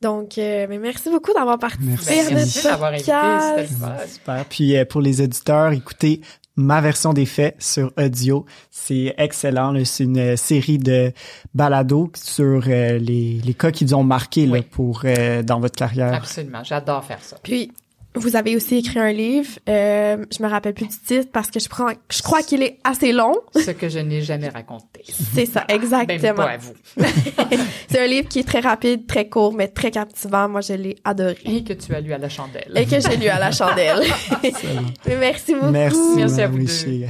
Donc, 0.00 0.38
euh, 0.38 0.66
mais 0.68 0.78
merci 0.78 1.10
beaucoup 1.10 1.32
d'avoir 1.34 1.58
participé 1.58 1.88
Merci. 1.90 2.10
à 2.10 2.22
notre 2.22 2.34
merci 2.34 3.10
invité. 3.10 3.66
Super. 4.12 4.44
Puis 4.48 4.76
euh, 4.76 4.84
pour 4.84 5.00
les 5.00 5.20
auditeurs, 5.20 5.72
écoutez 5.72 6.20
ma 6.58 6.80
version 6.80 7.12
des 7.14 7.24
faits 7.24 7.54
sur 7.62 7.92
audio. 7.96 8.44
C'est 8.70 9.14
excellent. 9.16 9.72
C'est 9.84 10.04
une 10.04 10.18
euh, 10.18 10.36
série 10.36 10.78
de 10.78 11.12
balados 11.54 12.10
sur 12.16 12.64
euh, 12.66 12.98
les, 12.98 13.40
les 13.44 13.54
cas 13.54 13.70
qui 13.70 13.84
vous 13.84 13.94
ont 13.94 14.02
marqué 14.02 14.44
là, 14.44 14.54
Oui. 14.54 14.62
pour 14.62 15.02
euh, 15.04 15.42
dans 15.42 15.60
votre 15.60 15.76
carrière. 15.76 16.12
Absolument, 16.12 16.64
j'adore 16.64 17.04
faire 17.04 17.22
ça. 17.22 17.36
Puis, 17.42 17.72
Vous 18.14 18.36
avez 18.36 18.56
aussi 18.56 18.76
écrit 18.78 18.98
un 18.98 19.12
livre, 19.12 19.48
euh, 19.68 20.24
je 20.36 20.42
me 20.42 20.48
rappelle 20.48 20.74
plus 20.74 20.86
du 20.88 20.98
titre 20.98 21.28
parce 21.32 21.50
que 21.50 21.60
je 21.60 21.68
prends, 21.68 21.88
je 22.10 22.22
crois 22.22 22.42
qu'il 22.42 22.62
est 22.62 22.78
assez 22.82 23.12
long. 23.12 23.34
Ce 23.54 23.70
que 23.70 23.88
je 23.88 23.98
n'ai 23.98 24.22
jamais 24.22 24.48
raconté. 24.48 25.04
C'est 25.34 25.46
ça, 25.46 25.64
exactement. 25.68 26.22
Même 26.22 26.34
pas 26.34 26.50
à 26.50 26.56
vous. 26.56 26.74
c'est 27.88 28.00
un 28.00 28.06
livre 28.06 28.28
qui 28.28 28.40
est 28.40 28.48
très 28.48 28.60
rapide, 28.60 29.06
très 29.06 29.28
court, 29.28 29.52
mais 29.52 29.68
très 29.68 29.90
captivant. 29.90 30.48
Moi, 30.48 30.62
je 30.62 30.72
l'ai 30.72 30.96
adoré. 31.04 31.36
Et 31.44 31.62
que 31.62 31.74
tu 31.74 31.94
as 31.94 32.00
lu 32.00 32.12
à 32.12 32.18
la 32.18 32.28
chandelle. 32.28 32.72
Et 32.74 32.86
que 32.86 32.98
j'ai 32.98 33.16
lu 33.16 33.28
à 33.28 33.38
la 33.38 33.52
chandelle. 33.52 34.02
Merci 35.06 35.54
beaucoup. 35.54 35.70
Merci, 35.70 35.98
Merci 36.16 36.40
à 36.40 36.48
vous 36.48 36.58
deux. 36.58 37.08